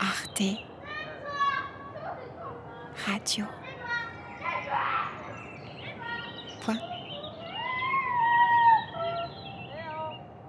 Arte 0.00 0.42
Radio. 3.06 3.44
Point. 6.62 6.80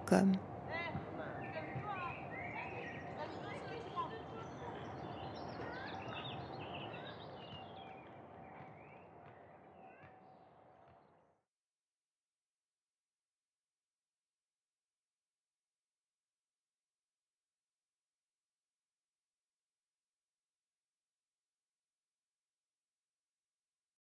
Comme. 0.06 0.49